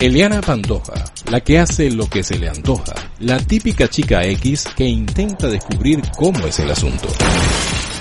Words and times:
Eliana 0.00 0.40
Pantoja, 0.40 0.94
la 1.28 1.40
que 1.40 1.58
hace 1.58 1.90
lo 1.90 2.08
que 2.08 2.22
se 2.22 2.38
le 2.38 2.48
antoja, 2.48 2.94
la 3.18 3.36
típica 3.38 3.88
chica 3.88 4.22
X 4.22 4.68
que 4.76 4.84
intenta 4.84 5.48
descubrir 5.48 6.00
cómo 6.16 6.46
es 6.46 6.60
el 6.60 6.70
asunto. 6.70 7.08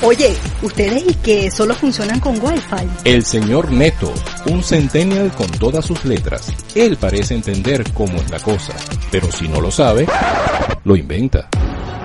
Oye, 0.04 0.36
¿ustedes 0.62 1.04
y 1.08 1.14
que 1.16 1.50
solo 1.50 1.74
funcionan 1.74 2.20
con 2.20 2.36
Wi-Fi? 2.40 2.88
El 3.04 3.26
señor 3.26 3.72
Neto, 3.72 4.14
un 4.46 4.62
centennial 4.62 5.32
con 5.32 5.50
todas 5.50 5.86
sus 5.86 6.06
letras. 6.06 6.54
Él 6.76 6.98
parece 6.98 7.34
entender 7.34 7.84
cómo 7.94 8.18
es 8.18 8.30
la 8.30 8.40
cosa, 8.42 8.74
pero 9.10 9.32
si 9.32 9.48
no 9.48 9.60
lo 9.60 9.72
sabe, 9.72 10.06
lo 10.84 10.96
inventa. 10.96 11.50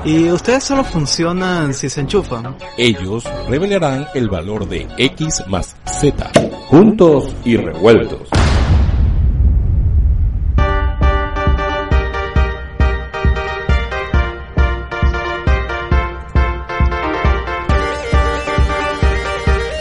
¿Y 0.07 0.31
ustedes 0.31 0.65
solo 0.65 0.85
funcionan 0.85 1.75
si 1.75 1.91
se 1.91 2.01
enchufan? 2.01 2.57
Ellos 2.79 3.25
revelarán 3.47 4.09
el 4.15 4.31
valor 4.31 4.67
de 4.67 4.89
X 4.97 5.43
más 5.49 5.77
Z, 5.85 6.31
juntos 6.69 7.29
y 7.45 7.59
revueltos. 7.59 8.31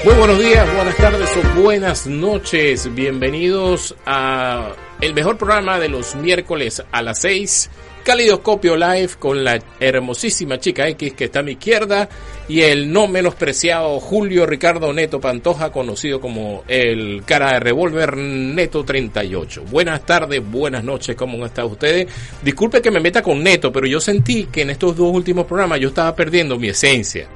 Muy 0.03 0.15
buenos 0.15 0.39
días, 0.39 0.75
buenas 0.75 0.97
tardes 0.97 1.29
o 1.37 1.61
buenas 1.61 2.07
noches. 2.07 2.91
Bienvenidos 2.95 3.95
a 4.03 4.71
el 4.99 5.13
mejor 5.13 5.37
programa 5.37 5.77
de 5.77 5.89
los 5.89 6.15
miércoles 6.15 6.81
a 6.91 7.03
las 7.03 7.21
6. 7.21 7.69
Calidoscopio 8.03 8.75
Live 8.75 9.11
con 9.19 9.43
la 9.43 9.59
hermosísima 9.79 10.59
chica 10.59 10.87
X 10.87 11.13
que 11.13 11.25
está 11.25 11.41
a 11.41 11.43
mi 11.43 11.51
izquierda 11.51 12.09
y 12.47 12.61
el 12.61 12.91
no 12.91 13.07
menospreciado 13.07 13.99
Julio 13.99 14.47
Ricardo 14.47 14.91
Neto 14.91 15.21
Pantoja, 15.21 15.71
conocido 15.71 16.19
como 16.19 16.63
el 16.67 17.21
cara 17.23 17.53
de 17.53 17.59
revólver 17.59 18.17
Neto 18.17 18.83
38. 18.83 19.65
Buenas 19.69 20.03
tardes, 20.03 20.41
buenas 20.43 20.83
noches, 20.83 21.15
¿cómo 21.15 21.45
están 21.45 21.65
ustedes? 21.65 22.07
Disculpe 22.41 22.81
que 22.81 22.89
me 22.89 22.99
meta 22.99 23.21
con 23.21 23.43
Neto, 23.43 23.71
pero 23.71 23.85
yo 23.85 24.01
sentí 24.01 24.45
que 24.45 24.63
en 24.63 24.71
estos 24.71 24.97
dos 24.97 25.13
últimos 25.13 25.45
programas 25.45 25.79
yo 25.79 25.89
estaba 25.89 26.15
perdiendo 26.15 26.57
mi 26.57 26.69
esencia. 26.69 27.27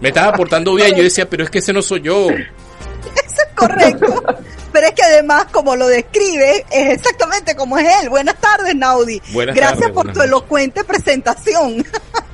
Me 0.00 0.08
estaba 0.08 0.32
portando 0.32 0.74
bien, 0.74 0.94
yo 0.96 1.02
decía, 1.02 1.28
pero 1.28 1.44
es 1.44 1.50
que 1.50 1.58
ese 1.58 1.72
no 1.72 1.82
soy 1.82 2.02
yo. 2.02 2.28
Eso 2.30 2.44
es 3.24 3.54
correcto. 3.54 4.22
Pero 4.72 4.86
es 4.86 4.92
que 4.92 5.02
además, 5.02 5.46
como 5.50 5.74
lo 5.74 5.88
describe, 5.88 6.64
es 6.70 6.94
exactamente 6.94 7.56
como 7.56 7.76
es 7.76 7.86
él. 8.02 8.08
Buenas 8.08 8.36
tardes, 8.40 8.74
Naudi. 8.74 9.20
Buenas 9.32 9.56
Gracias 9.56 9.86
por 9.88 9.94
buenas 9.94 10.14
tu 10.14 10.18
noches. 10.20 10.30
elocuente 10.30 10.84
presentación, 10.84 11.84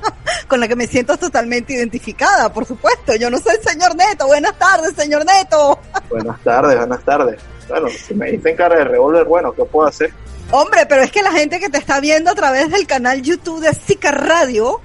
con 0.47 0.59
la 0.59 0.67
que 0.67 0.75
me 0.75 0.87
siento 0.87 1.17
totalmente 1.17 1.73
identificada, 1.73 2.53
por 2.53 2.65
supuesto. 2.65 3.15
Yo 3.15 3.29
no 3.29 3.39
soy 3.39 3.55
el 3.55 3.63
señor 3.67 3.95
Neto. 3.95 4.27
Buenas 4.27 4.57
tardes, 4.57 4.93
señor 4.95 5.25
Neto. 5.25 5.79
Buenas 6.09 6.39
tardes, 6.43 6.77
buenas 6.77 7.03
tardes. 7.03 7.41
Bueno, 7.67 7.87
si 7.89 8.13
me 8.13 8.31
dicen 8.31 8.55
cara 8.55 8.77
de 8.77 8.83
revólver, 8.85 9.25
bueno, 9.25 9.51
¿qué 9.53 9.65
puedo 9.65 9.87
hacer? 9.87 10.13
Hombre, 10.51 10.85
pero 10.87 11.01
es 11.01 11.11
que 11.11 11.21
la 11.21 11.31
gente 11.31 11.59
que 11.59 11.69
te 11.69 11.79
está 11.79 11.99
viendo 11.99 12.31
a 12.31 12.35
través 12.35 12.69
del 12.69 12.87
canal 12.87 13.21
YouTube 13.21 13.59
de 13.59 13.73
Zika 13.73 14.11
Radio 14.11 14.79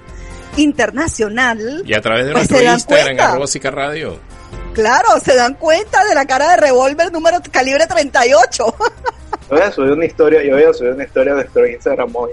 Internacional, 0.56 1.82
Y 1.86 1.94
a 1.94 2.00
través 2.00 2.26
de 2.26 2.32
Pues 2.32 2.50
nuestro 2.50 2.72
Instagram, 2.72 3.06
cuenta. 3.06 3.30
arroba 3.32 3.46
Zika 3.46 3.70
Radio. 3.70 4.18
claro, 4.74 5.08
se 5.24 5.34
dan 5.34 5.54
cuenta 5.54 6.04
de 6.04 6.14
la 6.14 6.24
cara 6.26 6.50
de 6.52 6.56
revólver 6.58 7.12
número 7.12 7.38
calibre 7.50 7.86
38. 7.86 8.64
Yo 9.50 9.56
voy 9.58 9.60
a 9.60 9.70
subir 9.72 9.90
una 9.92 10.04
historia, 10.06 10.42
yo 10.42 10.52
voy 10.54 10.62
a 10.64 10.72
subir 10.72 10.92
una 10.92 11.04
historia 11.04 11.34
de 11.34 11.40
nuestro 11.42 11.66
Instagram 11.66 12.10
hoy. 12.14 12.30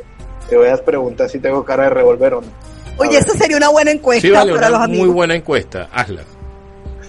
Te 0.50 0.57
voy 0.57 0.68
a 0.69 0.78
preguntar 0.78 1.30
si 1.30 1.40
tengo 1.40 1.63
cara 1.63 1.84
de 1.84 1.90
revólver 1.91 2.34
o 2.35 2.41
no. 2.41 2.47
A 2.47 3.02
Oye, 3.02 3.12
ver. 3.18 3.19
esa 3.28 3.38
sería 3.38 3.57
una 3.57 3.69
buena 3.69 3.91
encuesta 3.91 4.22
Sí, 4.28 4.31
vale, 4.31 4.53
para 4.53 4.68
una 4.68 4.78
los 4.78 4.86
amigos. 4.86 5.06
muy 5.07 5.13
buena 5.16 5.36
encuesta. 5.36 5.90
Hazla. 5.91 6.22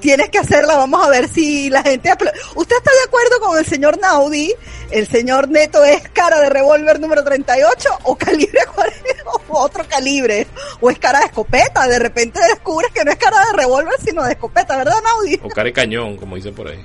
Tienes 0.01 0.31
que 0.31 0.39
hacerla, 0.39 0.77
vamos 0.77 1.07
a 1.07 1.11
ver 1.11 1.29
si 1.29 1.69
la 1.69 1.83
gente... 1.83 2.11
¿Usted 2.55 2.77
está 2.77 2.91
de 2.91 3.03
acuerdo 3.07 3.41
con 3.41 3.59
el 3.59 3.67
señor 3.67 3.99
Naudi? 4.01 4.55
¿El 4.91 5.07
señor 5.07 5.49
Neto 5.49 5.85
es 5.85 6.09
cara 6.09 6.41
de 6.41 6.49
revólver 6.49 6.99
número 6.99 7.23
38 7.23 7.89
o 8.05 8.17
calibre 8.17 8.61
40 8.75 9.01
o 9.49 9.59
otro 9.59 9.85
calibre? 9.87 10.47
¿O 10.81 10.91
es 10.91 10.99
cara 10.99 11.21
de 11.21 11.27
escopeta? 11.27 11.87
De 11.87 11.99
repente 11.99 12.41
descubres 12.41 12.91
que 12.93 13.05
no 13.05 13.11
es 13.11 13.19
cara 13.19 13.45
de 13.47 13.57
revólver 13.59 13.95
sino 14.03 14.25
de 14.25 14.33
escopeta, 14.33 14.77
¿verdad 14.77 14.97
Naudi? 15.05 15.39
O 15.43 15.49
care 15.49 15.73
cañón, 15.73 16.17
como 16.17 16.37
dicen 16.37 16.55
por 16.55 16.69
ahí. 16.69 16.83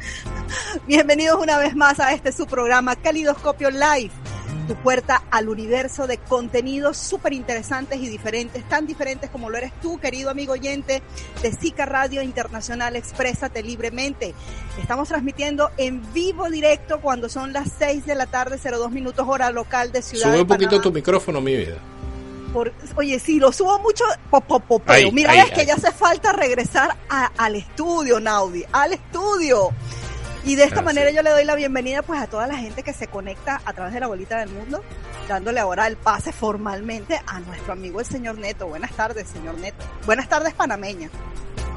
Bienvenidos 0.85 1.41
una 1.41 1.57
vez 1.57 1.75
más 1.75 1.99
a 1.99 2.13
este 2.13 2.31
su 2.31 2.45
programa 2.45 2.95
Calidoscopio 2.95 3.71
Live, 3.71 4.11
tu 4.67 4.75
puerta 4.75 5.23
al 5.31 5.49
universo 5.49 6.07
de 6.07 6.17
contenidos 6.17 6.97
súper 6.97 7.33
interesantes 7.33 7.99
y 7.99 8.07
diferentes, 8.07 8.67
tan 8.67 8.87
diferentes 8.87 9.29
como 9.29 9.49
lo 9.49 9.57
eres 9.57 9.71
tú, 9.81 9.99
querido 9.99 10.29
amigo 10.29 10.53
oyente 10.53 11.01
de 11.41 11.51
Zika 11.51 11.85
Radio 11.85 12.21
Internacional, 12.21 12.95
exprésate 12.95 13.61
libremente. 13.63 14.33
Estamos 14.79 15.07
transmitiendo 15.07 15.71
en 15.77 16.01
vivo 16.13 16.49
directo 16.49 16.99
cuando 17.01 17.29
son 17.29 17.53
las 17.53 17.69
6 17.77 18.05
de 18.05 18.15
la 18.15 18.25
tarde, 18.25 18.57
02 18.57 18.91
minutos 18.91 19.25
hora 19.27 19.51
local 19.51 19.91
de 19.91 20.01
Ciudad 20.01 20.25
Sube 20.25 20.35
de 20.35 20.41
un 20.41 20.47
poquito 20.47 20.81
tu 20.81 20.91
micrófono, 20.91 21.41
mi 21.41 21.55
vida. 21.55 21.77
Por- 22.53 22.73
oye, 22.95 23.19
sí, 23.19 23.37
lo 23.39 23.51
subo 23.51 23.77
mucho, 23.79 24.05
po, 24.31 24.39
po, 24.41 24.59
po, 24.61 24.79
pero 24.79 24.93
Ahí, 24.93 25.11
mira, 25.11 25.31
ahí, 25.31 25.39
es 25.39 25.51
que 25.51 25.65
ya 25.65 25.73
hace 25.75 25.91
falta 25.91 26.31
regresar 26.31 26.95
a- 27.09 27.31
al 27.37 27.55
estudio, 27.55 28.19
Naudi, 28.21 28.63
al 28.71 28.93
estudio. 28.93 29.71
Y 30.45 30.55
de 30.55 30.63
esta 30.63 30.81
manera 30.83 31.09
yo 31.09 31.23
le 31.23 31.31
doy 31.31 31.43
la 31.43 31.55
bienvenida 31.55 32.03
pues 32.03 32.21
a 32.21 32.27
toda 32.27 32.45
la 32.45 32.55
gente 32.55 32.83
que 32.83 32.93
se 32.93 33.07
conecta 33.07 33.61
a 33.65 33.73
través 33.73 33.93
de 33.95 33.99
la 33.99 34.07
bolita 34.07 34.37
del 34.39 34.49
mundo, 34.49 34.83
dándole 35.27 35.59
ahora 35.59 35.87
el 35.87 35.97
pase 35.97 36.31
formalmente 36.31 37.19
a 37.25 37.39
nuestro 37.39 37.73
amigo 37.73 37.99
el 37.99 38.05
señor 38.05 38.37
Neto. 38.37 38.67
Buenas 38.67 38.91
tardes, 38.91 39.27
señor 39.27 39.57
Neto. 39.57 39.83
Buenas 40.05 40.29
tardes, 40.29 40.53
panameña. 40.53 41.09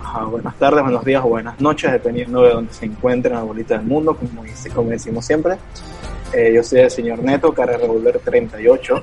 Ajá, 0.03 0.25
buenas 0.25 0.55
tardes, 0.59 0.83
buenos 0.83 1.05
días 1.05 1.23
o 1.25 1.29
buenas 1.29 1.59
noches, 1.61 1.91
dependiendo 1.93 2.43
de 2.43 2.51
donde 2.51 2.73
se 2.75 2.85
encuentren 2.85 3.33
en 3.35 3.41
la 3.41 3.45
bolita 3.45 3.75
del 3.79 3.87
mundo, 3.87 4.15
como, 4.17 4.45
dice- 4.45 4.71
como 4.71 4.91
decimos 4.91 5.25
siempre. 5.25 5.57
Eh, 6.35 6.53
yo 6.55 6.63
soy 6.63 6.81
el 6.81 6.91
señor 6.91 7.21
Neto, 7.21 7.53
cara 7.55 7.73
de 7.73 7.79
revólver 7.79 8.19
38. 8.23 9.03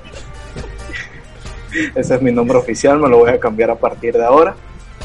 Ese 1.95 2.15
es 2.15 2.21
mi 2.21 2.31
nombre 2.31 2.57
oficial, 2.57 2.99
me 2.99 3.09
lo 3.09 3.17
voy 3.17 3.31
a 3.31 3.39
cambiar 3.39 3.71
a 3.71 3.75
partir 3.75 4.13
de 4.13 4.23
ahora. 4.23 4.55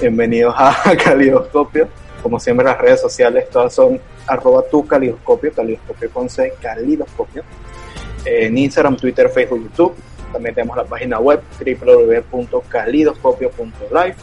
Bienvenidos 0.00 0.54
a 0.56 0.76
Calidoscopio. 1.02 1.88
Como 2.22 2.38
siempre, 2.38 2.64
las 2.64 2.78
redes 2.78 3.00
sociales 3.00 3.50
todas 3.50 3.74
son 3.74 4.00
arroba 4.26 4.62
tu 4.70 4.86
calidoscopio, 4.86 5.52
calidoscopio 5.52 6.10
con 6.10 6.28
C, 6.28 6.52
calidoscopio. 6.60 7.42
En 8.24 8.56
Instagram, 8.58 8.96
Twitter, 8.96 9.28
Facebook, 9.30 9.62
YouTube. 9.62 9.96
También 10.32 10.54
tenemos 10.54 10.76
la 10.76 10.84
página 10.84 11.18
web 11.18 11.40
www.calidoscopio.live 11.58 14.14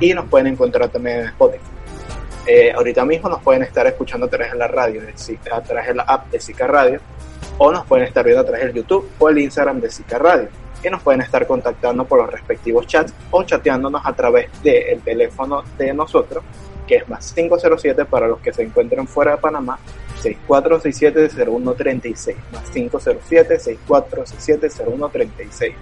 y 0.00 0.14
nos 0.14 0.24
pueden 0.26 0.48
encontrar 0.48 0.88
también 0.88 1.20
en 1.20 1.26
Spotify. 1.26 1.62
Eh, 2.46 2.72
ahorita 2.72 3.06
mismo 3.06 3.30
nos 3.30 3.42
pueden 3.42 3.62
estar 3.62 3.86
escuchando 3.86 4.26
a 4.26 4.28
través 4.28 4.52
de 4.52 4.58
la 4.58 4.68
radio, 4.68 5.00
a 5.00 5.04
través 5.62 5.86
de 5.86 5.94
la 5.94 6.02
app 6.02 6.30
de 6.30 6.38
Zika 6.40 6.66
Radio, 6.66 7.00
o 7.56 7.72
nos 7.72 7.86
pueden 7.86 8.06
estar 8.06 8.22
viendo 8.24 8.42
a 8.42 8.44
través 8.44 8.66
del 8.66 8.74
YouTube 8.74 9.08
o 9.18 9.30
el 9.30 9.38
Instagram 9.38 9.80
de 9.80 9.90
Zika 9.90 10.18
Radio. 10.18 10.48
Y 10.82 10.90
nos 10.90 11.02
pueden 11.02 11.22
estar 11.22 11.46
contactando 11.46 12.04
por 12.04 12.20
los 12.20 12.30
respectivos 12.30 12.86
chats 12.86 13.14
o 13.30 13.42
chateándonos 13.44 14.02
a 14.04 14.12
través 14.12 14.50
del 14.62 15.00
teléfono 15.00 15.64
de 15.78 15.94
nosotros, 15.94 16.44
que 16.86 16.96
es 16.96 17.08
más 17.08 17.32
507 17.32 18.04
para 18.04 18.28
los 18.28 18.40
que 18.40 18.52
se 18.52 18.62
encuentren 18.62 19.06
fuera 19.06 19.30
de 19.32 19.38
Panamá, 19.38 19.78
6467-0136, 20.22 22.34
más 22.52 22.70
507-6467-0136, 22.72 25.72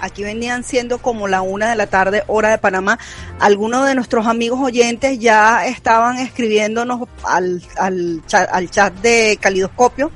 aquí 0.00 0.22
venían 0.24 0.64
siendo 0.64 0.98
como 0.98 1.28
la 1.28 1.42
una 1.42 1.70
de 1.70 1.76
la 1.76 1.86
tarde, 1.86 2.24
hora 2.26 2.50
de 2.50 2.58
Panamá. 2.58 2.98
Algunos 3.38 3.86
de 3.86 3.94
nuestros 3.94 4.26
amigos 4.26 4.60
oyentes 4.60 5.18
ya 5.18 5.64
estaban 5.66 6.18
escribiéndonos 6.18 7.08
al, 7.24 7.62
al, 7.76 8.22
chat, 8.26 8.48
al 8.52 8.70
chat 8.70 8.92
de 8.94 9.38
Calidoscopio. 9.40 10.10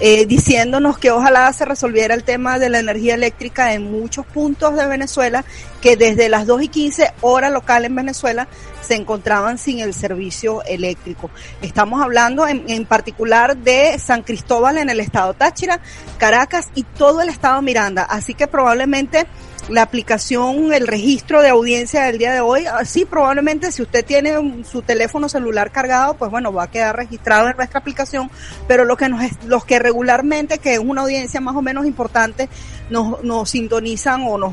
Eh, 0.00 0.26
diciéndonos 0.26 0.98
que 0.98 1.12
ojalá 1.12 1.52
se 1.52 1.64
resolviera 1.64 2.14
el 2.14 2.24
tema 2.24 2.58
de 2.58 2.68
la 2.68 2.80
energía 2.80 3.14
eléctrica 3.14 3.74
en 3.74 3.92
muchos 3.92 4.26
puntos 4.26 4.74
de 4.74 4.86
Venezuela, 4.86 5.44
que 5.80 5.96
desde 5.96 6.28
las 6.28 6.46
2 6.46 6.62
y 6.62 6.68
15 6.68 7.12
hora 7.20 7.48
local 7.48 7.84
en 7.84 7.94
Venezuela 7.94 8.48
se 8.82 8.96
encontraban 8.96 9.56
sin 9.56 9.78
el 9.78 9.94
servicio 9.94 10.62
eléctrico. 10.64 11.30
Estamos 11.62 12.02
hablando 12.02 12.46
en, 12.46 12.64
en, 12.68 12.84
particular 12.86 13.56
de 13.56 13.98
San 14.00 14.22
Cristóbal 14.22 14.78
en 14.78 14.90
el 14.90 14.98
estado 14.98 15.32
Táchira, 15.32 15.80
Caracas 16.18 16.68
y 16.74 16.82
todo 16.82 17.22
el 17.22 17.28
estado 17.28 17.62
Miranda. 17.62 18.02
Así 18.02 18.34
que 18.34 18.48
probablemente 18.48 19.26
la 19.68 19.82
aplicación, 19.82 20.72
el 20.72 20.86
registro 20.86 21.42
de 21.42 21.48
audiencia 21.48 22.04
del 22.04 22.18
día 22.18 22.32
de 22.32 22.40
hoy, 22.40 22.64
sí, 22.84 23.04
probablemente 23.04 23.72
si 23.72 23.82
usted 23.82 24.04
tiene 24.04 24.64
su 24.64 24.82
teléfono 24.82 25.28
celular 25.28 25.70
cargado, 25.70 26.14
pues 26.14 26.30
bueno, 26.30 26.52
va 26.52 26.64
a 26.64 26.70
quedar 26.70 26.96
registrado 26.96 27.48
en 27.48 27.56
nuestra 27.56 27.80
aplicación, 27.80 28.30
pero 28.68 28.84
lo 28.84 28.96
que 28.96 29.08
nos, 29.08 29.22
los 29.46 29.64
que 29.64 29.78
regularmente, 29.78 30.58
que 30.58 30.74
es 30.74 30.78
una 30.78 31.02
audiencia 31.02 31.40
más 31.40 31.56
o 31.56 31.62
menos 31.62 31.86
importante, 31.86 32.48
nos, 32.90 33.22
nos 33.24 33.50
sintonizan 33.50 34.22
o 34.26 34.36
nos, 34.36 34.52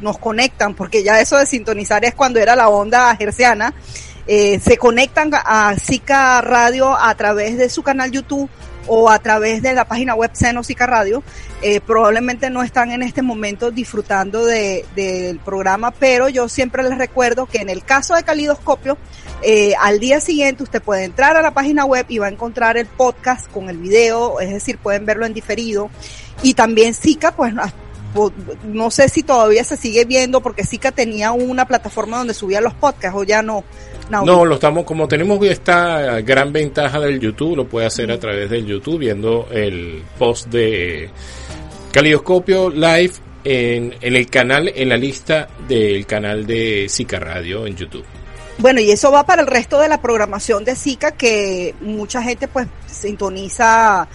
nos 0.00 0.18
conectan, 0.18 0.74
porque 0.74 1.02
ya 1.02 1.20
eso 1.20 1.36
de 1.36 1.46
sintonizar 1.46 2.04
es 2.04 2.14
cuando 2.14 2.38
era 2.38 2.54
la 2.54 2.68
onda 2.68 3.14
gerciana, 3.16 3.74
eh, 4.26 4.60
se 4.60 4.76
conectan 4.76 5.32
a 5.34 5.74
Zika 5.76 6.40
Radio 6.42 6.96
a 6.96 7.12
través 7.16 7.58
de 7.58 7.68
su 7.68 7.82
canal 7.82 8.12
YouTube 8.12 8.48
o 8.86 9.10
a 9.10 9.18
través 9.18 9.62
de 9.62 9.74
la 9.74 9.84
página 9.84 10.14
web 10.14 10.30
Cenosica 10.34 10.86
Radio, 10.86 11.22
eh, 11.62 11.80
probablemente 11.80 12.50
no 12.50 12.62
están 12.62 12.90
en 12.90 13.02
este 13.02 13.22
momento 13.22 13.70
disfrutando 13.70 14.44
del 14.44 14.84
de, 14.94 15.38
programa, 15.44 15.90
pero 15.92 16.28
yo 16.28 16.48
siempre 16.48 16.82
les 16.82 16.98
recuerdo 16.98 17.46
que 17.46 17.58
en 17.58 17.70
el 17.70 17.84
caso 17.84 18.14
de 18.14 18.22
Calidoscopio, 18.22 18.98
eh, 19.42 19.74
al 19.80 19.98
día 19.98 20.20
siguiente 20.20 20.62
usted 20.62 20.82
puede 20.82 21.04
entrar 21.04 21.36
a 21.36 21.42
la 21.42 21.52
página 21.52 21.84
web 21.84 22.06
y 22.08 22.18
va 22.18 22.26
a 22.26 22.30
encontrar 22.30 22.76
el 22.76 22.86
podcast 22.86 23.50
con 23.50 23.68
el 23.68 23.78
video, 23.78 24.40
es 24.40 24.50
decir, 24.50 24.78
pueden 24.78 25.06
verlo 25.06 25.26
en 25.26 25.34
diferido. 25.34 25.90
Y 26.42 26.54
también 26.54 26.94
Zika, 26.94 27.32
pues 27.36 27.54
no 28.64 28.90
sé 28.90 29.08
si 29.08 29.22
todavía 29.22 29.64
se 29.64 29.76
sigue 29.76 30.04
viendo 30.04 30.40
porque 30.40 30.66
Zika 30.66 30.92
tenía 30.92 31.32
una 31.32 31.66
plataforma 31.66 32.18
donde 32.18 32.34
subía 32.34 32.60
los 32.60 32.74
podcasts 32.74 33.18
o 33.18 33.24
ya 33.24 33.42
no. 33.42 33.64
No, 34.20 34.24
no, 34.26 34.44
lo 34.44 34.56
estamos, 34.56 34.84
como 34.84 35.08
tenemos 35.08 35.42
esta 35.46 36.20
gran 36.20 36.52
ventaja 36.52 37.00
del 37.00 37.18
YouTube, 37.18 37.56
lo 37.56 37.66
puede 37.66 37.86
hacer 37.86 38.12
a 38.12 38.20
través 38.20 38.50
del 38.50 38.66
YouTube 38.66 38.98
viendo 38.98 39.48
el 39.50 40.02
post 40.18 40.48
de 40.48 41.08
Calidoscopio 41.90 42.68
Live 42.68 43.12
en, 43.42 43.94
en 44.00 44.16
el 44.16 44.28
canal, 44.28 44.70
en 44.74 44.88
la 44.90 44.96
lista 44.98 45.48
del 45.66 46.04
canal 46.04 46.46
de 46.46 46.88
Zika 46.90 47.18
Radio 47.18 47.66
en 47.66 47.74
YouTube. 47.74 48.04
Bueno, 48.58 48.80
y 48.80 48.90
eso 48.90 49.10
va 49.10 49.24
para 49.24 49.42
el 49.42 49.48
resto 49.48 49.80
de 49.80 49.88
la 49.88 50.00
programación 50.00 50.64
de 50.64 50.76
Zika 50.76 51.12
que 51.12 51.74
mucha 51.80 52.22
gente 52.22 52.48
pues 52.48 52.68
sintoniza 52.86 54.06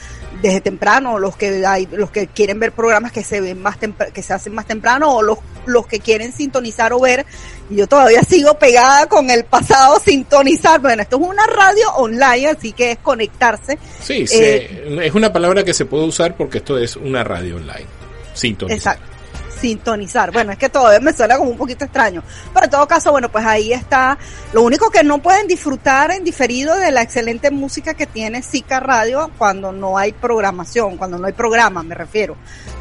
desde 0.42 0.62
temprano, 0.62 1.18
los 1.20 1.36
que 1.36 1.66
hay, 1.66 1.88
los 1.92 2.12
que 2.12 2.28
quieren 2.28 2.60
ver 2.60 2.72
programas 2.72 3.12
que 3.12 3.24
se 3.24 3.42
ven 3.42 3.62
más 3.62 3.78
que 3.78 4.22
se 4.22 4.34
hacen 4.34 4.54
más 4.54 4.66
temprano 4.66 5.16
o 5.16 5.22
los 5.22 5.40
los 5.66 5.86
que 5.86 6.00
quieren 6.00 6.32
sintonizar 6.32 6.94
o 6.94 7.00
ver. 7.00 7.26
Y 7.70 7.76
yo 7.76 7.88
todavía 7.88 8.22
sigo 8.24 8.58
pegada 8.58 9.08
con 9.08 9.30
el 9.30 9.44
pasado 9.46 10.00
sintonizar. 10.06 10.80
Bueno, 10.80 11.02
esto 11.02 11.18
es 11.18 11.28
una 11.28 11.46
radio 11.46 11.90
online, 11.96 12.48
así 12.48 12.72
que 12.72 12.92
es 12.92 12.98
conectarse. 13.00 13.78
Sí, 14.02 14.26
eh, 14.32 15.02
es 15.04 15.14
una 15.14 15.34
palabra 15.34 15.64
que 15.64 15.74
se 15.74 15.86
puede 15.86 16.06
usar 16.06 16.36
porque 16.36 16.60
esto 16.60 16.78
es 16.78 16.96
una 16.96 17.24
radio 17.24 17.58
online. 17.58 17.86
Sintonizar. 18.34 18.96
Exacto 18.96 19.17
sintonizar. 19.60 20.32
Bueno, 20.32 20.52
es 20.52 20.58
que 20.58 20.70
todavía 20.70 21.00
me 21.00 21.14
suena 21.14 21.38
como 21.38 21.52
un 21.52 21.58
poquito 21.58 21.86
extraño. 21.86 22.24
Pero 22.54 22.66
en 22.66 22.72
todo 22.72 22.88
caso, 22.88 23.12
bueno, 23.12 23.30
pues 23.30 23.46
ahí 23.46 23.74
está. 23.74 24.18
Lo 24.54 24.64
único 24.64 24.90
que 24.90 25.04
no 25.04 25.20
pueden 25.20 25.48
disfrutar 25.48 26.12
en 26.12 26.24
diferido 26.24 26.76
de 26.76 26.92
la 26.92 27.02
excelente 27.02 27.52
música 27.52 27.94
que 27.94 28.06
tiene 28.06 28.42
Zika 28.42 28.80
Radio 28.80 29.32
cuando 29.38 29.72
no 29.72 29.98
hay 29.98 30.14
programación, 30.14 30.98
cuando 30.98 31.18
no 31.18 31.28
hay 31.28 31.34
programa, 31.34 31.84
me 31.84 31.96
refiero. 31.96 32.36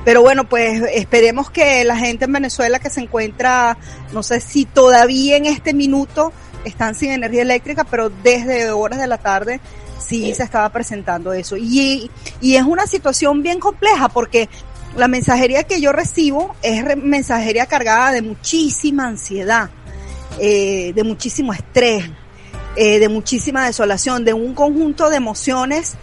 Pero 0.04 0.22
bueno, 0.22 0.48
pues 0.48 0.82
esperemos 0.92 1.50
que 1.50 1.84
la 1.84 1.96
gente 1.96 2.26
en 2.26 2.32
Venezuela 2.32 2.78
que 2.78 2.90
se 2.90 3.00
encuentra, 3.00 3.76
no 4.12 4.22
sé 4.22 4.40
si 4.40 4.64
todavía 4.64 5.36
en 5.36 5.46
este 5.46 5.74
minuto 5.74 6.32
están 6.64 6.94
sin 6.94 7.12
energía 7.12 7.42
eléctrica, 7.42 7.84
pero 7.84 8.10
desde 8.10 8.70
horas 8.70 9.00
de 9.00 9.06
la 9.06 9.18
tarde 9.18 9.60
sí 9.98 10.34
se 10.34 10.42
estaba 10.42 10.68
presentando 10.68 11.32
eso. 11.32 11.56
Y, 11.56 12.10
y 12.40 12.56
es 12.56 12.62
una 12.62 12.86
situación 12.86 13.42
bien 13.42 13.58
compleja 13.58 14.08
porque 14.08 14.48
la 14.96 15.08
mensajería 15.08 15.64
que 15.64 15.80
yo 15.80 15.92
recibo 15.92 16.56
es 16.62 16.96
mensajería 16.96 17.66
cargada 17.66 18.12
de 18.12 18.22
muchísima 18.22 19.06
ansiedad, 19.06 19.70
eh, 20.40 20.92
de 20.94 21.04
muchísimo 21.04 21.52
estrés, 21.52 22.10
eh, 22.76 22.98
de 22.98 23.08
muchísima 23.08 23.66
desolación, 23.66 24.24
de 24.24 24.32
un 24.32 24.54
conjunto 24.54 25.10
de 25.10 25.16
emociones 25.16 25.94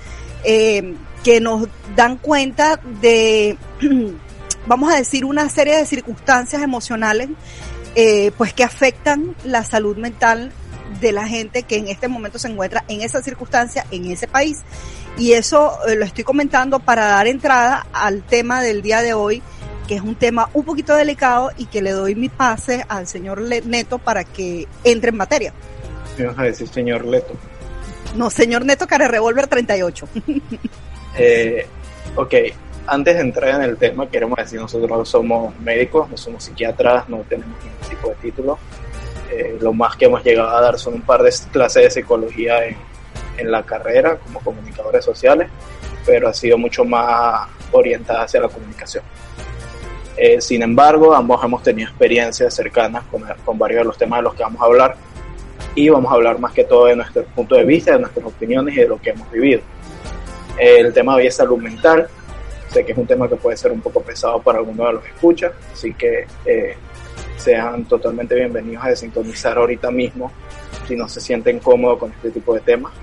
eh, 0.43 0.93
que 1.23 1.41
nos 1.41 1.67
dan 1.95 2.17
cuenta 2.17 2.79
de, 3.01 3.57
vamos 4.67 4.93
a 4.93 4.97
decir, 4.97 5.25
una 5.25 5.49
serie 5.49 5.77
de 5.77 5.85
circunstancias 5.85 6.61
emocionales, 6.61 7.29
pues 8.37 8.53
que 8.53 8.63
afectan 8.63 9.35
la 9.43 9.63
salud 9.63 9.97
mental 9.97 10.51
de 11.03 11.11
la 11.11 11.27
gente 11.27 11.63
que 11.63 11.77
en 11.77 11.87
este 11.87 12.07
momento 12.07 12.39
se 12.39 12.47
encuentra 12.47 12.83
en 12.87 13.01
esa 13.01 13.21
circunstancia, 13.21 13.85
en 13.91 14.09
ese 14.09 14.27
país. 14.27 14.61
Y 15.17 15.33
eso 15.33 15.77
eh, 15.87 15.95
lo 15.95 16.05
estoy 16.05 16.23
comentando 16.23 16.79
para 16.79 17.05
dar 17.05 17.27
entrada 17.27 17.85
al 17.93 18.23
tema 18.23 18.61
del 18.61 18.81
día 18.81 19.01
de 19.01 19.13
hoy, 19.13 19.43
que 19.87 19.95
es 19.95 20.01
un 20.01 20.15
tema 20.15 20.49
un 20.53 20.63
poquito 20.63 20.95
delicado 20.95 21.51
y 21.57 21.65
que 21.67 21.81
le 21.81 21.91
doy 21.91 22.15
mi 22.15 22.29
pase 22.29 22.83
al 22.87 23.05
señor 23.05 23.41
Neto 23.41 23.99
para 23.99 24.23
que 24.23 24.67
entre 24.83 25.09
en 25.09 25.17
materia. 25.17 25.53
¿Qué 26.17 26.25
vas 26.25 26.39
a 26.39 26.43
decir, 26.43 26.67
señor 26.67 27.05
Leto? 27.05 27.33
No, 28.15 28.29
señor 28.29 28.65
Neto 28.65 28.87
Care 28.87 29.07
Revolver 29.07 29.47
38. 29.47 30.07
eh, 31.17 31.67
ok, 32.15 32.33
antes 32.87 33.15
de 33.15 33.21
entrar 33.21 33.61
en 33.61 33.69
el 33.69 33.77
tema, 33.77 34.09
queremos 34.09 34.37
decir, 34.37 34.59
nosotros 34.59 35.09
somos 35.09 35.57
médicos, 35.59 36.09
no 36.09 36.17
somos 36.17 36.43
psiquiatras, 36.43 37.07
no 37.09 37.19
tenemos 37.29 37.57
ningún 37.63 37.89
tipo 37.89 38.09
de 38.09 38.15
título. 38.15 38.57
Eh, 39.35 39.57
lo 39.59 39.73
más 39.73 39.95
que 39.95 40.05
hemos 40.05 40.23
llegado 40.23 40.49
a 40.49 40.61
dar 40.61 40.77
son 40.77 40.95
un 40.95 41.01
par 41.01 41.23
de 41.23 41.33
clases 41.51 41.83
de 41.83 41.89
psicología 41.89 42.65
en, 42.65 42.77
en 43.37 43.51
la 43.51 43.63
carrera 43.63 44.17
como 44.17 44.39
comunicadores 44.41 45.03
sociales, 45.03 45.49
pero 46.05 46.27
ha 46.27 46.33
sido 46.33 46.57
mucho 46.57 46.85
más 46.85 47.49
orientada 47.71 48.23
hacia 48.23 48.41
la 48.41 48.49
comunicación. 48.49 49.03
Eh, 50.15 50.39
sin 50.39 50.61
embargo, 50.61 51.15
ambos 51.15 51.43
hemos 51.43 51.63
tenido 51.63 51.89
experiencias 51.89 52.53
cercanas 52.53 53.03
con, 53.09 53.23
con, 53.43 53.57
varios 53.57 53.79
de 53.79 53.85
los 53.85 53.97
temas 53.97 54.19
de 54.19 54.23
los 54.23 54.35
que 54.35 54.43
vamos 54.43 54.61
a 54.61 54.65
hablar 54.65 54.95
y 55.73 55.89
vamos 55.89 56.11
a 56.11 56.15
hablar 56.15 56.37
más 56.37 56.53
que 56.53 56.63
todo 56.63 56.85
de 56.85 56.95
nuestro 56.95 57.23
punto 57.25 57.55
de 57.55 57.63
vista, 57.63 57.93
de 57.93 57.99
nuestras 57.99 58.25
opiniones 58.27 58.75
y 58.75 58.81
de 58.81 58.87
lo 58.87 59.01
que 59.01 59.09
hemos 59.09 59.29
vivido. 59.31 59.61
Eh, 60.59 60.77
el 60.79 60.93
tema 60.93 61.15
hoy 61.15 61.25
es 61.25 61.35
salud 61.35 61.57
mental. 61.57 62.07
Sé 62.71 62.85
que 62.85 62.91
es 62.91 62.97
un 62.97 63.07
tema 63.07 63.27
que 63.27 63.35
puede 63.35 63.57
ser 63.57 63.71
un 63.71 63.81
poco 63.81 64.01
pesado 64.01 64.39
para 64.41 64.59
algunos 64.59 64.85
de 64.87 64.93
los 64.93 65.03
que 65.03 65.09
escuchan, 65.09 65.51
así 65.71 65.93
que 65.93 66.27
eh, 66.45 66.75
sean 67.37 67.85
totalmente 67.85 68.35
bienvenidos 68.35 68.83
a 68.83 68.89
desintonizar 68.89 69.57
ahorita 69.57 69.91
mismo 69.91 70.31
si 70.87 70.95
no 70.95 71.07
se 71.07 71.21
sienten 71.21 71.59
cómodos 71.59 71.99
con 71.99 72.11
este 72.11 72.31
tipo 72.31 72.53
de 72.53 72.61
temas. 72.61 72.93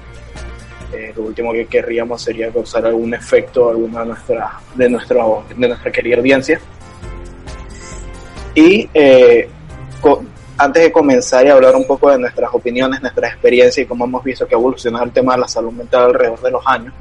Eh, 0.93 1.13
lo 1.17 1.23
último 1.23 1.53
que 1.53 1.67
querríamos 1.67 2.21
sería 2.23 2.51
causar 2.51 2.85
algún 2.87 3.15
efecto 3.15 3.69
a 3.69 3.73
alguna 3.73 4.01
de 4.01 4.07
nuestra, 4.07 4.53
de, 4.75 4.89
nuestro, 4.91 5.45
de 5.57 5.69
nuestra 5.69 5.93
querida 5.93 6.17
audiencia. 6.17 6.61
Y 8.55 8.89
eh, 8.93 9.49
antes 10.57 10.83
de 10.83 10.93
comenzar 10.93 11.47
y 11.47 11.49
hablar 11.49 11.77
un 11.77 11.87
poco 11.87 12.11
de 12.11 12.19
nuestras 12.19 12.51
opiniones, 12.53 13.01
nuestras 13.01 13.33
experiencias 13.33 13.85
y 13.85 13.89
cómo 13.89 14.05
hemos 14.05 14.25
visto 14.25 14.47
que 14.47 14.55
ha 14.55 14.59
evolucionado 14.59 15.05
el 15.05 15.13
tema 15.13 15.35
de 15.35 15.41
la 15.41 15.49
salud 15.49 15.73
mental 15.73 16.07
alrededor 16.07 16.41
de 16.41 16.51
los 16.51 16.67
años, 16.67 16.93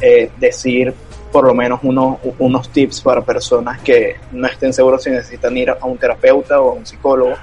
eh, 0.00 0.30
decir 0.36 0.92
por 1.32 1.46
lo 1.46 1.54
menos 1.54 1.80
uno, 1.82 2.20
unos 2.38 2.70
tips 2.70 3.00
para 3.00 3.22
personas 3.22 3.80
que 3.80 4.16
no 4.32 4.46
estén 4.46 4.72
seguros 4.72 5.02
si 5.02 5.10
necesitan 5.10 5.56
ir 5.56 5.70
a 5.70 5.84
un 5.84 5.98
terapeuta 5.98 6.60
o 6.60 6.70
a 6.70 6.72
un 6.74 6.86
psicólogo. 6.86 7.34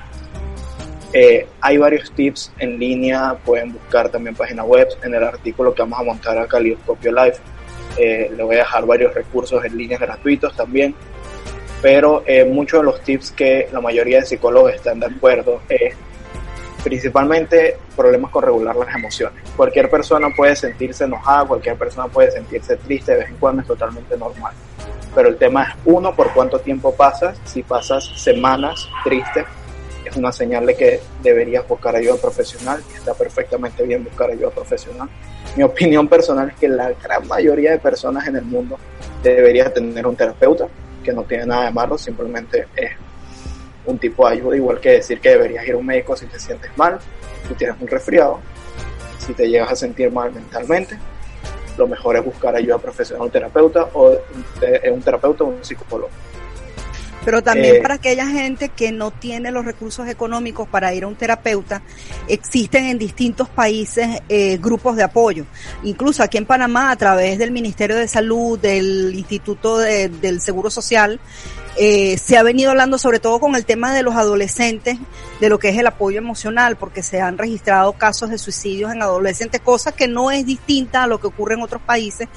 Eh, 1.13 1.47
hay 1.61 1.77
varios 1.77 2.11
tips 2.11 2.51
en 2.59 2.77
línea, 2.77 3.37
pueden 3.45 3.71
buscar 3.73 4.09
también 4.09 4.35
página 4.35 4.63
web 4.63 4.87
en 5.03 5.13
el 5.13 5.23
artículo 5.23 5.73
que 5.73 5.81
vamos 5.81 5.99
a 5.99 6.03
montar 6.03 6.37
a 6.37 6.47
Calidoscopio 6.47 7.11
Live. 7.11 7.37
Eh, 7.97 8.31
le 8.35 8.43
voy 8.43 8.55
a 8.55 8.59
dejar 8.59 8.85
varios 8.85 9.13
recursos 9.13 9.63
en 9.63 9.77
línea 9.77 9.97
gratuitos 9.97 10.55
también. 10.55 10.93
Pero 11.81 12.23
eh, 12.25 12.43
muchos 12.43 12.79
de 12.81 12.85
los 12.85 13.01
tips 13.01 13.31
que 13.31 13.69
la 13.71 13.79
mayoría 13.79 14.19
de 14.19 14.25
psicólogos 14.25 14.73
están 14.73 14.99
de 14.99 15.05
acuerdo 15.05 15.61
es 15.69 15.95
principalmente 16.85 17.77
problemas 17.95 18.29
con 18.29 18.43
regular 18.43 18.75
las 18.75 18.93
emociones. 18.93 19.41
Cualquier 19.57 19.89
persona 19.89 20.29
puede 20.29 20.55
sentirse 20.55 21.05
enojada, 21.05 21.43
cualquier 21.47 21.75
persona 21.77 22.07
puede 22.07 22.29
sentirse 22.29 22.77
triste 22.77 23.13
de 23.13 23.17
vez 23.21 23.29
en 23.29 23.37
cuando, 23.37 23.63
es 23.63 23.67
totalmente 23.67 24.15
normal. 24.15 24.53
Pero 25.15 25.29
el 25.29 25.37
tema 25.37 25.63
es, 25.63 25.69
uno, 25.85 26.15
por 26.15 26.31
cuánto 26.31 26.59
tiempo 26.59 26.93
pasas, 26.93 27.39
si 27.43 27.63
pasas 27.63 28.05
semanas 28.21 28.87
tristes, 29.03 29.45
es 30.05 30.15
una 30.15 30.31
señal 30.31 30.67
de 30.67 30.75
que 30.75 30.99
deberías 31.23 31.67
buscar 31.67 31.95
ayuda 31.95 32.17
profesional 32.17 32.83
está 32.95 33.15
perfectamente 33.15 33.81
bien 33.81 34.03
buscar 34.03 34.29
ayuda 34.29 34.51
profesional. 34.51 35.09
Mi 35.55 35.63
opinión 35.63 36.07
personal 36.07 36.49
es 36.49 36.55
que 36.55 36.67
la 36.67 36.91
gran 36.91 37.27
mayoría 37.27 37.71
de 37.71 37.79
personas 37.79 38.27
en 38.27 38.35
el 38.35 38.45
mundo 38.45 38.77
debería 39.23 39.73
tener 39.73 40.05
un 40.05 40.15
terapeuta, 40.15 40.67
que 41.03 41.11
no 41.11 41.23
tiene 41.23 41.47
nada 41.47 41.65
de 41.65 41.71
malo, 41.71 41.97
simplemente 41.97 42.67
es 42.75 42.91
un 43.85 43.97
tipo 43.97 44.27
de 44.27 44.35
ayuda, 44.35 44.55
igual 44.55 44.79
que 44.79 44.91
decir 44.91 45.19
que 45.19 45.29
deberías 45.29 45.65
ir 45.67 45.73
a 45.73 45.77
un 45.77 45.85
médico 45.85 46.15
si 46.15 46.25
te 46.25 46.39
sientes 46.39 46.71
mal, 46.77 46.99
si 47.47 47.53
tienes 47.53 47.75
un 47.79 47.87
resfriado, 47.87 48.39
si 49.19 49.33
te 49.33 49.47
llegas 49.47 49.71
a 49.71 49.75
sentir 49.75 50.11
mal 50.11 50.31
mentalmente, 50.31 50.97
lo 51.77 51.87
mejor 51.87 52.15
es 52.15 52.25
buscar 52.25 52.55
ayuda 52.55 52.77
profesional, 52.77 53.25
un 53.25 53.31
terapeuta 53.31 53.89
o 53.93 54.11
un 54.91 55.01
terapeuta 55.01 55.43
o 55.43 55.47
un 55.47 55.63
psicólogo 55.63 56.09
pero 57.25 57.41
también 57.41 57.77
eh, 57.77 57.81
para 57.81 57.95
aquella 57.95 58.27
gente 58.27 58.69
que 58.69 58.91
no 58.91 59.09
tiene 59.09 59.51
los 59.51 59.65
recursos 59.65 60.07
económicos 60.07 60.69
para 60.69 60.93
ir 60.93 61.03
a 61.03 61.07
un 61.07 61.15
terapeuta, 61.15 61.81
existen 62.27 62.85
en 62.85 62.99
distintos 62.99 63.49
países 63.49 64.21
eh, 64.29 64.57
grupos 64.57 64.95
de 64.95 65.03
apoyo. 65.03 65.45
Incluso 65.83 66.21
aquí 66.21 66.37
en 66.37 66.45
Panamá, 66.45 66.91
a 66.91 66.95
través 66.95 67.39
del 67.39 67.49
Ministerio 67.49 67.95
de 67.95 68.07
Salud, 68.07 68.59
del 68.59 69.13
Instituto 69.15 69.79
del 69.79 70.39
Seguro 70.39 70.69
Social, 70.69 71.19
eh, 71.77 72.17
se 72.17 72.37
ha 72.37 72.43
venido 72.43 72.71
hablando 72.71 72.97
sobre 72.97 73.19
todo 73.19 73.39
con 73.39 73.55
el 73.55 73.65
tema 73.65 73.93
de 73.93 74.03
los 74.03 74.15
adolescentes, 74.15 74.97
de 75.39 75.49
lo 75.49 75.59
que 75.59 75.69
es 75.69 75.77
el 75.77 75.87
apoyo 75.87 76.17
emocional, 76.17 76.75
porque 76.77 77.03
se 77.03 77.21
han 77.21 77.37
registrado 77.37 77.93
casos 77.93 78.29
de 78.29 78.37
suicidios 78.37 78.91
en 78.91 79.01
adolescentes, 79.01 79.61
cosa 79.61 79.91
que 79.91 80.07
no 80.07 80.31
es 80.31 80.45
distinta 80.45 81.03
a 81.03 81.07
lo 81.07 81.19
que 81.19 81.27
ocurre 81.27 81.55
en 81.55 81.61
otros 81.61 81.81
países. 81.81 82.27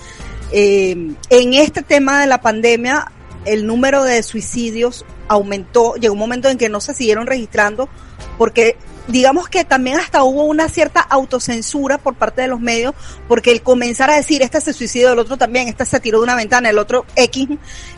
en 0.51 1.17
este 1.31 1.83
tema 1.83 2.21
de 2.21 2.27
la 2.27 2.41
pandemia 2.41 3.13
el 3.45 3.67
número 3.67 4.05
de 4.05 4.23
suicidios 4.23 5.05
aumentó, 5.29 5.95
llegó 5.95 6.15
un 6.15 6.19
momento 6.19 6.49
en 6.49 6.59
que 6.59 6.69
no 6.69 6.81
se 6.81 6.95
siguieron 6.95 7.27
registrando 7.27 7.89
porque 8.37 8.77
digamos 9.09 9.49
que 9.49 9.65
también 9.65 9.99
hasta 9.99 10.23
hubo 10.23 10.45
una 10.45 10.69
cierta 10.69 11.01
autocensura 11.01 11.99
por 11.99 12.15
parte 12.15 12.43
de 12.43 12.49
los 12.49 12.61
medios, 12.61 12.95
porque 13.27 13.51
el 13.51 13.63
comenzar 13.63 14.11
a 14.11 14.17
decir, 14.17 14.43
este 14.43 14.61
se 14.61 14.73
suicidó, 14.73 15.13
el 15.13 15.19
otro 15.19 15.37
también, 15.37 15.69
este 15.69 15.85
se 15.85 15.99
tiró 16.01 16.19
de 16.19 16.25
una 16.25 16.37
ventana, 16.37 16.71
el 16.71 16.79
otro 16.79 17.05
X, 17.17 17.49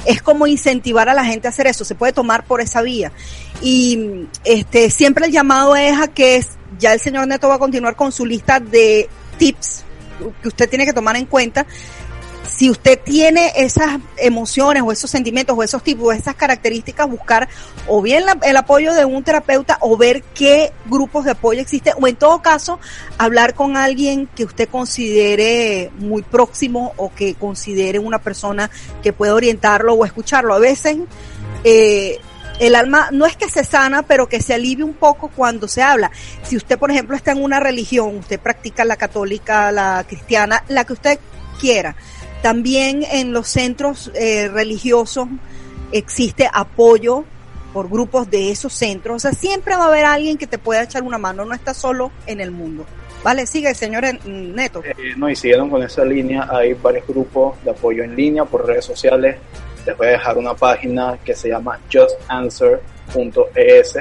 es 0.06 0.22
como 0.22 0.46
incentivar 0.46 1.08
a 1.08 1.14
la 1.14 1.24
gente 1.24 1.48
a 1.48 1.50
hacer 1.50 1.66
eso, 1.66 1.84
se 1.84 1.94
puede 1.94 2.12
tomar 2.12 2.44
por 2.44 2.60
esa 2.60 2.82
vía. 2.82 3.12
Y 3.60 4.26
este 4.44 4.90
siempre 4.90 5.26
el 5.26 5.32
llamado 5.32 5.76
es 5.76 6.00
a 6.00 6.08
que 6.08 6.44
ya 6.78 6.92
el 6.94 7.00
señor 7.00 7.26
Neto 7.26 7.48
va 7.48 7.56
a 7.56 7.58
continuar 7.58 7.96
con 7.96 8.12
su 8.12 8.24
lista 8.24 8.60
de 8.60 9.08
tips 9.38 9.84
que 10.42 10.48
usted 10.48 10.68
tiene 10.68 10.84
que 10.84 10.92
tomar 10.92 11.16
en 11.16 11.26
cuenta 11.26 11.66
si 12.48 12.70
usted 12.70 12.98
tiene 12.98 13.52
esas 13.56 13.98
emociones 14.16 14.82
o 14.84 14.92
esos 14.92 15.10
sentimientos 15.10 15.56
o 15.56 15.62
esos 15.62 15.82
tipos, 15.82 16.14
esas 16.14 16.34
características, 16.34 17.08
buscar 17.08 17.48
o 17.86 18.02
bien 18.02 18.24
el 18.42 18.56
apoyo 18.56 18.92
de 18.94 19.04
un 19.04 19.22
terapeuta 19.22 19.78
o 19.80 19.96
ver 19.96 20.22
qué 20.34 20.72
grupos 20.86 21.24
de 21.24 21.32
apoyo 21.32 21.60
existen 21.60 21.94
o 22.00 22.06
en 22.06 22.16
todo 22.16 22.42
caso 22.42 22.78
hablar 23.18 23.54
con 23.54 23.76
alguien 23.76 24.26
que 24.26 24.44
usted 24.44 24.68
considere 24.68 25.90
muy 25.98 26.22
próximo 26.22 26.92
o 26.96 27.12
que 27.14 27.34
considere 27.34 27.98
una 27.98 28.18
persona 28.18 28.70
que 29.02 29.12
pueda 29.12 29.34
orientarlo 29.34 29.94
o 29.94 30.04
escucharlo. 30.04 30.54
A 30.54 30.58
veces 30.58 30.98
eh, 31.64 32.18
el 32.60 32.74
alma 32.74 33.08
no 33.10 33.24
es 33.24 33.36
que 33.36 33.48
se 33.48 33.64
sana, 33.64 34.02
pero 34.02 34.28
que 34.28 34.42
se 34.42 34.52
alivie 34.52 34.84
un 34.84 34.94
poco 34.94 35.28
cuando 35.34 35.66
se 35.66 35.82
habla. 35.82 36.10
Si 36.42 36.56
usted, 36.56 36.78
por 36.78 36.90
ejemplo, 36.90 37.16
está 37.16 37.32
en 37.32 37.42
una 37.42 37.58
religión, 37.58 38.18
usted 38.18 38.38
practica 38.38 38.84
la 38.84 38.96
católica, 38.96 39.72
la 39.72 40.04
cristiana, 40.06 40.62
la 40.68 40.84
que 40.84 40.92
usted 40.92 41.18
quiera, 41.58 41.96
también 42.42 43.04
en 43.10 43.32
los 43.32 43.48
centros 43.48 44.10
eh, 44.14 44.48
religiosos 44.48 45.28
existe 45.92 46.48
apoyo 46.52 47.24
por 47.72 47.88
grupos 47.88 48.30
de 48.30 48.50
esos 48.50 48.72
centros. 48.72 49.16
O 49.16 49.18
sea, 49.18 49.32
siempre 49.32 49.74
va 49.76 49.84
a 49.84 49.88
haber 49.88 50.04
alguien 50.04 50.38
que 50.38 50.46
te 50.46 50.58
pueda 50.58 50.82
echar 50.82 51.02
una 51.02 51.18
mano, 51.18 51.44
no 51.44 51.54
está 51.54 51.74
solo 51.74 52.10
en 52.26 52.40
el 52.40 52.50
mundo. 52.50 52.86
Vale, 53.22 53.46
sigue, 53.46 53.74
señor 53.74 54.04
Neto. 54.26 54.82
Eh, 54.84 54.94
no, 55.16 55.28
y 55.28 55.36
siguieron 55.36 55.68
con 55.68 55.82
esa 55.82 56.02
línea, 56.04 56.48
hay 56.50 56.72
varios 56.72 57.06
grupos 57.06 57.62
de 57.62 57.70
apoyo 57.70 58.02
en 58.02 58.16
línea 58.16 58.46
por 58.46 58.66
redes 58.66 58.86
sociales. 58.86 59.36
Les 59.86 59.96
voy 59.96 60.08
a 60.08 60.10
dejar 60.10 60.36
una 60.38 60.54
página 60.54 61.18
que 61.22 61.34
se 61.34 61.50
llama 61.50 61.78
justanswer.es. 61.92 63.98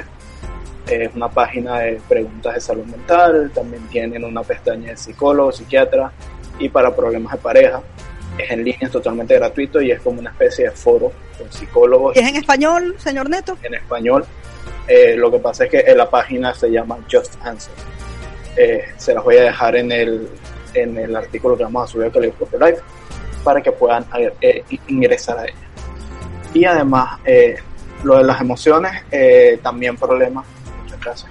Es 0.86 1.14
una 1.14 1.28
página 1.28 1.80
de 1.80 2.00
preguntas 2.08 2.54
de 2.54 2.60
salud 2.60 2.86
mental, 2.86 3.50
también 3.54 3.86
tienen 3.88 4.24
una 4.24 4.42
pestaña 4.42 4.90
de 4.90 4.96
psicólogo, 4.96 5.52
psiquiatra 5.52 6.10
y 6.58 6.68
para 6.68 6.96
problemas 6.96 7.32
de 7.32 7.38
pareja 7.38 7.80
es 8.38 8.50
en 8.50 8.64
línea, 8.64 8.80
es 8.82 8.90
totalmente 8.90 9.34
gratuito 9.36 9.80
y 9.80 9.90
es 9.90 10.00
como 10.00 10.20
una 10.20 10.30
especie 10.30 10.66
de 10.66 10.70
foro 10.72 11.12
con 11.38 11.50
psicólogos. 11.52 12.16
¿Es 12.16 12.26
en 12.26 12.36
español, 12.36 12.94
señor 12.98 13.28
Neto? 13.28 13.56
En 13.62 13.74
español. 13.74 14.24
Eh, 14.86 15.14
lo 15.16 15.30
que 15.30 15.38
pasa 15.38 15.64
es 15.64 15.70
que 15.70 15.80
en 15.80 15.96
la 15.96 16.08
página 16.08 16.54
se 16.54 16.70
llama 16.70 16.98
Just 17.10 17.34
Answer. 17.44 17.74
Eh, 18.56 18.84
se 18.96 19.14
las 19.14 19.22
voy 19.22 19.36
a 19.36 19.44
dejar 19.44 19.76
en 19.76 19.92
el, 19.92 20.28
en 20.74 20.98
el 20.98 21.14
artículo 21.14 21.56
que 21.56 21.64
vamos 21.64 21.88
a 21.88 21.92
subir 21.92 22.06
a 22.06 22.10
Calidoscopio 22.10 22.58
Live 22.58 22.78
para 23.44 23.62
que 23.62 23.72
puedan 23.72 24.04
eh, 24.40 24.64
ingresar 24.88 25.38
a 25.38 25.44
ella. 25.44 25.54
Y 26.52 26.64
además, 26.64 27.20
lo 28.02 28.18
de 28.18 28.24
las 28.24 28.40
emociones, 28.40 29.04
también 29.62 29.96
problemas, 29.96 30.44
muchas 30.82 31.00
gracias 31.00 31.30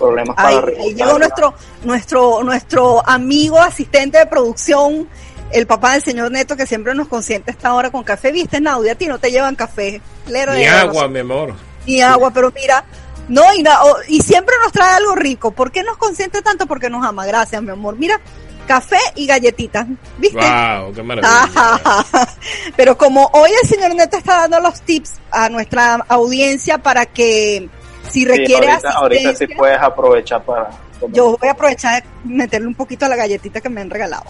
problemas 0.00 0.34
para 0.34 0.66
ahí 0.66 0.94
llegó 0.94 1.18
nuestro 1.18 1.54
nuestro 1.84 2.42
nuestro 2.42 3.06
amigo 3.06 3.58
asistente 3.58 4.18
de 4.18 4.26
producción 4.26 5.06
el 5.52 5.66
papá 5.66 5.92
del 5.92 6.02
señor 6.02 6.30
Neto 6.30 6.56
que 6.56 6.66
siempre 6.66 6.94
nos 6.94 7.08
consiente 7.08 7.50
esta 7.50 7.74
hora 7.74 7.90
con 7.90 8.02
café. 8.04 8.32
¿Viste, 8.32 8.60
Naudi? 8.60 8.88
A 8.88 8.94
ti 8.94 9.06
no 9.06 9.18
te 9.18 9.30
llevan 9.30 9.56
café. 9.56 10.00
Ni 10.26 10.66
agua, 10.66 11.08
mi 11.08 11.20
amor. 11.20 11.54
Ni 11.86 12.00
agua, 12.00 12.30
pero 12.32 12.52
mira, 12.54 12.84
no, 13.28 13.42
y, 13.54 13.64
y 14.08 14.20
siempre 14.20 14.54
nos 14.62 14.72
trae 14.72 14.94
algo 14.94 15.14
rico. 15.14 15.50
¿Por 15.52 15.70
qué 15.70 15.82
nos 15.82 15.96
consiente 15.96 16.42
tanto? 16.42 16.66
Porque 16.66 16.90
nos 16.90 17.04
ama. 17.04 17.26
Gracias, 17.26 17.62
mi 17.62 17.70
amor. 17.70 17.96
Mira, 17.96 18.20
café 18.66 18.98
y 19.16 19.26
galletitas. 19.26 19.86
¿Viste? 20.18 20.38
¡Wow! 20.38 20.92
¡Qué 20.94 21.02
maravilla! 21.02 21.48
pero 22.76 22.96
como 22.96 23.30
hoy 23.32 23.50
el 23.62 23.68
señor 23.68 23.94
Neto 23.94 24.16
está 24.16 24.40
dando 24.40 24.60
los 24.60 24.80
tips 24.82 25.14
a 25.30 25.48
nuestra 25.48 26.04
audiencia 26.08 26.78
para 26.78 27.06
que 27.06 27.68
si 28.08 28.24
requiere 28.24 28.66
sí, 28.66 28.72
ahorita, 28.72 28.90
ahorita 28.90 29.34
sí 29.34 29.46
puedes 29.48 29.80
aprovechar 29.80 30.42
para... 30.44 30.70
Yo 31.08 31.36
voy 31.38 31.48
a 31.48 31.52
aprovechar 31.52 32.02
de 32.02 32.34
meterle 32.34 32.68
un 32.68 32.74
poquito 32.74 33.06
a 33.06 33.08
la 33.08 33.16
galletita 33.16 33.60
que 33.60 33.68
me 33.68 33.80
han 33.80 33.90
regalado. 33.90 34.24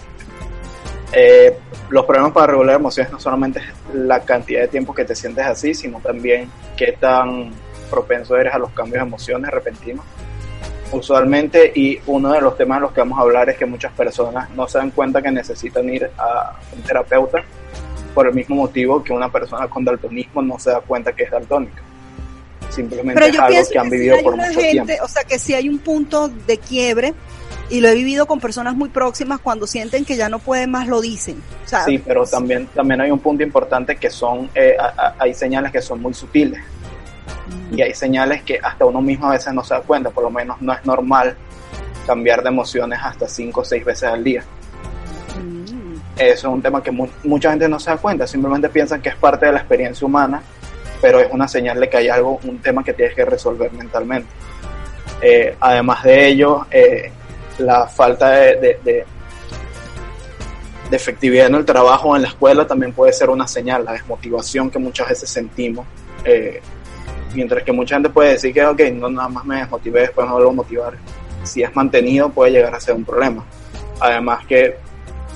Eh, 1.13 1.57
los 1.89 2.05
problemas 2.05 2.33
para 2.33 2.49
regular 2.49 2.77
emociones 2.77 3.13
no 3.13 3.19
solamente 3.19 3.59
es 3.59 3.95
la 3.95 4.21
cantidad 4.21 4.63
de 4.63 4.69
tiempo 4.69 4.95
que 4.95 5.05
te 5.05 5.15
sientes 5.15 5.45
así, 5.45 5.75
sino 5.75 5.99
también 5.99 6.51
qué 6.77 6.93
tan 6.93 7.51
propenso 7.91 8.37
eres 8.37 8.55
a 8.55 8.59
los 8.59 8.71
cambios 8.71 9.03
de 9.03 9.09
emociones 9.09 9.51
repentinos. 9.51 10.05
Usualmente, 10.93 11.73
y 11.75 11.99
uno 12.07 12.33
de 12.33 12.41
los 12.41 12.57
temas 12.57 12.79
de 12.79 12.83
los 12.83 12.93
que 12.93 13.01
vamos 13.01 13.19
a 13.19 13.23
hablar 13.23 13.49
es 13.49 13.57
que 13.57 13.67
muchas 13.67 13.93
personas 13.93 14.51
no 14.51 14.67
se 14.67 14.79
dan 14.79 14.91
cuenta 14.91 15.23
que 15.23 15.31
necesitan 15.31 15.89
ir 15.89 16.11
a 16.19 16.59
un 16.75 16.83
terapeuta 16.83 17.45
por 18.15 18.27
el 18.27 18.35
mismo 18.35 18.57
motivo 18.57 19.03
que 19.03 19.13
una 19.13 19.31
persona 19.31 19.69
con 19.69 19.85
daltonismo 19.85 20.43
no 20.43 20.59
se 20.59 20.71
da 20.71 20.81
cuenta 20.81 21.13
que 21.13 21.25
es 21.25 21.31
daltónica. 21.31 21.83
Simplemente 22.71 23.29
es 23.29 23.39
algo 23.39 23.61
que 23.71 23.79
han 23.79 23.91
vivido 23.91 24.17
por 24.23 24.37
mucho 24.37 24.59
tiempo. 24.59 24.93
O 25.03 25.09
sea, 25.09 25.25
que 25.25 25.39
si 25.39 25.55
hay 25.55 25.69
un 25.69 25.79
punto 25.79 26.29
de 26.29 26.59
quiebre, 26.59 27.15
y 27.71 27.81
lo 27.81 27.89
he 27.89 27.95
vivido 27.95 28.27
con 28.27 28.41
personas 28.41 28.75
muy 28.75 28.89
próximas 28.89 29.41
cuando 29.41 29.67
sienten 29.67 30.05
que 30.05 30.17
ya 30.17 30.29
no 30.29 30.41
pueden 30.41 30.71
más 30.71 30.89
lo 30.89 31.01
dicen. 31.01 31.41
sí, 31.65 31.99
pero 31.99 32.25
también, 32.27 32.67
también 32.75 33.01
hay 33.01 33.11
un 33.11 33.21
punto 33.21 33.43
importante 33.43 33.97
que 33.97 34.11
son, 34.11 34.51
eh, 34.55 34.77
hay 35.19 35.33
señales 35.33 35.71
que 35.71 35.81
son 35.81 36.03
muy 36.03 36.13
sutiles 36.13 36.61
mm. 37.71 37.79
y 37.79 37.83
hay 37.83 37.95
señales 37.95 38.43
que 38.43 38.59
hasta 38.61 38.85
uno 38.85 39.01
mismo 39.01 39.29
a 39.29 39.31
veces 39.31 39.55
no 39.55 39.63
se 39.63 39.75
da 39.75 39.81
cuenta, 39.81 40.11
por 40.11 40.25
lo 40.25 40.31
menos 40.31 40.61
no 40.61 40.73
es 40.73 40.85
normal 40.85 41.37
cambiar 42.07 42.43
de 42.43 42.49
emociones 42.49 42.99
hasta 43.03 43.29
cinco 43.29 43.61
o 43.61 43.65
seis 43.65 43.85
veces 43.85 44.09
al 44.09 44.25
día. 44.25 44.45
Mm. 45.39 45.95
Eso 46.17 46.49
es 46.49 46.55
un 46.55 46.61
tema 46.61 46.83
que 46.83 46.91
mucha 46.91 47.51
gente 47.51 47.69
no 47.69 47.79
se 47.79 47.91
da 47.91 47.97
cuenta, 47.97 48.27
simplemente 48.27 48.69
piensan 48.69 49.01
que 49.01 49.11
es 49.11 49.17
parte 49.17 49.47
de 49.47 49.53
la 49.53 49.59
experiencia 49.59 50.05
humana, 50.05 50.43
pero 51.01 51.21
es 51.21 51.31
una 51.31 51.47
señal 51.47 51.79
de 51.79 51.89
que 51.89 51.99
hay 51.99 52.09
algo, 52.09 52.41
un 52.43 52.59
tema 52.59 52.83
que 52.83 52.93
tienes 52.93 53.15
que 53.15 53.25
resolver 53.25 53.73
mentalmente. 53.73 54.29
Eh, 55.23 55.55
además 55.61 56.03
de 56.03 56.29
ello, 56.29 56.67
eh, 56.71 57.13
la 57.61 57.87
falta 57.87 58.31
de, 58.31 59.05
efectividad 60.91 61.47
en 61.47 61.55
el 61.55 61.65
trabajo 61.65 62.17
en 62.17 62.23
la 62.23 62.29
escuela 62.29 62.67
también 62.67 62.93
puede 62.93 63.13
ser 63.13 63.31
una 63.31 63.47
señal, 63.47 63.85
la 63.85 63.93
desmotivación 63.93 64.71
que 64.71 64.79
muchas 64.79 65.09
veces 65.09 65.31
sentimos. 65.31 65.87
Eh, 66.25 66.61
mientras 67.33 67.63
que 67.63 67.73
mucha 67.73 67.95
gente 67.95 68.11
puede 68.11 68.33
decir 68.33 68.53
que, 68.53 68.65
ok, 68.65 68.81
no 68.95 69.09
nada 69.09 69.29
más 69.29 69.45
me 69.45 69.57
desmotivé, 69.59 70.01
después 70.01 70.27
no 70.27 70.35
vuelvo 70.35 70.51
a 70.51 70.55
motivar. 70.55 70.95
Si 71.45 71.63
es 71.63 71.75
mantenido, 71.77 72.29
puede 72.31 72.53
llegar 72.53 72.75
a 72.75 72.81
ser 72.81 72.97
un 72.97 73.05
problema. 73.05 73.45
Además 74.01 74.45
que, 74.47 74.77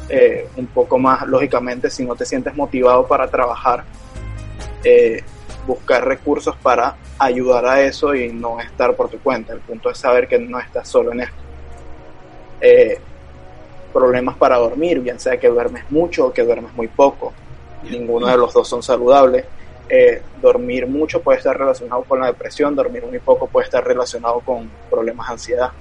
eh, 0.09 0.49
un 0.57 0.67
poco 0.67 0.99
más 0.99 1.27
lógicamente, 1.27 1.89
si 1.89 2.05
no 2.05 2.17
te 2.17 2.25
sientes 2.25 2.55
motivado 2.57 3.07
para 3.07 3.29
trabajar, 3.29 3.85
eh, 4.83 5.23
buscar 5.67 6.05
recursos 6.07 6.57
para 6.57 6.97
ayudar 7.19 7.65
a 7.65 7.81
eso 7.81 8.15
y 8.15 8.33
no 8.33 8.61
estar 8.61 8.95
por 8.97 9.09
tu 9.09 9.19
cuenta. 9.21 9.53
El 9.53 9.61
punto 9.61 9.89
es 9.91 9.99
saber 9.99 10.27
que 10.27 10.39
no 10.39 10.59
estás 10.59 10.89
solo 10.89 11.13
en 11.13 11.21
esto. 11.21 11.45
Eh, 12.61 12.99
problemas 13.93 14.37
para 14.37 14.57
dormir, 14.57 15.01
bien 15.01 15.21
sea 15.21 15.39
que 15.39 15.49
duermes 15.49 15.85
mucho 15.91 16.27
o 16.27 16.33
que 16.33 16.43
duermes 16.43 16.73
muy 16.75 16.89
poco. 16.89 17.33
Ninguno 17.83 18.27
de 18.27 18.37
los 18.37 18.53
dos 18.53 18.69
son 18.69 18.83
saludables. 18.83 19.45
eh, 19.89 20.23
dormir 20.41 20.87
mucho 20.87 21.21
puede 21.21 21.39
estar 21.39 21.57
relacionado 21.57 22.03
con 22.05 22.19
la 22.19 22.29
depresión, 22.29 22.75
dormir 22.75 23.05
muy 23.05 23.19
poco 23.19 23.47
puede 23.47 23.67
estar 23.67 23.87
relacionado 23.87 24.41
con 24.41 24.71
problemas 24.91 25.27
de 25.27 25.33
ansiedad 25.35 25.73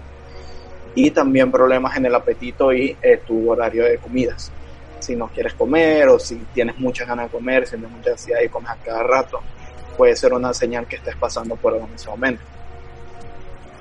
y 0.96 1.12
también 1.12 1.52
problemas 1.52 1.96
en 1.98 2.06
el 2.06 2.16
apetito 2.16 2.72
y 2.74 2.98
eh, 3.02 3.22
tu 3.26 3.50
horario 3.50 3.86
de 3.86 3.98
comidas. 3.98 4.52
Si 5.00 5.16
no 5.16 5.28
quieres 5.28 5.54
comer 5.54 6.08
o 6.10 6.20
si 6.20 6.36
tienes 6.54 6.78
muchas 6.78 7.08
ganas 7.08 7.26
de 7.26 7.38
comer, 7.38 7.66
si 7.66 7.72
tienes 7.72 7.92
mucha 7.92 8.12
ansiedad 8.12 8.42
y 8.42 8.50
comes 8.50 8.72
a 8.72 8.76
cada 8.76 9.04
rato, 9.04 9.40
puede 9.98 10.16
ser 10.16 10.34
una 10.34 10.54
señal 10.54 10.86
que 10.86 10.98
estés 10.98 11.16
pasando 11.16 11.56
por 11.56 11.74
algo 11.74 11.88
en 11.88 11.96
ese 11.96 12.10
momento. 12.10 12.44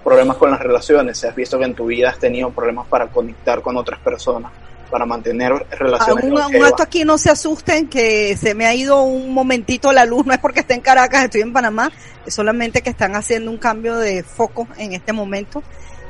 Problemas 0.05 0.37
con 0.37 0.51
las 0.51 0.61
relaciones, 0.61 1.19
si 1.19 1.27
has 1.27 1.35
visto 1.35 1.59
que 1.59 1.65
en 1.65 1.75
tu 1.75 1.87
vida 1.87 2.11
has 2.11 2.19
tenido 2.19 2.51
problemas 2.51 2.87
para 2.89 3.07
conectar 3.09 3.63
con 3.63 3.77
otras 3.77 4.01
personas, 4.01 4.51
para 4.91 5.07
mantener 5.07 5.53
relaciones. 5.71 6.25
Un, 6.25 6.33
un, 6.33 6.65
acto 6.65 6.83
aquí, 6.83 7.05
no 7.05 7.19
se 7.19 7.31
asusten, 7.31 7.89
que 7.89 8.37
se 8.37 8.55
me 8.55 8.67
ha 8.67 8.75
ido 8.75 9.03
un 9.03 9.33
momentito 9.33 9.93
la 9.93 10.05
luz, 10.05 10.27
no 10.27 10.33
es 10.33 10.39
porque 10.39 10.61
esté 10.61 10.75
en 10.75 10.81
Caracas, 10.81 11.25
estoy 11.25 11.43
en 11.43 11.53
Panamá, 11.53 11.91
es 12.27 12.35
solamente 12.35 12.83
que 12.83 12.91
están 12.91 13.15
haciendo 13.15 13.51
un 13.51 13.59
cambio 13.59 13.97
de 13.97 14.23
foco 14.23 14.67
en 14.77 14.93
este 14.93 15.13
momento, 15.13 15.63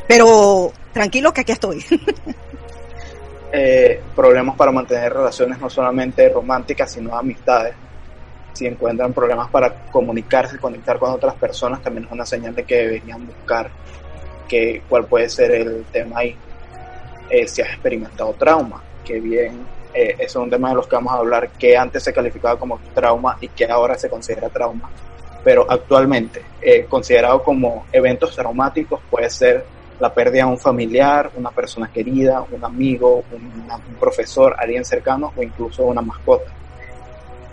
pero 0.09 0.73
tranquilo 0.93 1.33
que 1.33 1.43
aquí 1.43 1.53
estoy. 1.53 1.85
eh, 3.53 4.01
problemas 4.17 4.57
para 4.57 4.73
mantener 4.73 5.13
relaciones 5.13 5.59
no 5.59 5.69
solamente 5.69 6.29
románticas, 6.31 6.93
sino 6.93 7.17
amistades. 7.17 7.75
Si 8.63 8.69
encuentran 8.69 9.13
problemas 9.13 9.51
para 9.51 9.75
comunicarse, 9.91 10.57
conectar 10.57 10.97
con 10.97 11.11
otras 11.11 11.35
personas, 11.35 11.83
también 11.83 12.05
es 12.05 12.13
una 12.13 12.25
señal 12.25 12.55
de 12.55 12.63
que 12.63 12.77
deberían 12.77 13.27
buscar 13.27 13.69
que, 14.47 14.83
cuál 14.89 15.05
puede 15.07 15.29
ser 15.29 15.51
el 15.51 15.85
tema 15.91 16.21
ahí. 16.21 16.37
Eh, 17.29 17.49
si 17.49 17.61
has 17.61 17.71
experimentado 17.71 18.33
trauma, 18.35 18.81
que 19.05 19.19
bien, 19.19 19.67
eh, 19.93 20.15
es 20.17 20.37
un 20.37 20.49
tema 20.49 20.69
de 20.69 20.77
los 20.77 20.87
que 20.87 20.95
vamos 20.95 21.13
a 21.13 21.17
hablar, 21.17 21.49
que 21.59 21.77
antes 21.77 22.05
se 22.05 22.13
calificaba 22.13 22.57
como 22.57 22.79
trauma 22.95 23.37
y 23.41 23.49
que 23.49 23.65
ahora 23.65 23.99
se 23.99 24.09
considera 24.09 24.49
trauma, 24.49 24.89
pero 25.43 25.67
actualmente 25.69 26.41
eh, 26.61 26.87
considerado 26.89 27.43
como 27.43 27.87
eventos 27.91 28.37
traumáticos 28.37 29.01
puede 29.11 29.29
ser 29.29 29.65
la 29.99 30.15
pérdida 30.15 30.45
de 30.45 30.51
un 30.51 30.59
familiar, 30.59 31.33
una 31.35 31.51
persona 31.51 31.91
querida, 31.93 32.45
un 32.49 32.65
amigo, 32.65 33.25
un, 33.33 33.43
un 33.43 33.95
profesor, 33.99 34.55
alguien 34.57 34.85
cercano 34.85 35.33
o 35.37 35.43
incluso 35.43 35.83
una 35.83 36.01
mascota 36.01 36.53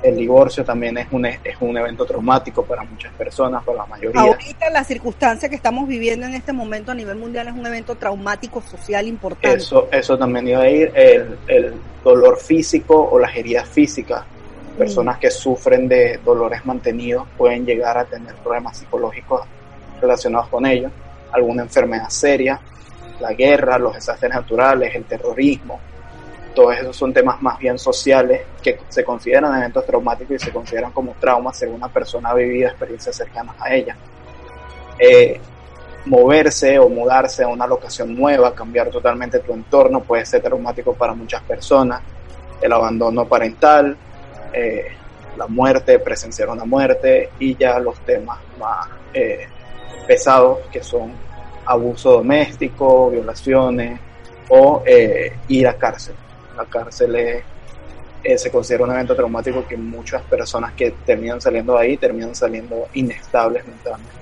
el 0.01 0.15
divorcio 0.15 0.63
también 0.63 0.98
es 0.98 1.08
un, 1.12 1.25
es 1.25 1.39
un 1.60 1.77
evento 1.77 2.06
traumático 2.06 2.63
para 2.63 2.84
muchas 2.84 3.13
personas, 3.13 3.63
para 3.63 3.79
la 3.79 3.86
mayoría. 3.86 4.22
Ahorita 4.22 4.70
la 4.70 4.84
circunstancia 4.84 5.50
que 5.50 5.56
estamos 5.56 5.88
viviendo 5.88 6.25
en 6.25 6.34
este 6.34 6.53
momento 6.53 6.91
a 6.91 6.96
nivel 6.96 7.18
mundial 7.18 7.48
es 7.48 7.53
un 7.53 7.65
evento 7.65 7.96
traumático 7.96 8.62
social 8.62 9.08
importante. 9.08 9.58
Eso, 9.58 9.89
eso 9.91 10.18
también 10.18 10.48
iba 10.48 10.62
a 10.62 10.70
ir, 10.70 10.91
el, 10.96 11.38
el 11.48 11.74
dolor 12.03 12.38
físico 12.38 13.10
o 13.12 13.20
las 13.20 13.36
heridas 13.36 13.68
físicas. 13.68 14.24
Personas 14.77 15.18
mm. 15.18 15.20
que 15.20 15.32
sufren 15.32 15.88
de 15.88 16.20
dolores 16.24 16.65
mantenidos 16.65 17.27
pueden 17.38 17.65
llegar 17.65 17.98
a 17.98 18.06
tener 18.06 18.36
problemas 18.36 18.77
psicológicos 18.77 19.41
relacionados 20.00 20.48
con 20.48 20.65
ellos, 20.65 20.91
alguna 21.32 21.63
enfermedad 21.63 22.10
seria, 22.10 22.60
la 23.20 23.34
guerra, 23.34 23.77
los 23.77 23.94
desastres 23.94 24.34
naturales, 24.34 24.96
el 24.96 25.03
terrorismo, 25.03 25.79
todos 26.53 26.77
esos 26.77 26.96
son 26.96 27.13
temas 27.13 27.41
más 27.41 27.58
bien 27.60 27.77
sociales 27.77 28.41
que 28.62 28.79
se 28.89 29.03
consideran 29.03 29.58
eventos 29.58 29.86
traumáticos 29.86 30.36
y 30.36 30.39
se 30.39 30.51
consideran 30.51 30.91
como 30.91 31.15
traumas 31.20 31.58
según 31.58 31.75
una 31.75 31.89
persona 31.89 32.29
ha 32.29 32.34
vivido 32.34 32.70
experiencias 32.70 33.15
cercanas 33.15 33.56
a 33.60 33.74
ella. 33.74 33.96
Eh, 34.98 35.39
moverse 36.06 36.79
o 36.79 36.89
mudarse 36.89 37.44
a 37.44 37.48
una 37.48 37.68
locación 37.68 38.15
nueva, 38.15 38.53
cambiar 38.53 38.89
totalmente 38.89 39.39
tu 39.39 39.53
entorno 39.53 40.01
puede 40.01 40.25
ser 40.25 40.41
traumático 40.41 40.94
para 40.94 41.13
muchas 41.13 41.41
personas. 41.44 42.01
El 42.62 42.74
abandono 42.74 43.25
parental, 43.25 43.96
eh, 44.51 44.88
la 45.38 45.48
muerte, 45.48 46.00
presenciar 46.00 46.50
una 46.50 46.65
muerte 46.65 47.29
y 47.39 47.56
ya 47.56 47.79
los 47.79 48.00
temas 48.01 48.39
más 48.60 48.88
eh, 49.13 49.48
pesados 50.08 50.60
que 50.72 50.84
son 50.84 51.13
abuso 51.65 52.13
doméstico, 52.13 53.12
violaciones 53.12 54.00
o 54.50 54.83
ir 55.48 55.68
a 55.68 55.74
cárcel 55.75 56.16
la 56.59 56.65
cárcel 56.65 57.15
eh, 57.15 58.37
se 58.37 58.51
considera 58.51 58.83
un 58.83 58.91
evento 58.91 59.15
traumático 59.15 59.65
que 59.67 59.77
muchas 59.77 60.22
personas 60.24 60.74
que 60.74 60.91
terminan 61.05 61.39
saliendo 61.39 61.77
ahí 61.77 61.98
terminan 61.98 62.35
saliendo 62.35 62.87
inestables 62.93 63.65
mentalmente. 63.65 64.13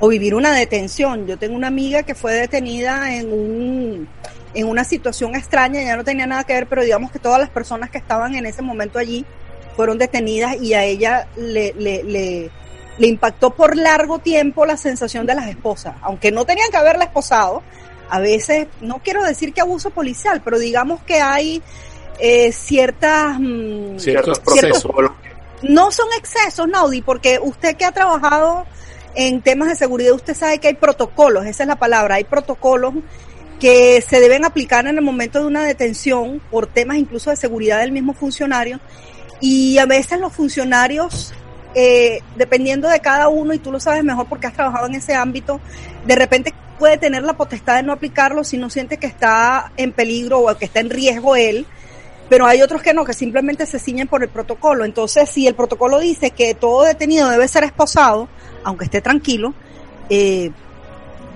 O 0.00 0.08
vivir 0.08 0.34
una 0.34 0.52
detención. 0.52 1.26
Yo 1.26 1.38
tengo 1.38 1.54
una 1.54 1.68
amiga 1.68 2.02
que 2.02 2.14
fue 2.14 2.34
detenida 2.34 3.14
en 3.14 3.32
un 3.32 4.08
en 4.54 4.68
una 4.68 4.84
situación 4.84 5.34
extraña, 5.34 5.82
ya 5.82 5.96
no 5.96 6.04
tenía 6.04 6.26
nada 6.26 6.44
que 6.44 6.52
ver, 6.52 6.66
pero 6.66 6.82
digamos 6.82 7.10
que 7.10 7.18
todas 7.18 7.40
las 7.40 7.48
personas 7.48 7.88
que 7.88 7.96
estaban 7.96 8.34
en 8.34 8.44
ese 8.44 8.60
momento 8.60 8.98
allí 8.98 9.24
fueron 9.76 9.96
detenidas 9.96 10.60
y 10.60 10.74
a 10.74 10.84
ella 10.84 11.26
le, 11.36 11.72
le 12.98 13.06
impactó 13.06 13.54
por 13.54 13.76
largo 13.76 14.18
tiempo 14.18 14.66
la 14.66 14.76
sensación 14.76 15.24
de 15.24 15.34
las 15.34 15.48
esposas, 15.48 15.94
aunque 16.02 16.30
no 16.30 16.44
tenían 16.44 16.70
que 16.70 16.76
haberla 16.76 17.04
esposado, 17.04 17.62
a 18.12 18.20
veces, 18.20 18.68
no 18.82 18.98
quiero 19.02 19.24
decir 19.24 19.54
que 19.54 19.62
abuso 19.62 19.88
policial, 19.88 20.42
pero 20.44 20.58
digamos 20.58 21.02
que 21.02 21.22
hay 21.22 21.62
eh, 22.18 22.52
ciertas... 22.52 23.40
Mmm, 23.40 23.98
ciertos 23.98 24.38
procesos. 24.38 24.82
Ciertos, 24.82 25.12
no 25.62 25.90
son 25.90 26.08
excesos, 26.18 26.68
Naudi, 26.68 27.00
porque 27.00 27.38
usted 27.42 27.74
que 27.74 27.86
ha 27.86 27.92
trabajado 27.92 28.66
en 29.14 29.40
temas 29.40 29.68
de 29.68 29.76
seguridad, 29.76 30.12
usted 30.12 30.34
sabe 30.34 30.58
que 30.58 30.68
hay 30.68 30.74
protocolos, 30.74 31.46
esa 31.46 31.62
es 31.62 31.66
la 31.66 31.76
palabra, 31.76 32.16
hay 32.16 32.24
protocolos 32.24 32.92
que 33.58 34.04
se 34.06 34.20
deben 34.20 34.44
aplicar 34.44 34.86
en 34.86 34.98
el 34.98 35.02
momento 35.02 35.38
de 35.38 35.46
una 35.46 35.64
detención 35.64 36.42
por 36.50 36.66
temas 36.66 36.98
incluso 36.98 37.30
de 37.30 37.36
seguridad 37.36 37.80
del 37.80 37.92
mismo 37.92 38.12
funcionario 38.12 38.78
y 39.40 39.78
a 39.78 39.86
veces 39.86 40.20
los 40.20 40.34
funcionarios 40.34 41.32
eh, 41.74 42.20
dependiendo 42.36 42.88
de 42.88 43.00
cada 43.00 43.28
uno, 43.28 43.54
y 43.54 43.58
tú 43.58 43.72
lo 43.72 43.80
sabes 43.80 44.04
mejor 44.04 44.26
porque 44.26 44.46
has 44.46 44.54
trabajado 44.54 44.86
en 44.86 44.94
ese 44.94 45.14
ámbito, 45.14 45.60
de 46.06 46.14
repente 46.14 46.54
puede 46.78 46.98
tener 46.98 47.22
la 47.22 47.34
potestad 47.34 47.76
de 47.76 47.82
no 47.82 47.92
aplicarlo 47.92 48.44
si 48.44 48.56
no 48.56 48.68
siente 48.68 48.96
que 48.96 49.06
está 49.06 49.72
en 49.76 49.92
peligro 49.92 50.40
o 50.40 50.56
que 50.56 50.64
está 50.64 50.80
en 50.80 50.90
riesgo 50.90 51.36
él, 51.36 51.66
pero 52.28 52.46
hay 52.46 52.62
otros 52.62 52.82
que 52.82 52.94
no, 52.94 53.04
que 53.04 53.12
simplemente 53.12 53.66
se 53.66 53.78
ciñen 53.78 54.08
por 54.08 54.22
el 54.22 54.28
protocolo. 54.28 54.84
Entonces, 54.84 55.28
si 55.28 55.46
el 55.46 55.54
protocolo 55.54 56.00
dice 56.00 56.30
que 56.30 56.54
todo 56.54 56.82
detenido 56.82 57.28
debe 57.28 57.46
ser 57.46 57.64
esposado, 57.64 58.28
aunque 58.64 58.86
esté 58.86 59.00
tranquilo, 59.00 59.54
eh, 60.08 60.50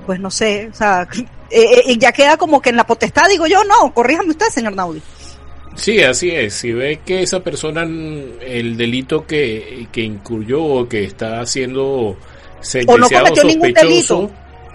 pues 0.06 0.20
no 0.20 0.30
sé, 0.30 0.68
o 0.72 0.74
sea, 0.74 1.06
eh, 1.50 1.82
eh, 1.86 1.98
ya 1.98 2.12
queda 2.12 2.36
como 2.36 2.60
que 2.60 2.70
en 2.70 2.76
la 2.76 2.86
potestad, 2.86 3.28
digo 3.28 3.46
yo, 3.46 3.62
no, 3.64 3.92
corríjame 3.92 4.30
usted, 4.30 4.46
señor 4.46 4.74
Naudi. 4.74 5.02
Sí, 5.76 6.00
así 6.00 6.30
es. 6.30 6.54
Si 6.54 6.72
ve 6.72 7.00
que 7.04 7.22
esa 7.22 7.40
persona, 7.40 7.82
el 7.82 8.76
delito 8.76 9.26
que, 9.26 9.86
que 9.92 10.00
incurrió 10.00 10.64
o 10.64 10.88
que 10.88 11.04
está 11.04 11.44
siendo 11.46 12.16
sentenciado 12.60 13.26
o 13.26 13.28
no 13.28 13.36
sospechoso, 13.36 14.30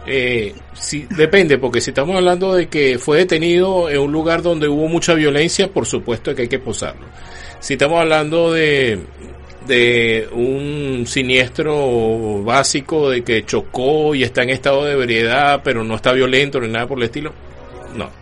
eh, 0.06 0.54
sí, 0.74 1.08
depende, 1.10 1.58
porque 1.58 1.82
si 1.82 1.90
estamos 1.92 2.16
hablando 2.16 2.54
de 2.54 2.68
que 2.68 2.98
fue 2.98 3.18
detenido 3.18 3.90
en 3.90 4.00
un 4.00 4.12
lugar 4.12 4.42
donde 4.42 4.68
hubo 4.68 4.88
mucha 4.88 5.14
violencia, 5.16 5.72
por 5.72 5.86
supuesto 5.86 6.34
que 6.34 6.44
hay 6.44 6.48
que 6.48 6.60
posarlo. 6.60 7.08
Si 7.60 7.74
estamos 7.74 8.00
hablando 8.00 8.54
de, 8.54 9.00
de 9.68 10.28
un 10.32 11.06
siniestro 11.08 12.44
básico 12.44 13.10
de 13.10 13.24
que 13.24 13.46
chocó 13.46 14.16
y 14.16 14.24
está 14.24 14.44
en 14.44 14.52
estado 14.52 14.86
de 14.86 14.94
ebriedad, 14.94 15.62
pero 15.64 15.84
no 15.84 15.96
está 15.96 16.14
violento 16.14 16.60
ni 16.60 16.68
nada 16.68 16.88
por 16.88 16.98
el 17.00 17.06
estilo, 17.06 17.34
no. 17.96 18.21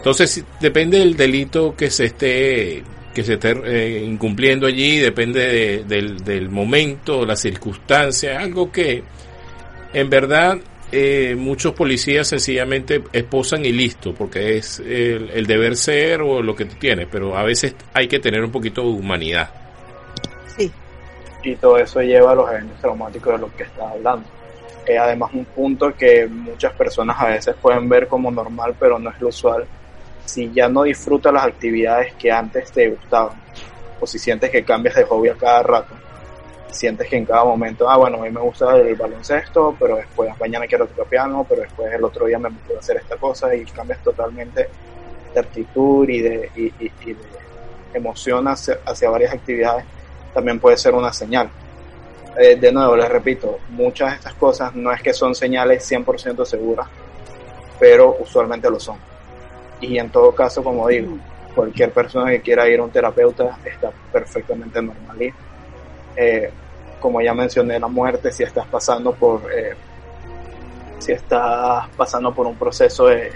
Entonces, 0.00 0.42
depende 0.60 0.98
del 0.98 1.14
delito 1.14 1.76
que 1.76 1.90
se 1.90 2.06
esté 2.06 2.82
que 3.12 3.22
se 3.22 3.34
esté 3.34 3.50
eh, 3.50 4.02
incumpliendo 4.02 4.66
allí, 4.66 4.98
depende 4.98 5.40
de, 5.40 5.84
del, 5.84 6.24
del 6.24 6.48
momento, 6.48 7.26
la 7.26 7.36
circunstancia, 7.36 8.38
algo 8.38 8.72
que 8.72 9.02
en 9.92 10.08
verdad 10.08 10.58
eh, 10.90 11.34
muchos 11.36 11.74
policías 11.74 12.28
sencillamente 12.28 13.02
esposan 13.12 13.64
y 13.64 13.72
listo, 13.72 14.14
porque 14.14 14.56
es 14.56 14.80
el, 14.80 15.30
el, 15.34 15.46
deber 15.46 15.76
ser 15.76 16.22
o 16.22 16.40
lo 16.40 16.56
que 16.56 16.64
tú 16.64 16.76
tienes, 16.78 17.08
pero 17.10 17.36
a 17.36 17.42
veces 17.42 17.74
hay 17.92 18.08
que 18.08 18.20
tener 18.20 18.42
un 18.42 18.50
poquito 18.50 18.80
de 18.82 18.88
humanidad. 18.88 19.50
Sí. 20.56 20.72
Y 21.42 21.56
todo 21.56 21.78
eso 21.78 22.00
lleva 22.00 22.32
a 22.32 22.34
los 22.36 22.50
eventos 22.50 22.80
traumáticos 22.80 23.34
de 23.34 23.38
los 23.38 23.52
que 23.52 23.64
estás 23.64 23.92
hablando. 23.92 24.26
Eh, 24.86 24.98
además, 24.98 25.30
un 25.34 25.44
punto 25.44 25.92
que 25.94 26.26
muchas 26.26 26.72
personas 26.72 27.16
a 27.20 27.26
veces 27.26 27.54
pueden 27.60 27.88
ver 27.88 28.08
como 28.08 28.30
normal, 28.30 28.74
pero 28.78 28.98
no 28.98 29.10
es 29.10 29.20
lo 29.20 29.28
usual, 29.28 29.66
si 30.30 30.50
ya 30.52 30.68
no 30.68 30.84
disfrutas 30.84 31.32
las 31.32 31.44
actividades 31.44 32.14
que 32.14 32.30
antes 32.30 32.70
te 32.70 32.88
gustaban, 32.88 33.36
o 34.00 34.06
si 34.06 34.18
sientes 34.18 34.50
que 34.50 34.64
cambias 34.64 34.94
de 34.94 35.04
hobby 35.04 35.28
a 35.28 35.34
cada 35.34 35.62
rato, 35.62 35.94
sientes 36.70 37.08
que 37.08 37.16
en 37.16 37.26
cada 37.26 37.44
momento, 37.44 37.90
ah, 37.90 37.96
bueno, 37.96 38.18
a 38.18 38.22
mí 38.22 38.30
me 38.30 38.40
gusta 38.40 38.76
el 38.76 38.94
baloncesto, 38.94 39.74
pero 39.78 39.96
después 39.96 40.30
mañana 40.38 40.66
quiero 40.68 40.86
tocar 40.86 41.06
piano, 41.06 41.44
pero 41.48 41.62
después 41.62 41.92
el 41.92 42.04
otro 42.04 42.26
día 42.26 42.38
me 42.38 42.48
gusta 42.48 42.78
hacer 42.78 42.96
esta 42.98 43.16
cosa 43.16 43.52
y 43.54 43.64
cambias 43.64 44.02
totalmente 44.04 44.68
de 45.34 45.40
actitud 45.40 46.08
y 46.08 46.20
de, 46.20 46.50
y, 46.54 46.66
y, 46.84 46.92
y 47.06 47.12
de 47.12 47.28
emoción 47.92 48.46
hacia, 48.46 49.10
varias 49.10 49.34
actividades, 49.34 49.84
también 50.32 50.60
puede 50.60 50.76
ser 50.76 50.94
una 50.94 51.12
señal. 51.12 51.50
Eh, 52.38 52.54
de 52.54 52.70
nuevo, 52.70 52.94
les 52.94 53.08
repito, 53.08 53.58
muchas 53.70 54.10
de 54.10 54.16
estas 54.16 54.34
cosas 54.34 54.74
no 54.76 54.92
es 54.92 55.02
que 55.02 55.12
son 55.12 55.34
señales 55.34 55.90
100% 55.90 56.44
seguras, 56.44 56.86
pero 57.80 58.16
usualmente 58.20 58.70
lo 58.70 58.78
son 58.78 59.09
y 59.80 59.98
en 59.98 60.10
todo 60.10 60.34
caso, 60.34 60.62
como 60.62 60.88
digo, 60.88 61.18
cualquier 61.54 61.92
persona 61.92 62.30
que 62.30 62.40
quiera 62.40 62.68
ir 62.68 62.80
a 62.80 62.84
un 62.84 62.90
terapeuta 62.90 63.58
está 63.64 63.90
perfectamente 64.12 64.80
normal. 64.82 65.32
Eh, 66.16 66.50
como 67.00 67.20
ya 67.20 67.32
mencioné, 67.34 67.78
la 67.78 67.88
muerte, 67.88 68.30
si 68.30 68.42
estás 68.42 68.66
pasando 68.66 69.12
por, 69.12 69.42
eh, 69.52 69.74
si 70.98 71.12
estás 71.12 71.88
pasando 71.96 72.34
por 72.34 72.46
un 72.46 72.56
proceso 72.56 73.06
de, 73.06 73.32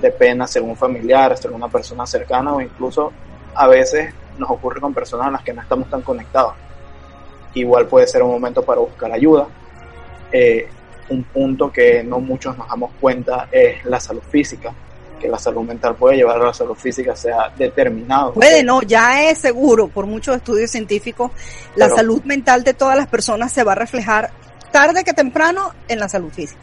de 0.00 0.10
pena 0.10 0.46
según 0.46 0.76
familiar, 0.76 1.36
según 1.36 1.56
una 1.56 1.68
persona 1.68 2.06
cercana 2.06 2.54
o 2.54 2.60
incluso 2.60 3.12
a 3.54 3.66
veces 3.66 4.14
nos 4.38 4.50
ocurre 4.50 4.80
con 4.80 4.94
personas 4.94 5.28
a 5.28 5.30
las 5.30 5.42
que 5.42 5.52
no 5.52 5.62
estamos 5.62 5.88
tan 5.90 6.02
conectados. 6.02 6.54
Igual 7.54 7.86
puede 7.86 8.06
ser 8.06 8.22
un 8.22 8.30
momento 8.30 8.62
para 8.62 8.80
buscar 8.80 9.12
ayuda. 9.12 9.46
Eh, 10.30 10.68
un 11.08 11.24
punto 11.24 11.70
que 11.70 12.02
no 12.02 12.20
muchos 12.20 12.56
nos 12.56 12.68
damos 12.68 12.90
cuenta 13.00 13.48
es 13.52 13.84
la 13.84 14.00
salud 14.00 14.22
física, 14.22 14.72
que 15.22 15.28
la 15.28 15.38
salud 15.38 15.62
mental 15.62 15.94
puede 15.94 16.16
llevar 16.16 16.42
a 16.42 16.46
la 16.46 16.52
salud 16.54 16.74
física 16.74 17.14
sea 17.14 17.48
determinado. 17.56 18.32
Puede, 18.32 18.64
no, 18.64 18.82
ya 18.82 19.30
es 19.30 19.38
seguro 19.38 19.86
por 19.86 20.06
muchos 20.06 20.36
estudios 20.36 20.70
científicos, 20.70 21.30
la 21.76 21.86
Pero- 21.86 21.96
salud 21.96 22.22
mental 22.24 22.64
de 22.64 22.74
todas 22.74 22.96
las 22.96 23.06
personas 23.06 23.52
se 23.52 23.62
va 23.62 23.72
a 23.72 23.76
reflejar 23.76 24.30
tarde 24.72 25.04
que 25.04 25.12
temprano 25.12 25.70
en 25.86 26.00
la 26.00 26.08
salud 26.08 26.32
física. 26.32 26.60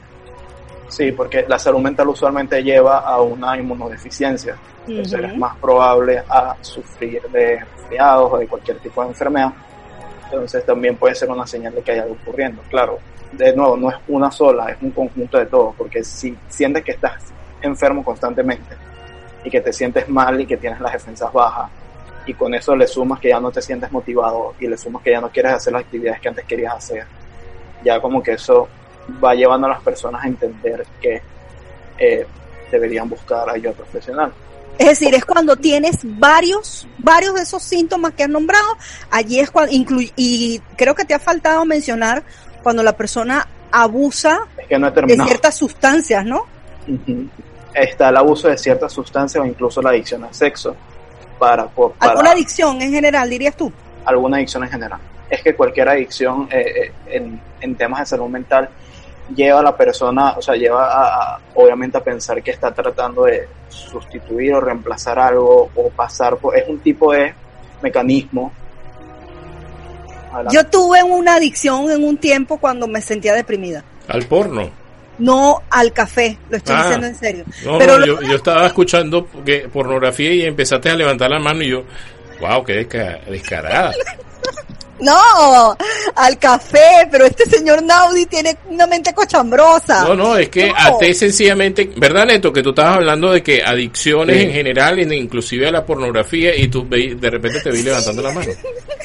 Sí, 0.89 1.11
porque 1.13 1.45
la 1.47 1.57
salud 1.57 1.79
mental 1.79 2.09
usualmente 2.09 2.61
lleva 2.61 2.97
a 2.99 3.21
una 3.21 3.57
inmunodeficiencia. 3.57 4.57
Entonces 4.87 5.13
eres 5.19 5.37
más 5.37 5.55
probable 5.57 6.21
a 6.27 6.55
sufrir 6.61 7.21
de 7.31 7.59
resfriados 7.59 8.33
o 8.33 8.37
de 8.39 8.47
cualquier 8.47 8.79
tipo 8.79 9.01
de 9.03 9.09
enfermedad. 9.09 9.53
Entonces 10.25 10.65
también 10.65 10.97
puede 10.97 11.15
ser 11.15 11.29
una 11.29 11.45
señal 11.47 11.75
de 11.75 11.81
que 11.81 11.91
hay 11.91 11.99
algo 11.99 12.17
ocurriendo. 12.21 12.61
Claro, 12.69 12.97
de 13.31 13.55
nuevo, 13.55 13.77
no 13.77 13.89
es 13.91 13.97
una 14.07 14.31
sola, 14.31 14.71
es 14.71 14.77
un 14.81 14.89
conjunto 14.91 15.37
de 15.37 15.45
todo, 15.45 15.75
porque 15.77 16.03
si 16.03 16.35
sientes 16.47 16.83
que 16.83 16.91
estás 16.93 17.21
enfermo 17.61 18.03
constantemente 18.03 18.75
y 19.43 19.49
que 19.49 19.61
te 19.61 19.71
sientes 19.71 20.07
mal 20.09 20.39
y 20.41 20.45
que 20.45 20.57
tienes 20.57 20.79
las 20.79 20.93
defensas 20.93 21.31
bajas, 21.31 21.69
y 22.25 22.33
con 22.33 22.53
eso 22.53 22.75
le 22.75 22.87
sumas 22.87 23.19
que 23.19 23.29
ya 23.29 23.39
no 23.39 23.51
te 23.51 23.61
sientes 23.61 23.91
motivado 23.91 24.53
y 24.59 24.67
le 24.67 24.77
sumas 24.77 25.01
que 25.01 25.11
ya 25.11 25.21
no 25.21 25.29
quieres 25.29 25.53
hacer 25.53 25.73
las 25.73 25.83
actividades 25.83 26.19
que 26.19 26.29
antes 26.29 26.45
querías 26.45 26.75
hacer, 26.75 27.05
ya 27.83 27.99
como 28.01 28.21
que 28.21 28.33
eso 28.33 28.67
va 29.23 29.33
llevando 29.33 29.67
a 29.67 29.71
las 29.71 29.81
personas 29.81 30.23
a 30.23 30.27
entender 30.27 30.85
que 31.01 31.21
eh, 31.97 32.27
deberían 32.71 33.09
buscar 33.09 33.49
ayuda 33.49 33.71
profesional. 33.71 34.31
Es 34.77 34.87
decir, 34.87 35.13
es 35.13 35.25
cuando 35.25 35.57
tienes 35.57 35.97
varios, 36.03 36.87
varios 36.99 37.35
de 37.35 37.41
esos 37.41 37.63
síntomas 37.63 38.13
que 38.13 38.23
has 38.23 38.29
nombrado, 38.29 38.77
allí 39.11 39.39
es 39.39 39.51
cuando 39.51 39.73
incluye, 39.73 40.13
y 40.15 40.61
creo 40.77 40.95
que 40.95 41.03
te 41.03 41.13
ha 41.13 41.19
faltado 41.19 41.65
mencionar 41.65 42.23
cuando 42.63 42.83
la 42.83 42.95
persona 42.95 43.47
abusa 43.71 44.39
Es 44.57 44.67
que 44.67 44.79
no 44.79 44.89
de 44.89 45.15
ciertas 45.15 45.55
sustancias, 45.55 46.25
¿no? 46.25 46.45
Está 47.73 48.09
el 48.09 48.17
abuso 48.17 48.47
de 48.47 48.57
ciertas 48.57 48.91
sustancias 48.91 49.43
o 49.43 49.45
incluso 49.47 49.81
la 49.81 49.91
adicción 49.91 50.23
al 50.23 50.33
sexo 50.33 50.75
para, 51.37 51.65
por- 51.67 51.93
para 51.93 52.11
Alguna 52.11 52.31
adicción 52.31 52.81
en 52.81 52.91
general, 52.91 53.29
dirías 53.29 53.55
tú. 53.55 53.71
alguna 54.05 54.37
adicción 54.37 54.63
en 54.63 54.69
general. 54.71 54.99
Es 55.29 55.41
que 55.43 55.55
cualquier 55.55 55.87
adicción 55.89 56.47
eh, 56.51 56.65
eh, 56.87 56.91
en, 57.07 57.39
en 57.61 57.75
temas 57.75 57.99
de 57.99 58.05
salud 58.07 58.27
mental 58.27 58.67
lleva 59.35 59.59
a 59.59 59.63
la 59.63 59.77
persona, 59.77 60.33
o 60.37 60.41
sea, 60.41 60.55
lleva 60.55 60.85
a, 60.91 61.35
a- 61.35 61.39
obviamente 61.53 61.97
a 61.99 62.03
pensar 62.03 62.41
que 62.41 62.49
está 62.51 62.73
tratando 62.73 63.25
de 63.25 63.47
sustituir 63.69 64.53
o 64.55 64.59
reemplazar 64.61 65.19
algo 65.19 65.69
o 65.75 65.89
pasar 65.91 66.37
por, 66.37 66.57
es 66.57 66.67
un 66.67 66.79
tipo 66.79 67.11
de 67.13 67.33
mecanismo. 67.83 68.51
Adelante. 70.33 70.55
Yo 70.55 70.65
tuve 70.67 71.03
una 71.03 71.35
adicción 71.35 71.89
en 71.91 72.03
un 72.03 72.17
tiempo 72.17 72.57
cuando 72.57 72.87
me 72.87 73.01
sentía 73.01 73.33
deprimida. 73.35 73.83
Al 74.07 74.25
porno. 74.25 74.69
No 75.19 75.61
al 75.69 75.93
café, 75.93 76.37
lo 76.49 76.57
estoy 76.57 76.75
Ah. 76.77 76.81
diciendo 76.83 77.07
en 77.07 77.15
serio. 77.15 77.43
No, 77.65 77.77
Pero 77.77 77.99
no, 77.99 78.05
yo, 78.05 78.21
yo 78.21 78.35
estaba 78.35 78.65
escuchando 78.67 79.27
que 79.45 79.67
pornografía 79.71 80.33
y 80.33 80.43
empezaste 80.45 80.89
a 80.89 80.95
levantar 80.95 81.29
la 81.29 81.39
mano 81.39 81.61
y 81.61 81.69
yo, 81.69 81.83
wow, 82.41 82.63
qué 82.63 82.87
desca- 82.87 83.23
descarada. 83.25 83.91
No, 85.01 85.77
al 86.15 86.37
café, 86.37 87.07
pero 87.09 87.25
este 87.25 87.45
señor 87.45 87.81
Naudi 87.81 88.25
tiene 88.25 88.57
una 88.67 88.85
mente 88.85 89.13
cochambrosa. 89.13 90.03
No, 90.03 90.13
no, 90.13 90.35
es 90.35 90.49
que 90.49 90.67
No. 90.67 90.73
a 90.75 90.97
ti 90.97 91.13
sencillamente, 91.13 91.89
¿verdad 91.95 92.25
Neto? 92.25 92.51
Que 92.51 92.61
tú 92.61 92.71
estabas 92.71 92.97
hablando 92.97 93.31
de 93.31 93.41
que 93.41 93.63
adicciones 93.63 94.35
Sí. 94.35 94.43
en 94.43 94.51
general, 94.51 94.99
en- 94.99 95.13
inclusive 95.13 95.69
a 95.69 95.71
la 95.71 95.85
pornografía, 95.85 96.53
y 96.53 96.67
tú 96.67 96.85
de 96.89 97.29
repente 97.29 97.61
te 97.61 97.71
vi 97.71 97.81
levantando 97.81 98.21
la 98.21 98.31
mano. 98.33 98.51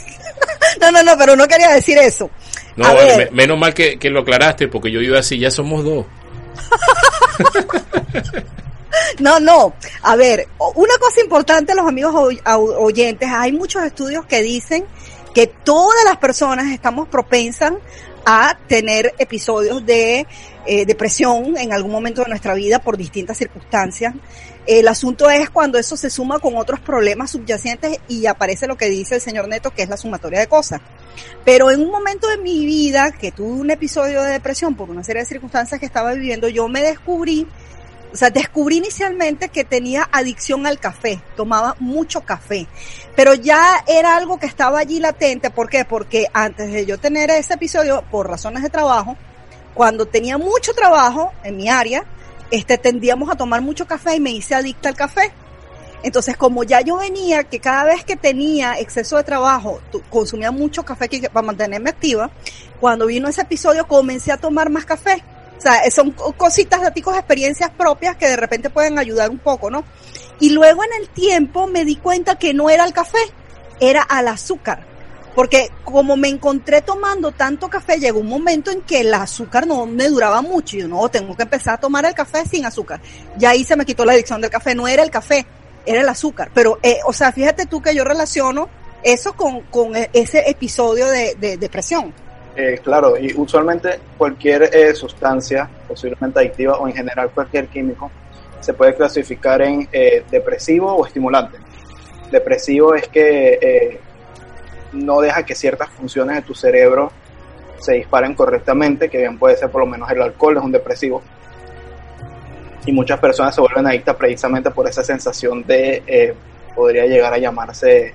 No, 0.84 0.90
no, 0.92 1.02
no, 1.02 1.18
pero 1.18 1.36
no 1.36 1.46
quería 1.48 1.70
decir 1.70 1.98
eso. 1.98 2.30
No, 2.76 2.86
A 2.86 2.94
vale, 2.94 3.16
ver. 3.16 3.30
me- 3.30 3.36
menos 3.42 3.58
mal 3.58 3.74
que, 3.74 3.98
que 3.98 4.10
lo 4.10 4.20
aclaraste, 4.20 4.68
porque 4.68 4.90
yo 4.90 5.00
iba 5.00 5.18
así, 5.18 5.38
ya 5.38 5.50
somos 5.50 5.84
dos. 5.84 6.06
No, 9.20 9.38
no. 9.40 9.74
A 10.02 10.16
ver, 10.16 10.48
una 10.76 10.96
cosa 10.98 11.20
importante, 11.20 11.74
los 11.74 11.86
amigos 11.86 12.14
oyentes, 12.46 13.28
hay 13.32 13.52
muchos 13.52 13.82
estudios 13.84 14.24
que 14.26 14.42
dicen 14.42 14.84
que 15.34 15.46
todas 15.46 16.04
las 16.04 16.16
personas 16.18 16.66
estamos 16.72 17.08
propensas 17.08 17.72
a 18.24 18.56
tener 18.68 19.14
episodios 19.18 19.84
de 19.84 20.26
eh, 20.66 20.86
depresión 20.86 21.56
en 21.56 21.72
algún 21.72 21.90
momento 21.92 22.22
de 22.22 22.28
nuestra 22.28 22.54
vida 22.54 22.78
por 22.80 22.96
distintas 22.96 23.36
circunstancias. 23.38 24.14
El 24.66 24.88
asunto 24.88 25.28
es 25.28 25.50
cuando 25.50 25.78
eso 25.78 25.96
se 25.96 26.08
suma 26.08 26.38
con 26.38 26.56
otros 26.56 26.80
problemas 26.80 27.32
subyacentes 27.32 27.98
y 28.08 28.26
aparece 28.26 28.66
lo 28.66 28.76
que 28.76 28.88
dice 28.88 29.16
el 29.16 29.20
señor 29.20 29.46
Neto, 29.46 29.70
que 29.70 29.82
es 29.82 29.88
la 29.88 29.98
sumatoria 29.98 30.40
de 30.40 30.46
cosas. 30.46 30.80
Pero 31.44 31.70
en 31.70 31.80
un 31.80 31.90
momento 31.90 32.28
de 32.28 32.38
mi 32.38 32.64
vida 32.64 33.12
que 33.12 33.30
tuve 33.30 33.60
un 33.60 33.70
episodio 33.70 34.22
de 34.22 34.32
depresión 34.32 34.74
por 34.74 34.88
una 34.88 35.04
serie 35.04 35.22
de 35.22 35.28
circunstancias 35.28 35.78
que 35.78 35.86
estaba 35.86 36.14
viviendo, 36.14 36.48
yo 36.48 36.66
me 36.68 36.80
descubrí 36.80 37.46
o 38.14 38.16
sea, 38.16 38.30
descubrí 38.30 38.76
inicialmente 38.76 39.48
que 39.48 39.64
tenía 39.64 40.08
adicción 40.12 40.68
al 40.68 40.78
café, 40.78 41.20
tomaba 41.34 41.74
mucho 41.80 42.20
café, 42.20 42.68
pero 43.16 43.34
ya 43.34 43.82
era 43.88 44.16
algo 44.16 44.38
que 44.38 44.46
estaba 44.46 44.78
allí 44.78 45.00
latente. 45.00 45.50
¿Por 45.50 45.68
qué? 45.68 45.84
Porque 45.84 46.28
antes 46.32 46.72
de 46.72 46.86
yo 46.86 46.96
tener 46.96 47.30
ese 47.30 47.54
episodio, 47.54 48.04
por 48.12 48.30
razones 48.30 48.62
de 48.62 48.70
trabajo, 48.70 49.16
cuando 49.74 50.06
tenía 50.06 50.38
mucho 50.38 50.72
trabajo 50.74 51.32
en 51.42 51.56
mi 51.56 51.68
área, 51.68 52.04
este, 52.54 52.78
tendíamos 52.78 53.30
a 53.30 53.34
tomar 53.36 53.60
mucho 53.62 53.86
café 53.86 54.16
y 54.16 54.20
me 54.20 54.30
hice 54.30 54.54
adicta 54.54 54.88
al 54.88 54.96
café. 54.96 55.32
Entonces, 56.02 56.36
como 56.36 56.64
ya 56.64 56.82
yo 56.82 56.98
venía, 56.98 57.44
que 57.44 57.60
cada 57.60 57.84
vez 57.84 58.04
que 58.04 58.16
tenía 58.16 58.78
exceso 58.78 59.16
de 59.16 59.24
trabajo, 59.24 59.80
consumía 60.10 60.50
mucho 60.50 60.84
café 60.84 61.08
para 61.32 61.46
mantenerme 61.46 61.90
activa, 61.90 62.30
cuando 62.78 63.06
vino 63.06 63.26
ese 63.28 63.40
episodio 63.40 63.86
comencé 63.88 64.30
a 64.30 64.36
tomar 64.36 64.68
más 64.68 64.84
café. 64.84 65.22
O 65.56 65.60
sea, 65.60 65.90
son 65.90 66.10
co- 66.10 66.32
cositas, 66.34 66.82
daticos, 66.82 67.16
experiencias 67.16 67.70
propias 67.70 68.16
que 68.16 68.28
de 68.28 68.36
repente 68.36 68.68
pueden 68.68 68.98
ayudar 68.98 69.30
un 69.30 69.38
poco, 69.38 69.70
¿no? 69.70 69.84
Y 70.40 70.50
luego 70.50 70.82
en 70.84 71.00
el 71.00 71.08
tiempo 71.08 71.66
me 71.66 71.84
di 71.86 71.96
cuenta 71.96 72.36
que 72.36 72.52
no 72.52 72.68
era 72.68 72.84
el 72.84 72.92
café, 72.92 73.18
era 73.80 74.02
al 74.02 74.28
azúcar. 74.28 74.84
Porque 75.34 75.70
como 75.82 76.16
me 76.16 76.28
encontré 76.28 76.80
tomando 76.80 77.32
tanto 77.32 77.68
café, 77.68 77.98
llegó 77.98 78.20
un 78.20 78.28
momento 78.28 78.70
en 78.70 78.82
que 78.82 79.00
el 79.00 79.12
azúcar 79.12 79.66
no 79.66 79.84
me 79.86 80.08
duraba 80.08 80.42
mucho. 80.42 80.76
Y 80.76 80.80
yo, 80.80 80.88
no, 80.88 81.08
tengo 81.08 81.36
que 81.36 81.42
empezar 81.42 81.74
a 81.74 81.78
tomar 81.80 82.04
el 82.04 82.14
café 82.14 82.46
sin 82.46 82.64
azúcar. 82.64 83.00
Ya 83.36 83.50
ahí 83.50 83.64
se 83.64 83.74
me 83.74 83.84
quitó 83.84 84.04
la 84.04 84.12
adicción 84.12 84.40
del 84.40 84.50
café. 84.50 84.74
No 84.74 84.86
era 84.86 85.02
el 85.02 85.10
café, 85.10 85.44
era 85.84 86.00
el 86.02 86.08
azúcar. 86.08 86.50
Pero, 86.54 86.78
eh, 86.82 86.98
o 87.04 87.12
sea, 87.12 87.32
fíjate 87.32 87.66
tú 87.66 87.82
que 87.82 87.94
yo 87.94 88.04
relaciono 88.04 88.68
eso 89.02 89.32
con, 89.32 89.62
con 89.62 89.96
e- 89.96 90.08
ese 90.12 90.48
episodio 90.48 91.08
de, 91.08 91.34
de 91.34 91.56
depresión. 91.56 92.14
Eh, 92.56 92.80
claro, 92.84 93.18
y 93.18 93.34
usualmente 93.34 93.98
cualquier 94.16 94.70
eh, 94.72 94.94
sustancia 94.94 95.68
posiblemente 95.88 96.38
adictiva 96.38 96.78
o 96.78 96.86
en 96.86 96.94
general 96.94 97.30
cualquier 97.30 97.66
químico 97.66 98.10
se 98.60 98.72
puede 98.72 98.94
clasificar 98.94 99.60
en 99.62 99.88
eh, 99.92 100.22
depresivo 100.30 100.94
o 100.94 101.04
estimulante. 101.04 101.58
Depresivo 102.30 102.94
es 102.94 103.08
que 103.08 103.98
no 104.94 105.20
deja 105.20 105.44
que 105.44 105.54
ciertas 105.54 105.90
funciones 105.90 106.36
de 106.36 106.42
tu 106.42 106.54
cerebro 106.54 107.12
se 107.78 107.94
disparen 107.94 108.34
correctamente, 108.34 109.10
que 109.10 109.18
bien 109.18 109.38
puede 109.38 109.56
ser 109.56 109.70
por 109.70 109.82
lo 109.82 109.86
menos 109.86 110.10
el 110.10 110.22
alcohol, 110.22 110.56
es 110.56 110.62
un 110.62 110.72
depresivo. 110.72 111.22
Y 112.86 112.92
muchas 112.92 113.18
personas 113.18 113.54
se 113.54 113.60
vuelven 113.60 113.86
adictas 113.86 114.16
precisamente 114.16 114.70
por 114.70 114.88
esa 114.88 115.02
sensación 115.02 115.62
de, 115.64 116.02
eh, 116.06 116.34
podría 116.74 117.06
llegar 117.06 117.32
a 117.32 117.38
llamarse, 117.38 118.14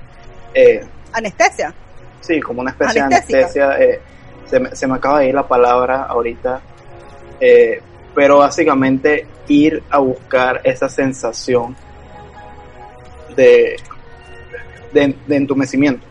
eh, 0.54 0.82
Anestesia. 1.12 1.74
Sí, 2.22 2.40
como 2.40 2.62
una 2.62 2.72
especie 2.72 3.02
de 3.02 3.06
anestesia. 3.06 3.80
eh, 3.80 4.00
se, 4.46 4.60
me, 4.60 4.76
se 4.76 4.86
me 4.88 4.96
acaba 4.96 5.20
de 5.20 5.30
ir 5.30 5.36
la 5.36 5.48
palabra 5.48 6.04
ahorita. 6.04 6.62
pero 8.16 8.40
básicamente 8.40 9.28
ir 9.48 9.82
a 9.90 10.00
buscar 10.00 10.62
esa 10.64 10.90
sensación 10.90 11.76
de, 13.36 13.76
de, 14.94 15.16
de 15.26 15.36
entumecimiento. 15.36 16.06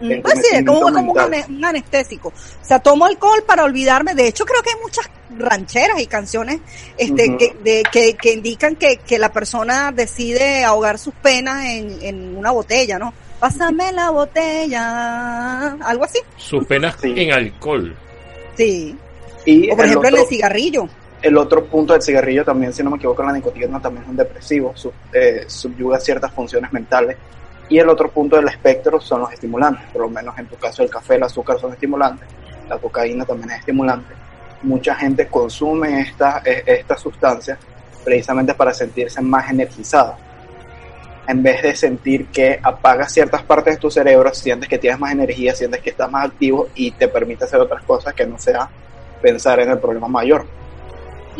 Pues 0.00 0.34
sí, 0.46 0.56
es 0.56 0.64
como, 0.64 0.80
como 0.92 1.12
un, 1.12 1.64
anestésico. 1.64 2.28
O 2.28 2.64
sea, 2.64 2.78
tomo 2.78 3.04
alcohol 3.04 3.44
para 3.46 3.64
olvidarme. 3.64 4.14
De 4.14 4.26
hecho, 4.28 4.44
creo 4.46 4.62
que 4.62 4.70
hay 4.70 4.76
muchas 4.82 5.08
rancheras 5.38 6.00
y 6.00 6.06
canciones 6.06 6.60
este, 6.96 7.36
que, 7.36 7.54
de, 7.62 7.82
que, 7.92 8.14
que 8.16 8.32
indican 8.32 8.76
que, 8.76 8.96
que 8.96 9.18
la 9.18 9.30
persona 9.32 9.92
decide 9.92 10.64
ahogar 10.64 10.98
sus 10.98 11.14
penas 11.14 11.64
en, 11.66 11.98
en 12.02 12.36
una 12.36 12.50
botella, 12.50 12.98
¿no? 12.98 13.12
Pásame 13.38 13.92
la 13.92 14.10
botella. 14.10 15.72
Algo 15.84 16.04
así. 16.04 16.18
Sus 16.36 16.64
penas 16.66 16.96
Sí. 17.00 17.12
en 17.16 17.32
alcohol. 17.32 17.94
Sí. 18.56 18.96
Y 19.44 19.70
O 19.70 19.76
por 19.76 19.84
el 19.84 19.90
ejemplo 19.90 20.08
en 20.08 20.14
otro- 20.14 20.24
el 20.24 20.28
cigarrillo. 20.28 20.88
El 21.22 21.36
otro 21.36 21.64
punto 21.66 21.92
del 21.92 22.00
cigarrillo 22.02 22.44
también, 22.44 22.72
si 22.72 22.82
no 22.82 22.88
me 22.90 22.96
equivoco, 22.96 23.22
la 23.22 23.32
nicotina 23.32 23.80
también 23.80 24.04
es 24.04 24.10
un 24.10 24.16
depresivo, 24.16 24.72
sub- 24.74 24.94
eh, 25.12 25.44
subyuga 25.46 26.00
ciertas 26.00 26.32
funciones 26.32 26.72
mentales. 26.72 27.16
Y 27.70 27.78
el 27.78 27.88
otro 27.88 28.10
punto 28.10 28.36
del 28.36 28.48
espectro 28.48 29.00
son 29.00 29.20
los 29.20 29.32
estimulantes, 29.32 29.84
por 29.92 30.02
lo 30.02 30.10
menos 30.10 30.36
en 30.38 30.46
tu 30.46 30.56
caso 30.56 30.82
el 30.82 30.90
café, 30.90 31.14
el 31.14 31.22
azúcar 31.22 31.58
son 31.58 31.72
estimulantes. 31.72 32.28
la 32.68 32.78
cocaína 32.78 33.24
también 33.24 33.50
es 33.50 33.60
estimulante, 33.60 34.14
mucha 34.62 34.94
gente 34.94 35.26
consume 35.26 36.00
esta, 36.02 36.40
e, 36.44 36.62
esta 36.66 36.96
sustancia 36.96 37.58
precisamente 38.04 38.54
para 38.54 38.74
sentirse 38.74 39.20
más 39.20 39.50
energizado. 39.50 40.16
En 41.26 41.42
vez 41.42 41.62
de 41.62 41.76
sentir 41.76 42.26
que 42.26 42.58
apagas 42.62 43.12
ciertas 43.12 43.42
partes 43.42 43.74
de 43.74 43.80
tu 43.80 43.90
cerebro, 43.90 44.32
sientes 44.34 44.68
que 44.68 44.78
tienes 44.78 44.98
más 44.98 45.12
energía, 45.12 45.54
sientes 45.54 45.80
que 45.80 45.90
estás 45.90 46.10
más 46.10 46.26
activo 46.26 46.68
y 46.74 46.90
te 46.92 47.08
permite 47.08 47.44
hacer 47.44 47.60
otras 47.60 47.82
cosas 47.84 48.14
que 48.14 48.26
no 48.26 48.38
sea 48.38 48.68
pensar 49.22 49.60
en 49.60 49.70
el 49.70 49.78
problema 49.78 50.08
mayor. 50.08 50.46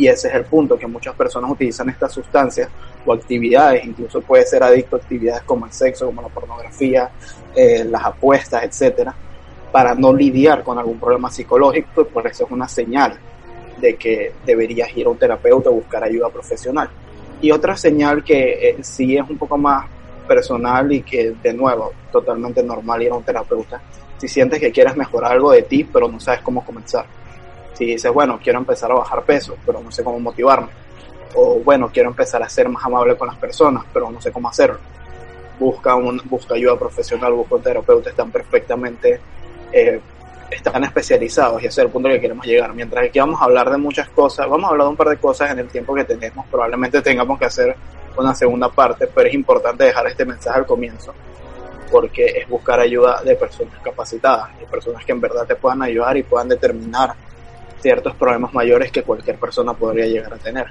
Y 0.00 0.08
ese 0.08 0.28
es 0.28 0.34
el 0.34 0.44
punto, 0.46 0.78
que 0.78 0.86
muchas 0.86 1.14
personas 1.14 1.50
utilizan 1.50 1.90
estas 1.90 2.10
sustancias 2.10 2.70
o 3.04 3.12
actividades, 3.12 3.84
incluso 3.84 4.22
puede 4.22 4.46
ser 4.46 4.62
adicto 4.62 4.96
a 4.96 4.98
actividades 4.98 5.42
como 5.42 5.66
el 5.66 5.72
sexo, 5.72 6.06
como 6.06 6.22
la 6.22 6.28
pornografía, 6.28 7.10
eh, 7.54 7.84
las 7.84 8.02
apuestas, 8.06 8.64
etcétera, 8.64 9.14
para 9.70 9.94
no 9.94 10.14
lidiar 10.14 10.62
con 10.62 10.78
algún 10.78 10.98
problema 10.98 11.30
psicológico 11.30 12.06
por 12.06 12.26
eso 12.26 12.46
es 12.46 12.50
una 12.50 12.66
señal 12.66 13.18
de 13.78 13.96
que 13.96 14.32
deberías 14.46 14.88
ir 14.96 15.04
a 15.06 15.10
un 15.10 15.18
terapeuta 15.18 15.68
o 15.68 15.74
buscar 15.74 16.02
ayuda 16.02 16.30
profesional. 16.30 16.88
Y 17.42 17.50
otra 17.50 17.76
señal 17.76 18.24
que 18.24 18.70
eh, 18.70 18.76
sí 18.80 19.18
es 19.18 19.28
un 19.28 19.36
poco 19.36 19.58
más 19.58 19.86
personal 20.26 20.90
y 20.92 21.02
que 21.02 21.34
de 21.42 21.52
nuevo 21.52 21.92
totalmente 22.10 22.62
normal 22.62 23.02
ir 23.02 23.10
a 23.10 23.16
un 23.16 23.22
terapeuta, 23.22 23.82
si 24.16 24.28
sientes 24.28 24.60
que 24.60 24.72
quieres 24.72 24.96
mejorar 24.96 25.32
algo 25.32 25.52
de 25.52 25.60
ti 25.60 25.84
pero 25.84 26.08
no 26.08 26.18
sabes 26.18 26.40
cómo 26.40 26.64
comenzar. 26.64 27.04
Si 27.80 27.86
dices, 27.86 28.12
bueno, 28.12 28.38
quiero 28.44 28.58
empezar 28.58 28.92
a 28.92 28.96
bajar 28.96 29.22
peso, 29.22 29.56
pero 29.64 29.80
no 29.80 29.90
sé 29.90 30.04
cómo 30.04 30.20
motivarme. 30.20 30.68
O 31.34 31.60
bueno, 31.60 31.88
quiero 31.90 32.10
empezar 32.10 32.42
a 32.42 32.48
ser 32.50 32.68
más 32.68 32.84
amable 32.84 33.16
con 33.16 33.26
las 33.26 33.38
personas, 33.38 33.84
pero 33.90 34.10
no 34.10 34.20
sé 34.20 34.30
cómo 34.30 34.50
hacerlo. 34.50 34.78
Busca, 35.58 35.94
un, 35.94 36.20
busca 36.26 36.56
ayuda 36.56 36.78
profesional, 36.78 37.32
busca 37.32 37.54
un 37.54 37.62
terapeuta, 37.62 38.10
están 38.10 38.30
perfectamente 38.30 39.18
eh, 39.72 39.98
están 40.50 40.84
especializados 40.84 41.62
y 41.62 41.66
ese 41.68 41.80
es 41.80 41.86
el 41.86 41.90
punto 41.90 42.10
que 42.10 42.20
queremos 42.20 42.44
llegar. 42.44 42.74
Mientras 42.74 43.06
aquí 43.06 43.18
vamos 43.18 43.40
a 43.40 43.44
hablar 43.44 43.70
de 43.70 43.78
muchas 43.78 44.10
cosas, 44.10 44.46
vamos 44.46 44.68
a 44.68 44.72
hablar 44.72 44.84
de 44.84 44.90
un 44.90 44.96
par 44.96 45.08
de 45.08 45.16
cosas 45.16 45.50
en 45.50 45.60
el 45.60 45.68
tiempo 45.68 45.94
que 45.94 46.04
tenemos, 46.04 46.44
probablemente 46.50 47.00
tengamos 47.00 47.38
que 47.38 47.46
hacer 47.46 47.74
una 48.14 48.34
segunda 48.34 48.68
parte, 48.68 49.06
pero 49.06 49.26
es 49.26 49.34
importante 49.34 49.84
dejar 49.84 50.06
este 50.06 50.26
mensaje 50.26 50.58
al 50.58 50.66
comienzo, 50.66 51.14
porque 51.90 52.26
es 52.26 52.46
buscar 52.46 52.78
ayuda 52.78 53.22
de 53.22 53.36
personas 53.36 53.80
capacitadas, 53.82 54.58
de 54.58 54.66
personas 54.66 55.02
que 55.02 55.12
en 55.12 55.20
verdad 55.22 55.46
te 55.46 55.54
puedan 55.54 55.80
ayudar 55.80 56.18
y 56.18 56.24
puedan 56.24 56.48
determinar 56.50 57.14
ciertos 57.80 58.14
problemas 58.14 58.52
mayores 58.54 58.90
que 58.92 59.02
cualquier 59.02 59.38
persona 59.38 59.74
podría 59.74 60.06
llegar 60.06 60.34
a 60.34 60.36
tener. 60.36 60.66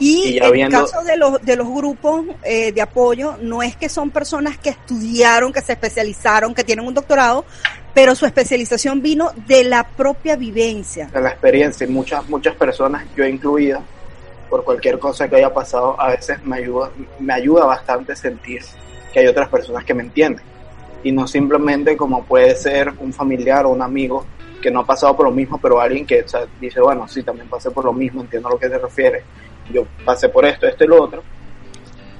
Y, 0.00 0.38
en 0.38 0.54
el 0.54 0.70
caso 0.70 1.02
de 1.02 1.16
los, 1.16 1.42
de 1.42 1.56
los 1.56 1.68
grupos 1.68 2.24
eh, 2.44 2.70
de 2.70 2.80
apoyo, 2.80 3.36
no 3.40 3.62
es 3.62 3.76
que 3.76 3.88
son 3.88 4.10
personas 4.10 4.56
que 4.56 4.70
estudiaron, 4.70 5.52
que 5.52 5.60
se 5.60 5.72
especializaron, 5.72 6.54
que 6.54 6.62
tienen 6.62 6.86
un 6.86 6.94
doctorado, 6.94 7.44
pero 7.94 8.14
su 8.14 8.24
especialización 8.24 9.02
vino 9.02 9.32
de 9.48 9.64
la 9.64 9.84
propia 9.84 10.36
vivencia. 10.36 11.06
De 11.06 11.20
la 11.20 11.30
experiencia, 11.30 11.84
y 11.84 11.90
muchas, 11.90 12.28
muchas 12.28 12.54
personas, 12.54 13.04
yo 13.16 13.24
incluida, 13.26 13.82
por 14.48 14.62
cualquier 14.62 15.00
cosa 15.00 15.28
que 15.28 15.36
haya 15.36 15.52
pasado, 15.52 16.00
a 16.00 16.10
veces 16.10 16.42
me 16.44 16.58
ayuda, 16.58 16.90
me 17.18 17.32
ayuda 17.32 17.64
bastante 17.64 18.14
sentir 18.14 18.62
que 19.12 19.20
hay 19.20 19.26
otras 19.26 19.48
personas 19.48 19.84
que 19.84 19.94
me 19.94 20.04
entienden. 20.04 20.44
Y 21.02 21.10
no 21.10 21.26
simplemente 21.26 21.96
como 21.96 22.24
puede 22.24 22.54
ser 22.54 22.92
un 23.00 23.12
familiar 23.12 23.66
o 23.66 23.70
un 23.70 23.82
amigo 23.82 24.24
que 24.60 24.70
no 24.70 24.80
ha 24.80 24.86
pasado 24.86 25.16
por 25.16 25.26
lo 25.26 25.32
mismo, 25.32 25.58
pero 25.60 25.80
alguien 25.80 26.06
que 26.06 26.24
dice, 26.60 26.80
bueno, 26.80 27.06
sí, 27.08 27.22
también 27.22 27.48
pasé 27.48 27.70
por 27.70 27.84
lo 27.84 27.92
mismo, 27.92 28.20
entiendo 28.20 28.48
a 28.48 28.52
lo 28.52 28.58
que 28.58 28.68
se 28.68 28.78
refiere, 28.78 29.22
yo 29.72 29.86
pasé 30.04 30.28
por 30.28 30.44
esto, 30.44 30.66
esto 30.66 30.84
y 30.84 30.88
lo 30.88 31.02
otro, 31.02 31.22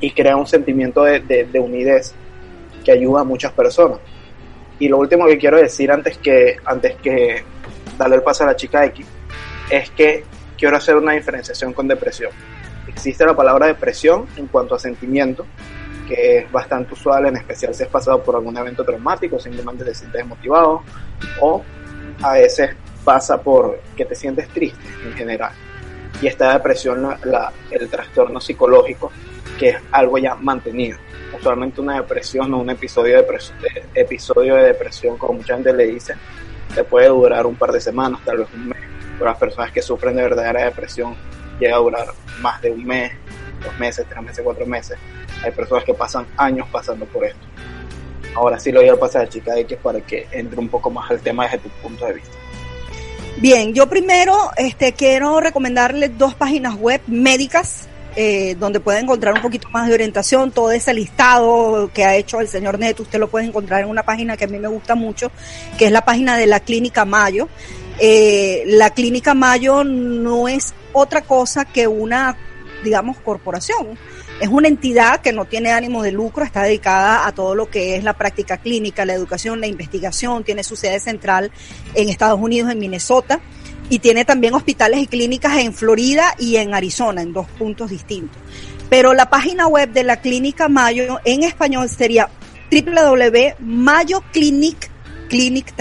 y 0.00 0.10
crea 0.12 0.36
un 0.36 0.46
sentimiento 0.46 1.02
de, 1.02 1.20
de, 1.20 1.44
de 1.44 1.58
unidez 1.60 2.14
que 2.84 2.92
ayuda 2.92 3.22
a 3.22 3.24
muchas 3.24 3.52
personas. 3.52 3.98
Y 4.78 4.88
lo 4.88 4.98
último 4.98 5.26
que 5.26 5.38
quiero 5.38 5.56
decir 5.56 5.90
antes 5.90 6.18
que, 6.18 6.56
antes 6.64 6.94
que 6.96 7.42
darle 7.96 8.16
el 8.16 8.22
paso 8.22 8.44
a 8.44 8.46
la 8.46 8.56
chica 8.56 8.84
X 8.86 9.04
es 9.70 9.90
que 9.90 10.24
quiero 10.56 10.76
hacer 10.76 10.96
una 10.96 11.12
diferenciación 11.12 11.72
con 11.72 11.88
depresión. 11.88 12.30
Existe 12.86 13.26
la 13.26 13.34
palabra 13.34 13.66
depresión 13.66 14.26
en 14.36 14.46
cuanto 14.46 14.74
a 14.74 14.78
sentimiento, 14.78 15.44
que 16.06 16.38
es 16.38 16.52
bastante 16.52 16.94
usual, 16.94 17.26
en 17.26 17.36
especial 17.36 17.74
si 17.74 17.82
has 17.82 17.88
pasado 17.88 18.22
por 18.22 18.36
algún 18.36 18.56
evento 18.56 18.84
traumático, 18.84 19.38
simplemente 19.38 19.84
te 19.84 19.94
sientes 19.94 20.20
desmotivado, 20.20 20.82
o 21.40 21.62
a 22.22 22.32
veces 22.32 22.70
pasa 23.04 23.40
por 23.40 23.80
que 23.96 24.04
te 24.04 24.14
sientes 24.14 24.48
triste 24.48 24.82
en 25.04 25.12
general. 25.14 25.52
Y 26.20 26.26
esta 26.26 26.52
depresión, 26.52 27.16
la, 27.24 27.52
el 27.70 27.88
trastorno 27.88 28.40
psicológico, 28.40 29.12
que 29.58 29.70
es 29.70 29.76
algo 29.92 30.18
ya 30.18 30.34
mantenido 30.34 30.98
usualmente 31.36 31.80
una 31.80 31.96
depresión 31.96 32.52
o 32.54 32.58
un 32.58 32.70
episodio 32.70 33.14
de, 33.14 33.22
depresión, 33.22 33.58
episodio 33.94 34.54
de 34.56 34.64
depresión, 34.64 35.16
como 35.18 35.34
mucha 35.34 35.54
gente 35.54 35.72
le 35.72 35.86
dice, 35.86 36.14
te 36.74 36.84
puede 36.84 37.08
durar 37.08 37.46
un 37.46 37.56
par 37.56 37.72
de 37.72 37.80
semanas, 37.80 38.20
tal 38.24 38.38
vez 38.38 38.48
un 38.54 38.68
mes. 38.68 38.78
Pero 39.18 39.30
las 39.30 39.38
personas 39.38 39.72
que 39.72 39.82
sufren 39.82 40.16
de 40.16 40.22
verdadera 40.22 40.64
depresión 40.64 41.14
llega 41.58 41.76
a 41.76 41.78
durar 41.78 42.06
más 42.40 42.60
de 42.60 42.70
un 42.70 42.84
mes, 42.84 43.12
dos 43.62 43.78
meses, 43.78 44.06
tres 44.08 44.22
meses, 44.22 44.40
cuatro 44.44 44.66
meses. 44.66 44.98
Hay 45.42 45.50
personas 45.50 45.84
que 45.84 45.94
pasan 45.94 46.26
años 46.36 46.68
pasando 46.70 47.04
por 47.06 47.24
esto. 47.24 47.46
Ahora 48.34 48.58
sí 48.58 48.70
lo 48.72 48.80
voy 48.80 48.88
a 48.88 48.96
pasar 48.96 49.22
a 49.22 49.28
Chica 49.28 49.58
X 49.58 49.78
para 49.82 50.00
que 50.00 50.26
entre 50.32 50.58
un 50.58 50.68
poco 50.68 50.90
más 50.90 51.10
al 51.10 51.20
tema 51.20 51.44
desde 51.44 51.58
tu 51.58 51.68
punto 51.82 52.06
de 52.06 52.14
vista. 52.14 52.30
Bien, 53.38 53.72
yo 53.72 53.88
primero 53.88 54.36
este, 54.56 54.92
quiero 54.92 55.40
recomendarles 55.40 56.16
dos 56.18 56.34
páginas 56.34 56.74
web 56.76 57.00
médicas 57.06 57.88
eh, 58.16 58.56
donde 58.58 58.80
puede 58.80 58.98
encontrar 58.98 59.32
un 59.32 59.42
poquito 59.42 59.68
más 59.70 59.86
de 59.86 59.94
orientación, 59.94 60.50
todo 60.50 60.72
ese 60.72 60.92
listado 60.92 61.88
que 61.94 62.04
ha 62.04 62.16
hecho 62.16 62.40
el 62.40 62.48
señor 62.48 62.76
Neto, 62.76 63.04
usted 63.04 63.20
lo 63.20 63.28
puede 63.28 63.46
encontrar 63.46 63.82
en 63.82 63.88
una 63.88 64.02
página 64.02 64.36
que 64.36 64.44
a 64.44 64.48
mí 64.48 64.58
me 64.58 64.66
gusta 64.66 64.96
mucho, 64.96 65.30
que 65.78 65.86
es 65.86 65.92
la 65.92 66.04
página 66.04 66.36
de 66.36 66.46
la 66.48 66.58
Clínica 66.58 67.04
Mayo. 67.04 67.48
Eh, 68.00 68.64
la 68.66 68.90
Clínica 68.90 69.34
Mayo 69.34 69.84
no 69.84 70.48
es 70.48 70.74
otra 70.92 71.20
cosa 71.20 71.64
que 71.64 71.86
una, 71.86 72.36
digamos, 72.82 73.18
corporación. 73.18 73.96
Es 74.40 74.48
una 74.48 74.68
entidad 74.68 75.20
que 75.20 75.32
no 75.32 75.46
tiene 75.46 75.72
ánimo 75.72 76.00
de 76.02 76.12
lucro, 76.12 76.44
está 76.44 76.62
dedicada 76.62 77.26
a 77.26 77.32
todo 77.32 77.56
lo 77.56 77.68
que 77.68 77.96
es 77.96 78.04
la 78.04 78.12
práctica 78.12 78.58
clínica, 78.58 79.04
la 79.04 79.14
educación, 79.14 79.60
la 79.60 79.66
investigación, 79.66 80.44
tiene 80.44 80.62
su 80.62 80.76
sede 80.76 81.00
central 81.00 81.50
en 81.94 82.08
Estados 82.08 82.38
Unidos, 82.40 82.70
en 82.70 82.78
Minnesota 82.78 83.40
y 83.90 83.98
tiene 83.98 84.24
también 84.24 84.54
hospitales 84.54 85.00
y 85.00 85.08
clínicas 85.08 85.58
en 85.58 85.74
Florida 85.74 86.36
y 86.38 86.54
en 86.56 86.72
Arizona, 86.72 87.22
en 87.22 87.32
dos 87.32 87.48
puntos 87.58 87.90
distintos. 87.90 88.40
Pero 88.88 89.12
la 89.12 89.28
página 89.28 89.66
web 89.66 89.92
de 89.92 90.04
la 90.04 90.20
Clínica 90.20 90.68
Mayo 90.68 91.18
en 91.24 91.42
español 91.42 91.88
sería 91.88 92.30
www.mayoclinic, 92.70 94.88
clinic, 95.28 95.74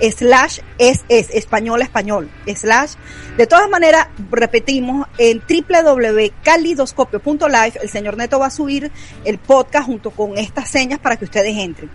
slash 0.00 0.60
es, 0.78 1.04
es 1.08 1.30
español 1.30 1.82
español 1.82 2.30
slash 2.46 2.94
de 3.36 3.46
todas 3.46 3.70
maneras 3.70 4.08
repetimos 4.30 5.06
en 5.18 5.42
www.calidoscopio.live 5.48 7.80
el 7.82 7.88
señor 7.88 8.16
Neto 8.16 8.38
va 8.38 8.46
a 8.46 8.50
subir 8.50 8.90
el 9.24 9.38
podcast 9.38 9.86
junto 9.86 10.10
con 10.10 10.38
estas 10.38 10.70
señas 10.70 10.98
para 10.98 11.16
que 11.16 11.24
ustedes 11.24 11.56
entren 11.56 11.90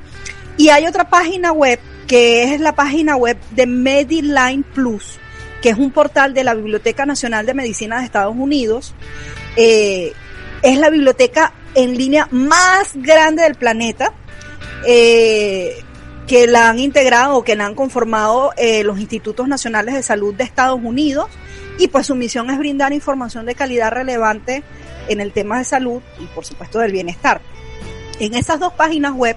y 0.57 0.69
hay 0.69 0.85
otra 0.85 1.09
página 1.09 1.51
web 1.51 1.79
que 2.11 2.53
es 2.53 2.59
la 2.59 2.75
página 2.75 3.15
web 3.15 3.37
de 3.51 3.65
Mediline 3.65 4.63
Plus, 4.63 5.17
que 5.61 5.69
es 5.69 5.77
un 5.77 5.91
portal 5.91 6.33
de 6.33 6.43
la 6.43 6.53
Biblioteca 6.53 7.05
Nacional 7.05 7.45
de 7.45 7.53
Medicina 7.53 7.99
de 7.99 8.05
Estados 8.05 8.35
Unidos. 8.35 8.93
Eh, 9.55 10.11
es 10.61 10.77
la 10.77 10.89
biblioteca 10.89 11.53
en 11.73 11.97
línea 11.97 12.27
más 12.31 12.91
grande 12.95 13.43
del 13.43 13.55
planeta. 13.55 14.11
Eh, 14.85 15.81
que 16.27 16.47
la 16.47 16.69
han 16.69 16.79
integrado 16.79 17.35
o 17.37 17.43
que 17.43 17.55
la 17.55 17.65
han 17.65 17.75
conformado 17.75 18.51
eh, 18.57 18.83
los 18.83 18.99
institutos 18.99 19.47
nacionales 19.47 19.95
de 19.95 20.03
salud 20.03 20.33
de 20.33 20.43
Estados 20.43 20.79
Unidos 20.81 21.29
y 21.77 21.87
pues 21.87 22.07
su 22.07 22.15
misión 22.15 22.49
es 22.49 22.57
brindar 22.57 22.93
información 22.93 23.45
de 23.45 23.55
calidad 23.55 23.91
relevante 23.91 24.63
en 25.07 25.19
el 25.19 25.31
tema 25.31 25.57
de 25.57 25.65
salud 25.65 26.01
y 26.19 26.25
por 26.27 26.45
supuesto 26.45 26.79
del 26.79 26.91
bienestar. 26.91 27.41
En 28.19 28.35
esas 28.35 28.59
dos 28.59 28.73
páginas 28.73 29.13
web 29.13 29.35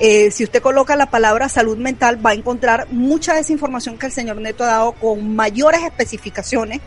eh, 0.00 0.30
si 0.30 0.44
usted 0.44 0.62
coloca 0.62 0.94
la 0.94 1.06
palabra 1.06 1.48
salud 1.48 1.76
mental, 1.76 2.24
va 2.24 2.30
a 2.30 2.34
encontrar 2.34 2.86
mucha 2.92 3.34
de 3.34 3.40
esa 3.40 3.52
información 3.52 3.98
que 3.98 4.06
el 4.06 4.12
señor 4.12 4.36
Neto 4.36 4.62
ha 4.62 4.68
dado 4.68 4.92
con 4.92 5.34
mayores 5.34 5.82
especificaciones, 5.82 6.80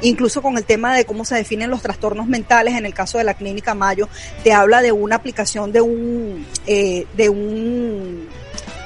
incluso 0.00 0.42
con 0.42 0.56
el 0.56 0.64
tema 0.64 0.94
de 0.94 1.04
cómo 1.04 1.24
se 1.24 1.34
definen 1.34 1.70
los 1.70 1.82
trastornos 1.82 2.28
mentales. 2.28 2.76
En 2.76 2.86
el 2.86 2.94
caso 2.94 3.18
de 3.18 3.24
la 3.24 3.34
clínica 3.34 3.74
Mayo, 3.74 4.08
te 4.44 4.52
habla 4.52 4.80
de 4.80 4.92
una 4.92 5.16
aplicación 5.16 5.72
de 5.72 5.80
un, 5.80 6.46
eh, 6.66 7.06
de 7.16 7.28
un, 7.28 8.28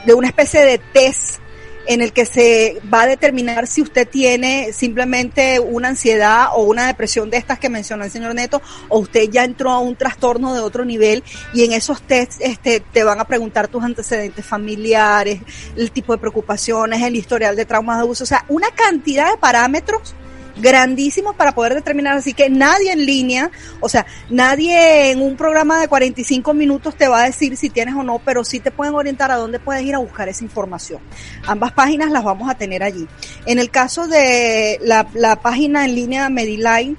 de 0.06 0.14
una 0.14 0.28
especie 0.28 0.64
de 0.64 0.78
test 0.78 1.40
en 1.86 2.00
el 2.00 2.12
que 2.12 2.26
se 2.26 2.80
va 2.92 3.02
a 3.02 3.06
determinar 3.06 3.66
si 3.66 3.82
usted 3.82 4.08
tiene 4.08 4.72
simplemente 4.72 5.60
una 5.60 5.88
ansiedad 5.88 6.48
o 6.54 6.62
una 6.62 6.86
depresión 6.86 7.30
de 7.30 7.36
estas 7.36 7.58
que 7.58 7.68
mencionó 7.68 8.04
el 8.04 8.10
señor 8.10 8.34
Neto, 8.34 8.60
o 8.88 8.98
usted 8.98 9.30
ya 9.30 9.44
entró 9.44 9.70
a 9.70 9.78
un 9.78 9.96
trastorno 9.96 10.54
de 10.54 10.60
otro 10.60 10.84
nivel 10.84 11.22
y 11.54 11.64
en 11.64 11.72
esos 11.72 12.02
tests 12.02 12.38
este, 12.40 12.80
te 12.80 13.04
van 13.04 13.20
a 13.20 13.24
preguntar 13.24 13.68
tus 13.68 13.84
antecedentes 13.84 14.44
familiares, 14.44 15.40
el 15.76 15.92
tipo 15.92 16.12
de 16.12 16.18
preocupaciones, 16.18 17.02
el 17.02 17.16
historial 17.16 17.56
de 17.56 17.64
traumas 17.64 17.98
de 17.98 18.02
abuso, 18.02 18.24
o 18.24 18.26
sea, 18.26 18.44
una 18.48 18.70
cantidad 18.70 19.30
de 19.30 19.38
parámetros 19.38 20.14
grandísimos 20.56 21.34
para 21.34 21.52
poder 21.52 21.74
determinar. 21.74 22.16
Así 22.16 22.32
que 22.32 22.50
nadie 22.50 22.92
en 22.92 23.06
línea, 23.06 23.50
o 23.80 23.88
sea, 23.88 24.06
nadie 24.30 25.10
en 25.10 25.22
un 25.22 25.36
programa 25.36 25.80
de 25.80 25.88
45 25.88 26.54
minutos 26.54 26.96
te 26.96 27.08
va 27.08 27.22
a 27.22 27.26
decir 27.26 27.56
si 27.56 27.70
tienes 27.70 27.94
o 27.94 28.02
no, 28.02 28.20
pero 28.24 28.44
sí 28.44 28.60
te 28.60 28.70
pueden 28.70 28.94
orientar 28.94 29.30
a 29.30 29.36
dónde 29.36 29.58
puedes 29.58 29.82
ir 29.82 29.94
a 29.94 29.98
buscar 29.98 30.28
esa 30.28 30.44
información. 30.44 31.00
Ambas 31.46 31.72
páginas 31.72 32.10
las 32.10 32.24
vamos 32.24 32.50
a 32.50 32.54
tener 32.54 32.82
allí. 32.82 33.06
En 33.46 33.58
el 33.58 33.70
caso 33.70 34.06
de 34.08 34.78
la, 34.82 35.06
la 35.14 35.40
página 35.40 35.84
en 35.84 35.94
línea 35.94 36.28
Mediline, 36.28 36.96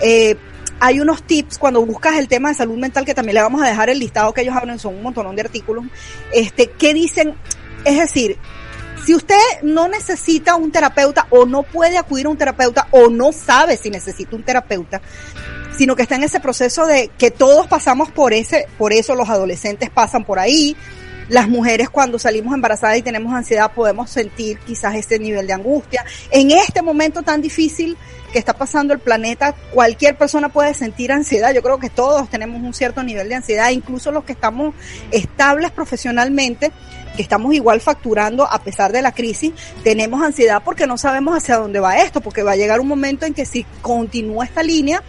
eh, 0.00 0.36
hay 0.78 1.00
unos 1.00 1.22
tips 1.22 1.58
cuando 1.58 1.84
buscas 1.84 2.18
el 2.18 2.28
tema 2.28 2.50
de 2.50 2.54
salud 2.54 2.76
mental 2.76 3.04
que 3.04 3.14
también 3.14 3.36
le 3.36 3.42
vamos 3.42 3.62
a 3.62 3.66
dejar 3.66 3.88
el 3.88 3.98
listado 3.98 4.32
que 4.32 4.42
ellos 4.42 4.54
hablan, 4.54 4.78
son 4.78 4.94
un 4.94 5.02
montón 5.02 5.34
de 5.34 5.42
artículos, 5.42 5.84
este, 6.32 6.70
que 6.70 6.92
dicen, 6.92 7.34
es 7.84 7.98
decir, 7.98 8.36
si 9.06 9.14
usted 9.14 9.38
no 9.62 9.86
necesita 9.86 10.56
un 10.56 10.72
terapeuta 10.72 11.28
o 11.30 11.46
no 11.46 11.62
puede 11.62 11.96
acudir 11.96 12.26
a 12.26 12.28
un 12.28 12.36
terapeuta 12.36 12.88
o 12.90 13.08
no 13.08 13.30
sabe 13.30 13.76
si 13.76 13.88
necesita 13.88 14.34
un 14.34 14.42
terapeuta, 14.42 15.00
sino 15.78 15.94
que 15.94 16.02
está 16.02 16.16
en 16.16 16.24
ese 16.24 16.40
proceso 16.40 16.86
de 16.86 17.08
que 17.16 17.30
todos 17.30 17.68
pasamos 17.68 18.10
por 18.10 18.32
ese, 18.32 18.66
por 18.76 18.92
eso 18.92 19.14
los 19.14 19.28
adolescentes 19.28 19.90
pasan 19.90 20.24
por 20.24 20.40
ahí, 20.40 20.76
las 21.28 21.48
mujeres 21.48 21.90
cuando 21.90 22.18
salimos 22.18 22.54
embarazadas 22.54 22.98
y 22.98 23.02
tenemos 23.02 23.34
ansiedad 23.34 23.72
podemos 23.72 24.10
sentir 24.10 24.58
quizás 24.60 24.94
este 24.94 25.18
nivel 25.18 25.46
de 25.46 25.52
angustia. 25.52 26.04
En 26.30 26.50
este 26.50 26.82
momento 26.82 27.22
tan 27.22 27.42
difícil 27.42 27.96
que 28.32 28.38
está 28.38 28.52
pasando 28.52 28.92
el 28.92 29.00
planeta, 29.00 29.54
cualquier 29.72 30.16
persona 30.16 30.48
puede 30.50 30.74
sentir 30.74 31.12
ansiedad. 31.12 31.54
Yo 31.54 31.62
creo 31.62 31.78
que 31.78 31.90
todos 31.90 32.28
tenemos 32.28 32.62
un 32.62 32.74
cierto 32.74 33.02
nivel 33.02 33.28
de 33.28 33.36
ansiedad, 33.36 33.70
incluso 33.70 34.12
los 34.12 34.24
que 34.24 34.32
estamos 34.32 34.74
estables 35.10 35.70
profesionalmente, 35.70 36.72
que 37.16 37.22
estamos 37.22 37.54
igual 37.54 37.80
facturando 37.80 38.44
a 38.44 38.58
pesar 38.60 38.92
de 38.92 39.02
la 39.02 39.12
crisis, 39.12 39.52
tenemos 39.82 40.22
ansiedad 40.22 40.62
porque 40.64 40.86
no 40.86 40.98
sabemos 40.98 41.36
hacia 41.36 41.56
dónde 41.56 41.80
va 41.80 41.98
esto, 41.98 42.20
porque 42.20 42.42
va 42.42 42.52
a 42.52 42.56
llegar 42.56 42.80
un 42.80 42.88
momento 42.88 43.26
en 43.26 43.34
que 43.34 43.46
si 43.46 43.64
continúa 43.80 44.44
esta 44.44 44.62
línea, 44.62 45.02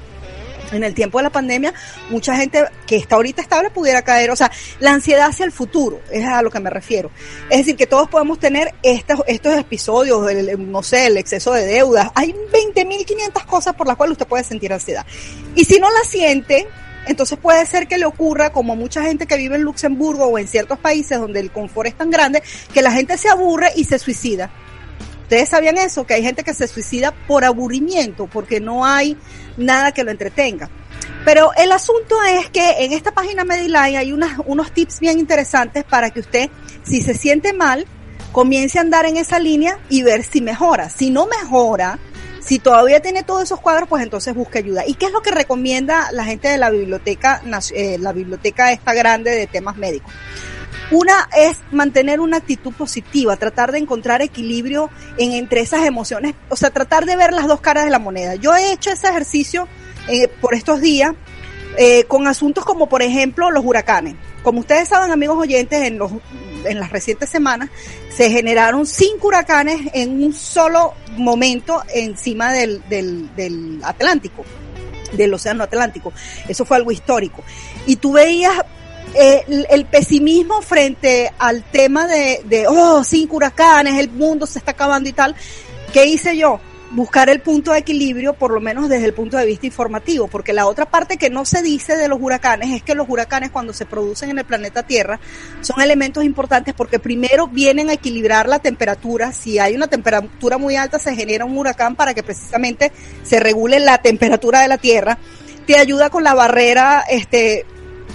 en 0.71 0.83
el 0.83 0.93
tiempo 0.93 1.17
de 1.19 1.23
la 1.23 1.29
pandemia, 1.29 1.73
mucha 2.09 2.35
gente 2.35 2.65
que 2.85 2.97
está 2.97 3.15
ahorita 3.15 3.41
estable 3.41 3.69
pudiera 3.69 4.01
caer. 4.01 4.31
O 4.31 4.35
sea, 4.35 4.51
la 4.79 4.93
ansiedad 4.93 5.27
hacia 5.27 5.45
el 5.45 5.51
futuro, 5.51 6.01
es 6.11 6.25
a 6.25 6.41
lo 6.41 6.49
que 6.49 6.59
me 6.59 6.69
refiero. 6.69 7.11
Es 7.49 7.59
decir, 7.59 7.75
que 7.75 7.87
todos 7.87 8.09
podemos 8.09 8.39
tener 8.39 8.73
estos, 8.83 9.21
estos 9.27 9.55
episodios, 9.57 10.29
el, 10.29 10.71
no 10.71 10.83
sé, 10.83 11.07
el 11.07 11.17
exceso 11.17 11.53
de 11.53 11.65
deudas. 11.65 12.11
Hay 12.15 12.33
20.500 12.33 13.45
cosas 13.45 13.75
por 13.75 13.87
las 13.87 13.95
cuales 13.95 14.13
usted 14.13 14.27
puede 14.27 14.43
sentir 14.43 14.73
ansiedad. 14.73 15.05
Y 15.55 15.65
si 15.65 15.79
no 15.79 15.89
la 15.89 16.03
siente, 16.07 16.67
entonces 17.07 17.37
puede 17.39 17.65
ser 17.65 17.87
que 17.87 17.97
le 17.97 18.05
ocurra, 18.05 18.51
como 18.51 18.75
mucha 18.75 19.01
gente 19.01 19.25
que 19.25 19.37
vive 19.37 19.55
en 19.55 19.61
Luxemburgo 19.61 20.25
o 20.25 20.37
en 20.37 20.47
ciertos 20.47 20.77
países 20.79 21.19
donde 21.19 21.39
el 21.39 21.51
confort 21.51 21.87
es 21.87 21.95
tan 21.95 22.11
grande, 22.11 22.43
que 22.73 22.81
la 22.81 22.91
gente 22.91 23.17
se 23.17 23.29
aburre 23.29 23.71
y 23.75 23.85
se 23.85 23.97
suicida. 23.97 24.51
¿Ustedes 25.27 25.49
sabían 25.49 25.77
eso? 25.77 26.07
Que 26.07 26.13
hay 26.13 26.23
gente 26.23 26.41
que 26.45 26.53
se 26.53 26.69
suicida 26.69 27.11
por 27.11 27.43
aburrimiento, 27.43 28.27
porque 28.27 28.61
no 28.61 28.85
hay 28.85 29.17
nada 29.57 29.91
que 29.91 30.05
lo 30.05 30.11
entretenga. 30.11 30.69
Pero 31.25 31.51
el 31.57 31.73
asunto 31.73 32.15
es 32.23 32.49
que 32.49 32.85
en 32.85 32.93
esta 32.93 33.11
página 33.11 33.43
Mediline 33.43 33.97
hay 33.97 34.13
unas, 34.13 34.39
unos 34.45 34.71
tips 34.71 35.01
bien 35.01 35.19
interesantes 35.19 35.83
para 35.83 36.11
que 36.11 36.21
usted, 36.21 36.49
si 36.83 37.01
se 37.01 37.13
siente 37.13 37.51
mal, 37.51 37.85
comience 38.31 38.77
a 38.77 38.83
andar 38.83 39.05
en 39.05 39.17
esa 39.17 39.37
línea 39.37 39.77
y 39.89 40.01
ver 40.01 40.23
si 40.23 40.39
mejora. 40.39 40.89
Si 40.89 41.09
no 41.09 41.27
mejora, 41.27 41.99
si 42.39 42.59
todavía 42.59 43.01
tiene 43.01 43.23
todos 43.23 43.43
esos 43.43 43.59
cuadros, 43.59 43.89
pues 43.89 44.03
entonces 44.03 44.33
busque 44.33 44.59
ayuda. 44.59 44.87
¿Y 44.87 44.93
qué 44.93 45.07
es 45.07 45.11
lo 45.11 45.21
que 45.21 45.31
recomienda 45.31 46.09
la 46.13 46.23
gente 46.23 46.47
de 46.47 46.57
la 46.57 46.69
biblioteca, 46.69 47.41
eh, 47.73 47.97
la 47.99 48.13
biblioteca 48.13 48.71
esta 48.71 48.93
grande 48.93 49.31
de 49.31 49.45
temas 49.47 49.75
médicos? 49.75 50.13
Una 50.89 51.27
es 51.37 51.57
mantener 51.71 52.19
una 52.19 52.37
actitud 52.37 52.73
positiva, 52.73 53.35
tratar 53.35 53.71
de 53.71 53.79
encontrar 53.79 54.21
equilibrio 54.21 54.89
en 55.17 55.33
entre 55.33 55.61
esas 55.61 55.85
emociones, 55.85 56.33
o 56.49 56.55
sea, 56.55 56.69
tratar 56.69 57.05
de 57.05 57.17
ver 57.17 57.33
las 57.33 57.47
dos 57.47 57.59
caras 57.59 57.83
de 57.83 57.89
la 57.89 57.99
moneda. 57.99 58.35
Yo 58.35 58.55
he 58.55 58.71
hecho 58.71 58.91
ese 58.91 59.07
ejercicio 59.09 59.67
eh, 60.07 60.27
por 60.27 60.53
estos 60.53 60.79
días 60.79 61.13
eh, 61.77 62.05
con 62.05 62.27
asuntos 62.27 62.63
como, 62.63 62.87
por 62.87 63.01
ejemplo, 63.01 63.51
los 63.51 63.65
huracanes. 63.65 64.15
Como 64.43 64.61
ustedes 64.61 64.87
saben, 64.87 65.11
amigos 65.11 65.37
oyentes, 65.37 65.83
en 65.83 65.97
los 65.97 66.11
en 66.65 66.79
las 66.79 66.91
recientes 66.91 67.29
semanas 67.29 67.69
se 68.09 68.29
generaron 68.29 68.85
cinco 68.85 69.27
huracanes 69.27 69.89
en 69.93 70.23
un 70.23 70.33
solo 70.33 70.93
momento 71.17 71.81
encima 71.93 72.51
del, 72.51 72.81
del, 72.89 73.33
del 73.35 73.79
Atlántico 73.83 74.43
del 75.13 75.33
Océano 75.33 75.63
Atlántico. 75.63 76.11
Eso 76.49 76.65
fue 76.65 76.77
algo 76.77 76.91
histórico. 76.91 77.43
Y 77.85 77.95
tú 77.95 78.13
veías 78.13 78.53
el, 79.17 79.85
pesimismo 79.85 80.61
frente 80.61 81.31
al 81.37 81.63
tema 81.63 82.07
de, 82.07 82.41
de, 82.45 82.67
oh, 82.67 83.03
cinco 83.03 83.37
huracanes, 83.37 83.99
el 83.99 84.09
mundo 84.09 84.45
se 84.45 84.59
está 84.59 84.71
acabando 84.71 85.09
y 85.09 85.13
tal. 85.13 85.35
¿Qué 85.93 86.05
hice 86.05 86.37
yo? 86.37 86.59
buscar 86.91 87.29
el 87.29 87.41
punto 87.41 87.71
de 87.73 87.79
equilibrio, 87.79 88.33
por 88.33 88.51
lo 88.51 88.61
menos 88.61 88.89
desde 88.89 89.05
el 89.05 89.13
punto 89.13 89.37
de 89.37 89.45
vista 89.45 89.65
informativo, 89.65 90.27
porque 90.27 90.53
la 90.53 90.67
otra 90.67 90.85
parte 90.85 91.17
que 91.17 91.29
no 91.29 91.45
se 91.45 91.61
dice 91.61 91.97
de 91.97 92.07
los 92.07 92.19
huracanes 92.21 92.73
es 92.73 92.83
que 92.83 92.95
los 92.95 93.09
huracanes 93.09 93.51
cuando 93.51 93.73
se 93.73 93.85
producen 93.85 94.29
en 94.29 94.39
el 94.39 94.45
planeta 94.45 94.83
Tierra 94.83 95.19
son 95.61 95.81
elementos 95.81 96.23
importantes 96.23 96.73
porque 96.73 96.99
primero 96.99 97.47
vienen 97.47 97.89
a 97.89 97.93
equilibrar 97.93 98.47
la 98.47 98.59
temperatura, 98.59 99.31
si 99.33 99.59
hay 99.59 99.75
una 99.75 99.87
temperatura 99.87 100.57
muy 100.57 100.75
alta 100.75 100.99
se 100.99 101.15
genera 101.15 101.45
un 101.45 101.57
huracán 101.57 101.95
para 101.95 102.13
que 102.13 102.23
precisamente 102.23 102.91
se 103.23 103.39
regule 103.39 103.79
la 103.79 103.97
temperatura 104.01 104.61
de 104.61 104.67
la 104.67 104.77
Tierra, 104.77 105.17
te 105.65 105.77
ayuda 105.77 106.09
con 106.09 106.23
la 106.23 106.33
barrera 106.33 107.03
este 107.09 107.65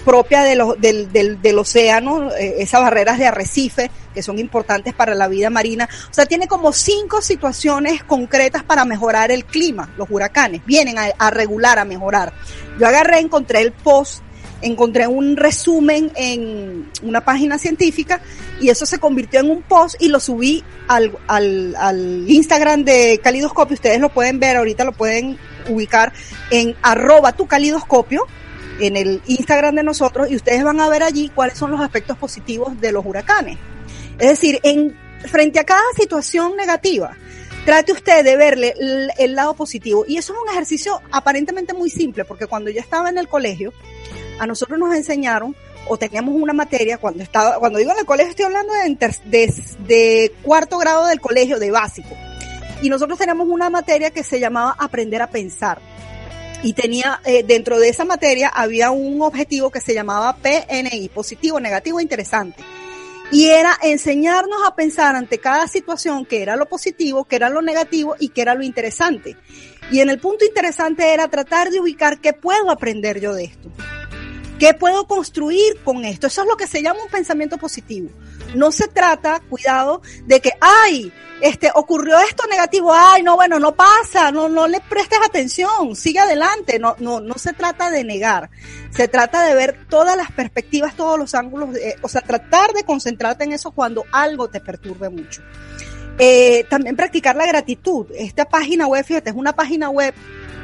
propia 0.04 0.42
de 0.42 0.56
los, 0.56 0.80
del, 0.80 1.10
del, 1.12 1.58
océano, 1.58 2.30
eh, 2.32 2.56
esas 2.58 2.82
barreras 2.82 3.18
de 3.18 3.26
arrecife 3.26 3.90
que 4.14 4.22
son 4.22 4.38
importantes 4.38 4.94
para 4.94 5.14
la 5.14 5.28
vida 5.28 5.50
marina. 5.50 5.88
O 6.10 6.14
sea, 6.14 6.26
tiene 6.26 6.46
como 6.46 6.72
cinco 6.72 7.22
situaciones 7.22 8.04
concretas 8.04 8.62
para 8.62 8.84
mejorar 8.84 9.30
el 9.30 9.44
clima. 9.44 9.92
Los 9.96 10.08
huracanes 10.10 10.62
vienen 10.66 10.96
a, 10.98 11.30
regular, 11.30 11.78
a 11.78 11.84
mejorar. 11.84 12.32
Yo 12.78 12.86
agarré, 12.86 13.20
encontré 13.20 13.60
el 13.60 13.72
post 13.72 14.22
encontré 14.64 15.08
un 15.08 15.36
resumen 15.36 16.12
en 16.14 16.88
una 17.02 17.20
página 17.22 17.58
científica 17.58 18.20
y 18.60 18.68
eso 18.68 18.86
se 18.86 19.00
convirtió 19.00 19.40
en 19.40 19.50
un 19.50 19.62
post 19.62 20.00
y 20.00 20.06
lo 20.06 20.20
subí 20.20 20.62
al, 20.86 21.18
al, 21.26 21.74
al 21.74 22.30
Instagram 22.30 22.84
de 22.84 23.20
Calidoscopio. 23.20 23.74
Ustedes 23.74 23.98
lo 23.98 24.10
pueden 24.10 24.38
ver, 24.38 24.56
ahorita 24.56 24.84
lo 24.84 24.92
pueden 24.92 25.36
ubicar 25.68 26.12
en 26.50 26.76
arroba 26.80 27.32
tu 27.32 27.48
calidoscopio 27.48 28.26
en 28.86 28.96
el 28.96 29.22
Instagram 29.26 29.76
de 29.76 29.82
nosotros 29.82 30.30
y 30.30 30.36
ustedes 30.36 30.64
van 30.64 30.80
a 30.80 30.88
ver 30.88 31.02
allí 31.02 31.30
cuáles 31.34 31.56
son 31.56 31.70
los 31.70 31.80
aspectos 31.80 32.18
positivos 32.18 32.80
de 32.80 32.92
los 32.92 33.06
huracanes. 33.06 33.58
Es 34.18 34.28
decir, 34.28 34.60
en, 34.62 34.96
frente 35.26 35.60
a 35.60 35.64
cada 35.64 35.82
situación 35.96 36.56
negativa, 36.56 37.16
trate 37.64 37.92
usted 37.92 38.24
de 38.24 38.36
verle 38.36 38.74
el, 39.18 39.34
lado 39.34 39.54
positivo. 39.54 40.04
Y 40.06 40.16
eso 40.16 40.32
es 40.32 40.38
un 40.40 40.48
ejercicio 40.48 41.00
aparentemente 41.10 41.74
muy 41.74 41.90
simple, 41.90 42.24
porque 42.24 42.46
cuando 42.46 42.70
yo 42.70 42.80
estaba 42.80 43.08
en 43.08 43.18
el 43.18 43.28
colegio, 43.28 43.72
a 44.38 44.46
nosotros 44.46 44.78
nos 44.78 44.94
enseñaron 44.94 45.54
o 45.88 45.96
teníamos 45.96 46.34
una 46.34 46.52
materia 46.52 46.98
cuando 46.98 47.22
estaba, 47.22 47.58
cuando 47.58 47.78
digo 47.78 47.92
en 47.92 47.98
el 47.98 48.06
colegio 48.06 48.30
estoy 48.30 48.46
hablando 48.46 48.72
de, 48.72 49.16
de, 49.24 49.54
de 49.86 50.32
cuarto 50.42 50.78
grado 50.78 51.06
del 51.06 51.20
colegio, 51.20 51.58
de 51.58 51.70
básico. 51.70 52.16
Y 52.82 52.88
nosotros 52.88 53.18
teníamos 53.18 53.46
una 53.48 53.70
materia 53.70 54.10
que 54.10 54.24
se 54.24 54.40
llamaba 54.40 54.74
aprender 54.78 55.22
a 55.22 55.28
pensar 55.28 55.80
y 56.62 56.72
tenía 56.74 57.20
eh, 57.24 57.42
dentro 57.42 57.78
de 57.78 57.88
esa 57.88 58.04
materia 58.04 58.48
había 58.48 58.90
un 58.90 59.20
objetivo 59.22 59.70
que 59.70 59.80
se 59.80 59.94
llamaba 59.94 60.36
PNI, 60.36 61.08
positivo, 61.08 61.60
negativo, 61.60 62.00
interesante. 62.00 62.62
Y 63.30 63.46
era 63.46 63.78
enseñarnos 63.82 64.60
a 64.66 64.76
pensar 64.76 65.16
ante 65.16 65.38
cada 65.38 65.66
situación 65.66 66.26
que 66.26 66.42
era 66.42 66.54
lo 66.56 66.66
positivo, 66.66 67.24
que 67.24 67.36
era 67.36 67.48
lo 67.48 67.62
negativo 67.62 68.14
y 68.18 68.28
que 68.28 68.42
era 68.42 68.54
lo 68.54 68.62
interesante. 68.62 69.36
Y 69.90 70.00
en 70.00 70.10
el 70.10 70.18
punto 70.18 70.44
interesante 70.44 71.12
era 71.12 71.28
tratar 71.28 71.70
de 71.70 71.80
ubicar 71.80 72.20
qué 72.20 72.32
puedo 72.32 72.70
aprender 72.70 73.20
yo 73.20 73.34
de 73.34 73.44
esto. 73.44 73.70
¿Qué 74.58 74.74
puedo 74.74 75.06
construir 75.06 75.80
con 75.82 76.04
esto? 76.04 76.28
Eso 76.28 76.42
es 76.42 76.48
lo 76.48 76.56
que 76.56 76.68
se 76.68 76.82
llama 76.82 77.02
un 77.02 77.10
pensamiento 77.10 77.58
positivo. 77.58 78.10
No 78.54 78.72
se 78.72 78.88
trata, 78.88 79.40
cuidado, 79.48 80.02
de 80.24 80.40
que, 80.40 80.52
ay, 80.60 81.12
este, 81.40 81.70
ocurrió 81.74 82.18
esto 82.20 82.44
negativo, 82.48 82.92
ay, 82.94 83.22
no, 83.22 83.34
bueno, 83.34 83.58
no 83.58 83.74
pasa, 83.74 84.30
no, 84.30 84.48
no 84.48 84.68
le 84.68 84.80
prestes 84.80 85.18
atención, 85.24 85.96
sigue 85.96 86.20
adelante, 86.20 86.78
no, 86.78 86.94
no, 87.00 87.20
no 87.20 87.34
se 87.34 87.52
trata 87.52 87.90
de 87.90 88.04
negar, 88.04 88.48
se 88.90 89.08
trata 89.08 89.42
de 89.44 89.54
ver 89.54 89.86
todas 89.88 90.16
las 90.16 90.30
perspectivas, 90.30 90.94
todos 90.94 91.18
los 91.18 91.34
ángulos, 91.34 91.70
o 92.00 92.08
sea, 92.08 92.20
tratar 92.20 92.72
de 92.72 92.84
concentrarte 92.84 93.44
en 93.44 93.52
eso 93.52 93.72
cuando 93.72 94.04
algo 94.12 94.48
te 94.48 94.60
perturbe 94.60 95.08
mucho. 95.08 95.42
Eh, 96.18 96.64
también 96.68 96.94
practicar 96.94 97.34
la 97.36 97.46
gratitud. 97.46 98.06
Esta 98.14 98.44
página 98.44 98.86
web, 98.86 99.04
fíjate, 99.04 99.30
es 99.30 99.36
una 99.36 99.54
página 99.54 99.88
web, 99.88 100.14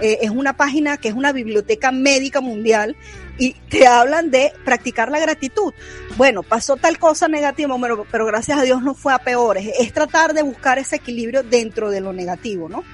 eh, 0.00 0.18
es 0.22 0.30
una 0.30 0.56
página 0.56 0.98
que 0.98 1.08
es 1.08 1.14
una 1.14 1.32
biblioteca 1.32 1.90
médica 1.90 2.40
mundial 2.40 2.96
y 3.38 3.52
te 3.68 3.86
hablan 3.86 4.30
de 4.30 4.52
practicar 4.64 5.10
la 5.10 5.20
gratitud. 5.20 5.72
Bueno, 6.16 6.42
pasó 6.42 6.76
tal 6.76 6.98
cosa 6.98 7.28
negativa, 7.28 7.76
pero, 7.80 8.04
pero 8.10 8.26
gracias 8.26 8.58
a 8.58 8.62
Dios 8.62 8.82
no 8.82 8.94
fue 8.94 9.14
a 9.14 9.18
peores. 9.18 9.70
Es 9.78 9.92
tratar 9.92 10.34
de 10.34 10.42
buscar 10.42 10.78
ese 10.78 10.96
equilibrio 10.96 11.42
dentro 11.42 11.90
de 11.90 12.00
lo 12.00 12.12
negativo, 12.12 12.68
¿no? 12.68 12.84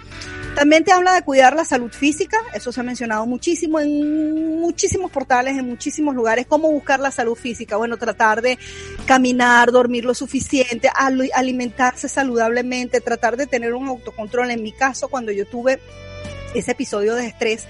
También 0.55 0.84
te 0.84 0.92
habla 0.92 1.14
de 1.14 1.22
cuidar 1.22 1.57
la 1.57 1.64
salud 1.64 1.90
física, 1.90 2.38
eso 2.53 2.70
se 2.70 2.78
ha 2.78 2.84
mencionado 2.84 3.26
muchísimo 3.26 3.80
en 3.80 4.61
muchísimos 4.61 5.11
portales, 5.11 5.59
en 5.59 5.66
muchísimos 5.66 6.14
lugares, 6.14 6.47
cómo 6.47 6.70
buscar 6.70 7.01
la 7.01 7.11
salud 7.11 7.34
física. 7.34 7.76
Bueno, 7.76 7.97
tratar 7.97 8.40
de 8.40 8.57
caminar, 9.05 9.72
dormir 9.72 10.05
lo 10.05 10.14
suficiente, 10.14 10.88
alimentarse 11.34 12.09
saludablemente, 12.09 13.01
tratar 13.01 13.36
de 13.36 13.49
tener 13.49 13.74
un 13.74 13.88
autocontrol. 13.88 14.53
En 14.53 14.62
mi 14.62 14.70
caso, 14.70 15.09
cuando 15.09 15.32
yo 15.32 15.45
tuve 15.45 15.80
ese 16.55 16.70
episodio 16.70 17.16
de 17.16 17.26
estrés, 17.26 17.66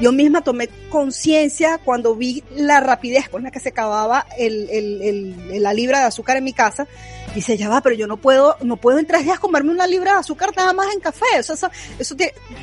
yo 0.00 0.12
misma 0.12 0.42
tomé 0.42 0.68
conciencia 0.90 1.78
cuando 1.78 2.14
vi 2.16 2.42
la 2.56 2.80
rapidez 2.80 3.28
con 3.28 3.42
la 3.44 3.50
que 3.50 3.60
se 3.60 3.68
acababa 3.68 4.26
el, 4.36 4.68
el, 4.70 5.02
el, 5.02 5.62
la 5.62 5.72
libra 5.72 6.00
de 6.00 6.06
azúcar 6.06 6.36
en 6.36 6.44
mi 6.44 6.52
casa. 6.52 6.86
Dice, 7.34 7.56
ya 7.56 7.68
va, 7.68 7.80
pero 7.80 7.94
yo 7.94 8.06
no 8.06 8.16
puedo, 8.16 8.56
no 8.62 8.76
puedo 8.76 8.98
en 8.98 9.06
tres 9.06 9.24
días 9.24 9.40
comerme 9.40 9.72
una 9.72 9.86
libra 9.86 10.12
de 10.12 10.18
azúcar 10.18 10.50
nada 10.56 10.72
más 10.72 10.92
en 10.92 11.00
café. 11.00 11.24
Eso, 11.36 11.54
eso, 11.54 11.70
eso 11.98 12.16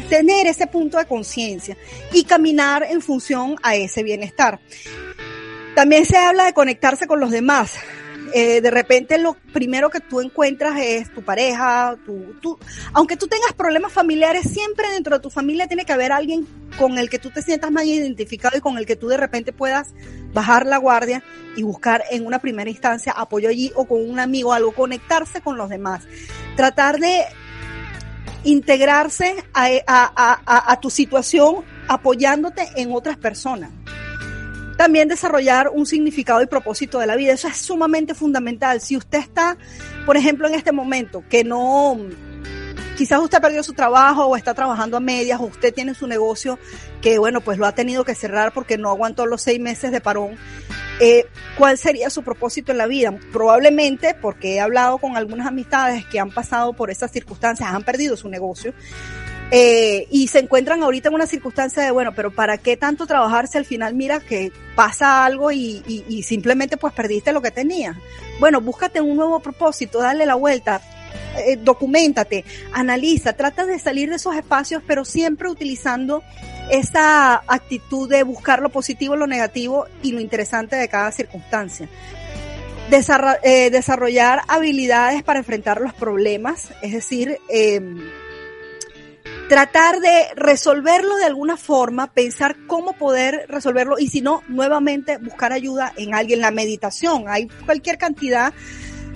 tener 0.10 0.48
ese 0.48 0.68
punto 0.68 0.98
de 0.98 1.06
conciencia 1.06 1.78
y 2.14 2.24
caminar 2.24 2.84
en 2.84 3.02
función 3.02 3.56
a 3.64 3.76
ese 3.76 4.04
bienestar. 4.04 4.60
También 5.76 6.06
se 6.06 6.18
habla 6.18 6.46
de 6.46 6.54
conectarse 6.54 7.08
con 7.08 7.20
los 7.20 7.32
demás. 7.32 7.76
Eh, 8.34 8.62
de 8.62 8.72
repente 8.72 9.18
lo 9.18 9.36
primero 9.54 9.90
que 9.90 10.00
tú 10.00 10.22
encuentras 10.22 10.80
es 10.80 11.14
tu 11.14 11.22
pareja, 11.22 11.98
tu, 12.06 12.58
aunque 12.94 13.18
tú 13.18 13.28
tengas 13.28 13.54
problemas 13.54 13.92
familiares, 13.92 14.50
siempre 14.50 14.90
dentro 14.90 15.18
de 15.18 15.22
tu 15.22 15.30
familia 15.30 15.68
tiene 15.68 15.84
que 15.84 15.92
haber 15.92 16.12
alguien 16.12 16.48
con 16.78 16.98
el 16.98 17.10
que 17.10 17.20
tú 17.20 17.30
te 17.30 17.42
sientas 17.42 17.72
más 17.72 17.84
identificado 17.84 18.58
y 18.58 18.62
con 18.62 18.78
el 18.78 18.86
que 18.86 18.96
tú 18.96 19.08
de 19.08 19.18
repente 19.18 19.52
puedas 19.52 19.94
bajar 20.34 20.66
la 20.66 20.78
guardia 20.78 21.24
y 21.58 21.64
buscar 21.64 22.04
en 22.10 22.26
una 22.26 22.40
primera 22.40 22.70
instancia 22.70 23.12
apoyo 23.12 23.50
allí 23.50 23.72
o 23.76 23.86
con 23.86 24.10
un 24.10 24.20
amigo, 24.20 24.54
algo, 24.54 24.72
conectarse 24.72 25.42
con 25.42 25.58
los 25.58 25.70
demás. 25.70 26.04
Tratar 26.56 27.00
de 27.00 27.24
integrarse 28.44 29.44
a, 29.54 30.72
a 30.72 30.80
tu 30.80 30.90
situación 30.90 31.64
apoyándote 31.88 32.68
en 32.78 32.94
otras 32.94 33.18
personas 33.18 33.72
también 34.82 35.08
desarrollar 35.08 35.70
un 35.72 35.86
significado 35.86 36.42
y 36.42 36.48
propósito 36.48 36.98
de 36.98 37.06
la 37.06 37.16
vida. 37.16 37.34
Eso 37.34 37.48
es 37.48 37.58
sumamente 37.58 38.16
fundamental. 38.16 38.82
Si 38.82 38.98
usted 38.98 39.20
está, 39.20 39.56
por 40.08 40.18
ejemplo, 40.18 40.48
en 40.48 40.56
este 40.56 40.72
momento, 40.72 41.24
que 41.30 41.44
no, 41.44 42.00
quizás 42.98 43.20
usted 43.20 43.40
perdió 43.40 43.62
su 43.62 43.74
trabajo 43.74 44.26
o 44.26 44.36
está 44.36 44.56
trabajando 44.56 44.98
a 44.98 45.00
medias 45.00 45.40
o 45.40 45.44
usted 45.44 45.72
tiene 45.72 45.94
su 45.94 46.08
negocio 46.08 46.58
que, 47.00 47.20
bueno, 47.20 47.42
pues 47.42 47.60
lo 47.60 47.68
ha 47.68 47.74
tenido 47.74 48.04
que 48.04 48.16
cerrar 48.16 48.54
porque 48.54 48.80
no 48.80 48.90
aguantó 48.90 49.28
los 49.28 49.44
seis 49.44 49.60
meses 49.60 49.92
de 49.92 50.02
parón. 50.02 50.36
Eh, 51.00 51.28
¿Cuál 51.60 51.78
sería 51.78 52.10
su 52.10 52.24
propósito 52.24 52.72
en 52.72 52.80
la 52.80 52.88
vida? 52.88 53.14
Probablemente, 53.32 54.16
porque 54.20 54.56
he 54.56 54.60
hablado 54.62 54.98
con 54.98 55.16
algunas 55.16 55.46
amistades 55.46 56.08
que 56.08 56.20
han 56.20 56.32
pasado 56.32 56.74
por 56.74 56.90
esas 56.90 57.12
circunstancias, 57.12 57.70
han 57.72 57.84
perdido 57.84 58.18
su 58.18 58.30
negocio, 58.30 58.74
eh, 59.52 60.08
y 60.10 60.28
se 60.28 60.40
encuentran 60.40 60.82
ahorita 60.82 61.10
en 61.10 61.16
una 61.16 61.28
circunstancia 61.28 61.84
de, 61.84 61.92
bueno, 61.92 62.14
pero 62.16 62.32
¿para 62.32 62.58
qué 62.58 62.78
tanto 62.78 63.06
trabajar 63.06 63.48
si 63.48 63.58
al 63.58 63.66
final 63.66 63.94
mira 63.94 64.22
que 64.22 64.52
pasa 64.76 65.26
algo 65.26 65.52
y, 65.52 65.84
y, 65.86 66.06
y 66.08 66.24
simplemente 66.24 66.78
pues 66.78 66.94
perdiste 66.94 67.34
lo 67.34 67.42
que 67.42 67.52
tenías? 67.52 67.98
Bueno, 68.40 68.62
búscate 68.62 69.02
un 69.02 69.18
nuevo 69.18 69.40
propósito, 69.42 70.00
dale 70.00 70.26
la 70.26 70.36
vuelta, 70.36 70.82
eh, 71.38 71.58
documentate, 71.62 72.44
analiza, 72.74 73.34
trata 73.34 73.66
de 73.66 73.80
salir 73.80 74.10
de 74.10 74.16
esos 74.16 74.36
espacios, 74.36 74.84
pero 74.86 75.06
siempre 75.06 75.50
utilizando 75.50 76.24
esa 76.70 77.36
actitud 77.48 78.10
de 78.10 78.24
buscar 78.24 78.62
lo 78.62 78.70
positivo, 78.70 79.16
lo 79.16 79.28
negativo 79.28 79.86
y 80.02 80.12
lo 80.12 80.20
interesante 80.20 80.76
de 80.76 80.88
cada 80.88 81.12
circunstancia. 81.12 81.88
Desarro 82.90 83.32
eh, 83.44 83.70
desarrollar 83.70 84.42
habilidades 84.48 85.24
para 85.24 85.40
enfrentar 85.40 85.80
los 85.80 85.94
problemas, 85.94 86.74
es 86.82 86.94
decir, 86.94 87.40
eh, 87.48 87.82
tratar 89.52 90.00
de 90.00 90.28
resolverlo 90.34 91.18
de 91.18 91.26
alguna 91.26 91.58
forma, 91.58 92.08
pensar 92.08 92.56
cómo 92.68 92.94
poder 92.94 93.48
resolverlo 93.50 94.00
y 94.00 94.08
si 94.08 94.22
no, 94.22 94.44
nuevamente 94.48 95.18
buscar 95.18 95.52
ayuda 95.52 95.92
en 95.98 96.16
alguien. 96.16 96.40
La 96.40 96.52
meditación, 96.52 97.26
hay 97.28 97.50
cualquier 97.66 97.98
cantidad 97.98 98.54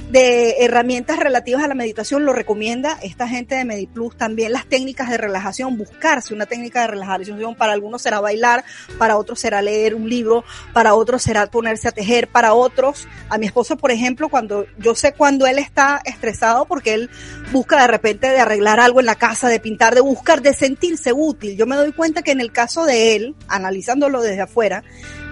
de 0.09 0.57
herramientas 0.59 1.19
relativas 1.19 1.63
a 1.63 1.67
la 1.67 1.75
meditación 1.75 2.25
lo 2.25 2.33
recomienda 2.33 2.97
esta 3.01 3.27
gente 3.27 3.55
de 3.55 3.65
MediPlus, 3.65 4.17
también 4.17 4.51
las 4.51 4.67
técnicas 4.67 5.09
de 5.09 5.17
relajación, 5.17 5.77
buscarse 5.77 6.33
una 6.33 6.45
técnica 6.45 6.81
de 6.81 6.87
relajación, 6.87 7.55
para 7.55 7.73
algunos 7.73 8.01
será 8.01 8.19
bailar, 8.19 8.63
para 8.97 9.17
otros 9.17 9.39
será 9.39 9.61
leer 9.61 9.95
un 9.95 10.09
libro, 10.09 10.43
para 10.73 10.93
otros 10.93 11.23
será 11.23 11.47
ponerse 11.47 11.87
a 11.87 11.91
tejer, 11.91 12.27
para 12.27 12.53
otros, 12.53 13.07
a 13.29 13.37
mi 13.37 13.47
esposo 13.47 13.77
por 13.77 13.91
ejemplo, 13.91 14.29
cuando 14.29 14.65
yo 14.77 14.95
sé 14.95 15.13
cuando 15.13 15.47
él 15.47 15.59
está 15.59 16.01
estresado 16.05 16.65
porque 16.65 16.93
él 16.93 17.09
busca 17.51 17.81
de 17.81 17.87
repente 17.87 18.29
de 18.29 18.39
arreglar 18.39 18.79
algo 18.79 18.99
en 18.99 19.05
la 19.05 19.15
casa, 19.15 19.47
de 19.49 19.59
pintar, 19.59 19.95
de 19.95 20.01
buscar, 20.01 20.41
de 20.41 20.53
sentirse 20.53 21.13
útil. 21.13 21.57
Yo 21.57 21.65
me 21.65 21.75
doy 21.75 21.91
cuenta 21.93 22.21
que 22.21 22.31
en 22.31 22.41
el 22.41 22.51
caso 22.51 22.85
de 22.85 23.15
él, 23.15 23.35
analizándolo 23.47 24.21
desde 24.21 24.41
afuera, 24.41 24.83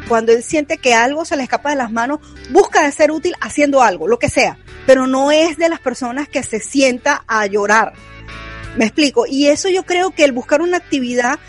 cuando 0.07 0.31
él 0.31 0.43
siente 0.43 0.77
que 0.77 0.93
algo 0.93 1.25
se 1.25 1.35
le 1.35 1.43
escapa 1.43 1.69
de 1.69 1.75
las 1.75 1.91
manos, 1.91 2.19
busca 2.49 2.83
de 2.83 2.91
ser 2.91 3.11
útil 3.11 3.33
haciendo 3.41 3.81
algo, 3.81 4.07
lo 4.07 4.19
que 4.19 4.29
sea, 4.29 4.57
pero 4.85 5.07
no 5.07 5.31
es 5.31 5.57
de 5.57 5.69
las 5.69 5.79
personas 5.79 6.27
que 6.27 6.43
se 6.43 6.59
sienta 6.59 7.23
a 7.27 7.45
llorar. 7.45 7.93
Me 8.77 8.85
explico. 8.85 9.25
Y 9.27 9.47
eso 9.47 9.69
yo 9.69 9.83
creo 9.83 10.11
que 10.11 10.23
el 10.23 10.31
buscar 10.31 10.61
una 10.61 10.77
actividad 10.77 11.39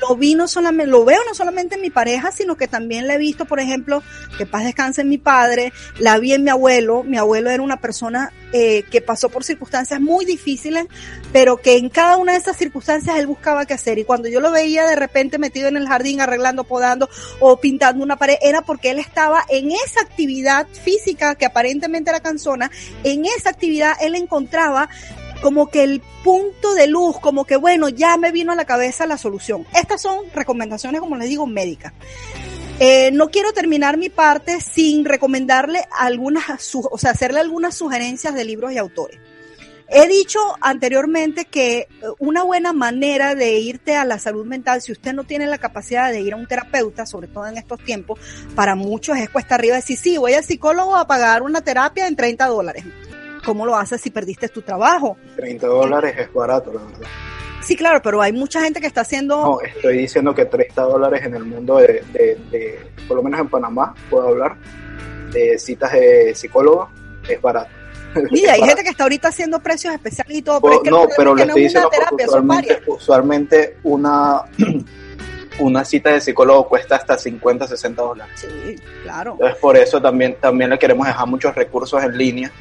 lo 0.00 0.16
vi 0.16 0.34
no 0.34 0.48
solamente, 0.48 0.90
lo 0.90 1.04
veo 1.04 1.20
no 1.26 1.34
solamente 1.34 1.76
en 1.76 1.80
mi 1.80 1.90
pareja, 1.90 2.32
sino 2.32 2.56
que 2.56 2.68
también 2.68 3.06
la 3.06 3.14
he 3.14 3.18
visto, 3.18 3.44
por 3.44 3.60
ejemplo, 3.60 4.02
que 4.36 4.46
paz 4.46 4.64
descanse 4.64 5.02
en 5.02 5.08
mi 5.08 5.18
padre, 5.18 5.72
la 5.98 6.18
vi 6.18 6.32
en 6.32 6.44
mi 6.44 6.50
abuelo, 6.50 7.04
mi 7.04 7.16
abuelo 7.16 7.50
era 7.50 7.62
una 7.62 7.80
persona 7.80 8.32
eh, 8.52 8.84
que 8.90 9.00
pasó 9.00 9.28
por 9.28 9.44
circunstancias 9.44 10.00
muy 10.00 10.24
difíciles, 10.24 10.86
pero 11.32 11.56
que 11.56 11.76
en 11.76 11.88
cada 11.88 12.16
una 12.16 12.32
de 12.32 12.38
esas 12.38 12.56
circunstancias 12.56 13.16
él 13.18 13.26
buscaba 13.26 13.66
qué 13.66 13.74
hacer. 13.74 13.98
Y 13.98 14.04
cuando 14.04 14.28
yo 14.28 14.40
lo 14.40 14.50
veía 14.50 14.86
de 14.86 14.96
repente 14.96 15.38
metido 15.38 15.68
en 15.68 15.76
el 15.76 15.88
jardín 15.88 16.20
arreglando, 16.20 16.64
podando 16.64 17.08
o 17.40 17.58
pintando 17.58 18.02
una 18.02 18.16
pared, 18.16 18.36
era 18.42 18.62
porque 18.62 18.90
él 18.90 18.98
estaba 18.98 19.44
en 19.48 19.70
esa 19.70 20.00
actividad 20.00 20.66
física 20.68 21.34
que 21.34 21.46
aparentemente 21.46 22.10
era 22.10 22.20
cansona, 22.20 22.70
en 23.04 23.24
esa 23.24 23.50
actividad 23.50 23.94
él 24.00 24.14
encontraba 24.14 24.88
como 25.44 25.68
que 25.68 25.82
el 25.82 26.00
punto 26.22 26.72
de 26.72 26.86
luz, 26.86 27.20
como 27.20 27.44
que 27.44 27.56
bueno, 27.56 27.90
ya 27.90 28.16
me 28.16 28.32
vino 28.32 28.52
a 28.52 28.54
la 28.54 28.64
cabeza 28.64 29.04
la 29.06 29.18
solución. 29.18 29.66
Estas 29.74 30.00
son 30.00 30.20
recomendaciones, 30.34 31.02
como 31.02 31.16
les 31.16 31.28
digo, 31.28 31.46
médicas. 31.46 31.92
Eh, 32.80 33.10
no 33.12 33.28
quiero 33.28 33.52
terminar 33.52 33.98
mi 33.98 34.08
parte 34.08 34.62
sin 34.62 35.04
recomendarle 35.04 35.84
algunas, 35.98 36.74
o 36.74 36.96
sea, 36.96 37.10
hacerle 37.10 37.40
algunas 37.40 37.74
sugerencias 37.74 38.32
de 38.34 38.42
libros 38.46 38.72
y 38.72 38.78
autores. 38.78 39.20
He 39.86 40.08
dicho 40.08 40.38
anteriormente 40.62 41.44
que 41.44 41.80
eh, 41.80 41.88
una 42.18 42.42
buena 42.42 42.72
manera 42.72 43.34
de 43.34 43.58
irte 43.58 43.96
a 43.96 44.06
la 44.06 44.18
salud 44.18 44.46
mental, 44.46 44.80
si 44.80 44.92
usted 44.92 45.12
no 45.12 45.24
tiene 45.24 45.46
la 45.46 45.58
capacidad 45.58 46.10
de 46.10 46.22
ir 46.22 46.32
a 46.32 46.36
un 46.36 46.46
terapeuta, 46.46 47.04
sobre 47.04 47.28
todo 47.28 47.46
en 47.46 47.58
estos 47.58 47.84
tiempos, 47.84 48.18
para 48.54 48.76
muchos 48.76 49.18
es 49.18 49.28
cuesta 49.28 49.56
arriba 49.56 49.76
decir, 49.76 49.98
sí, 49.98 50.16
voy 50.16 50.32
al 50.32 50.42
psicólogo 50.42 50.96
a 50.96 51.06
pagar 51.06 51.42
una 51.42 51.60
terapia 51.60 52.08
en 52.08 52.16
30 52.16 52.46
dólares. 52.46 52.84
¿Cómo 53.44 53.66
lo 53.66 53.76
haces 53.76 54.00
si 54.00 54.10
perdiste 54.10 54.48
tu 54.48 54.62
trabajo? 54.62 55.16
30 55.36 55.66
dólares 55.66 56.14
es 56.18 56.32
barato, 56.32 56.72
la 56.72 56.82
verdad. 56.82 57.06
Sí, 57.60 57.76
claro, 57.76 58.00
pero 58.02 58.20
hay 58.20 58.32
mucha 58.32 58.60
gente 58.62 58.80
que 58.80 58.86
está 58.86 59.02
haciendo... 59.02 59.36
No, 59.36 59.60
estoy 59.60 59.98
diciendo 59.98 60.34
que 60.34 60.44
30 60.44 60.82
dólares 60.82 61.24
en 61.24 61.34
el 61.34 61.44
mundo 61.44 61.78
de, 61.78 62.04
de, 62.12 62.38
de, 62.50 62.78
por 63.08 63.16
lo 63.16 63.22
menos 63.22 63.40
en 63.40 63.48
Panamá, 63.48 63.94
puedo 64.10 64.28
hablar, 64.28 64.56
de 65.32 65.58
citas 65.58 65.92
de 65.92 66.34
psicólogo, 66.34 66.90
es 67.28 67.40
barato. 67.40 67.70
Mira, 68.30 68.52
hay 68.52 68.62
gente 68.62 68.82
que 68.82 68.90
está 68.90 69.04
ahorita 69.04 69.28
haciendo 69.28 69.60
precios 69.60 69.94
especiales 69.94 70.36
y 70.36 70.42
todo, 70.42 70.60
pero 70.60 70.74
es 70.74 70.80
que 70.82 70.90
no, 70.90 71.06
pero 71.16 71.34
le 71.34 71.42
estoy 71.44 71.62
diciendo 71.62 71.88
terapia, 71.88 72.26
usualmente, 72.26 72.82
usualmente 72.86 73.76
una 73.82 74.42
una 75.58 75.84
cita 75.84 76.10
de 76.10 76.20
psicólogo 76.20 76.68
cuesta 76.68 76.96
hasta 76.96 77.16
50, 77.16 77.66
60 77.66 78.02
dólares. 78.02 78.32
Sí, 78.36 78.76
claro. 79.02 79.32
Entonces 79.32 79.58
por 79.58 79.76
eso 79.76 80.00
también, 80.00 80.36
también 80.40 80.70
le 80.70 80.78
queremos 80.78 81.06
dejar 81.06 81.26
muchos 81.26 81.54
recursos 81.54 82.02
en 82.02 82.16
línea 82.16 82.52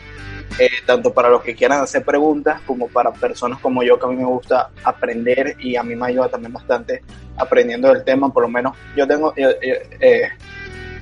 eh, 0.60 0.70
tanto 0.86 1.12
para 1.12 1.30
los 1.30 1.41
que 1.41 1.56
quieran 1.56 1.82
hacer 1.82 2.04
preguntas 2.04 2.62
como 2.62 2.88
para 2.88 3.12
personas 3.12 3.60
como 3.60 3.82
yo 3.82 3.97
que 3.97 4.06
a 4.06 4.10
mí 4.10 4.16
me 4.16 4.26
gusta 4.26 4.70
aprender 4.84 5.56
y 5.60 5.76
a 5.76 5.84
mí 5.84 5.95
me 5.95 6.08
ayuda 6.08 6.30
también 6.30 6.54
bastante 6.54 7.01
aprendiendo 7.38 7.91
del 7.91 8.04
tema, 8.04 8.32
por 8.32 8.43
lo 8.43 8.49
menos 8.49 8.76
yo 8.95 9.08
tengo, 9.08 9.34
eh, 9.36 10.30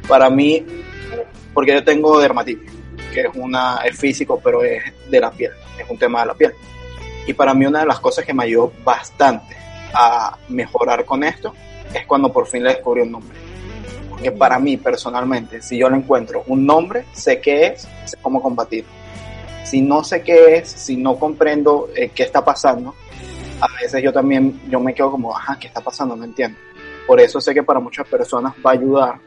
para 0.08 0.30
mí, 0.30 0.66
porque 1.54 1.74
yo 1.74 1.84
tengo 1.84 2.20
dermatitis, 2.20 2.72
que 3.14 3.22
es, 3.22 3.28
una, 3.36 3.82
es 3.84 3.97
físico, 3.97 4.39
pero 4.41 4.64
es 4.64 4.84
de 5.10 5.20
la 5.20 5.32
piel, 5.32 5.52
es 5.78 5.89
un 5.89 5.97
tema 5.97 6.22
de 6.22 6.28
la 6.28 6.34
piel. 6.34 6.54
Y 7.28 7.34
para 7.34 7.54
mí 7.54 7.66
una 7.66 7.82
de 7.82 7.86
las 7.86 7.99
cosas 7.99 8.26
que 8.26 8.34
me 8.34 8.45
ayudó 8.45 8.72
bastante 8.86 9.58
a 9.93 10.38
mejorar 10.47 11.04
con 11.04 11.24
esto 11.26 11.54
es 11.93 12.06
cuando 12.06 12.32
por 12.32 12.47
fin 12.47 12.64
le 12.64 12.70
descubrí 12.70 13.02
un 13.02 13.12
nombre. 13.12 13.38
Porque 14.10 14.32
para 14.32 14.58
mí 14.60 14.78
personalmente, 14.78 15.62
si 15.62 15.78
yo 15.78 15.89
le 15.89 15.97
encuentro 15.97 16.43
un 16.47 16.66
nombre, 16.66 17.06
sé 17.12 17.41
qué 17.41 17.68
es, 17.68 17.82
sé 18.06 18.18
cómo 18.22 18.41
combatirlo 18.41 19.01
si 19.72 19.82
no 19.82 20.03
sé 20.03 20.22
qué 20.22 20.57
es, 20.57 20.67
si 20.67 20.97
no 20.97 21.17
comprendo 21.17 21.88
eh, 21.95 22.11
qué 22.13 22.24
está 22.24 22.43
pasando, 22.43 22.93
a 23.61 23.82
veces 23.82 24.03
yo 24.03 24.11
también, 24.11 24.59
yo 24.69 24.82
me 24.82 24.93
quedo 24.93 25.11
como, 25.11 25.34
ajá, 25.34 25.57
¿qué 25.57 25.67
está 25.67 25.80
pasando? 25.80 26.13
No 26.13 26.26
entiendo. 26.26 26.59
Por 27.07 27.22
eso 27.22 27.39
sé 27.39 27.53
que 27.53 27.63
para 27.63 27.80
muchas 27.80 28.05
personas 28.05 28.53
va 28.65 28.72
a 28.72 28.74
ayudar. 28.74 29.19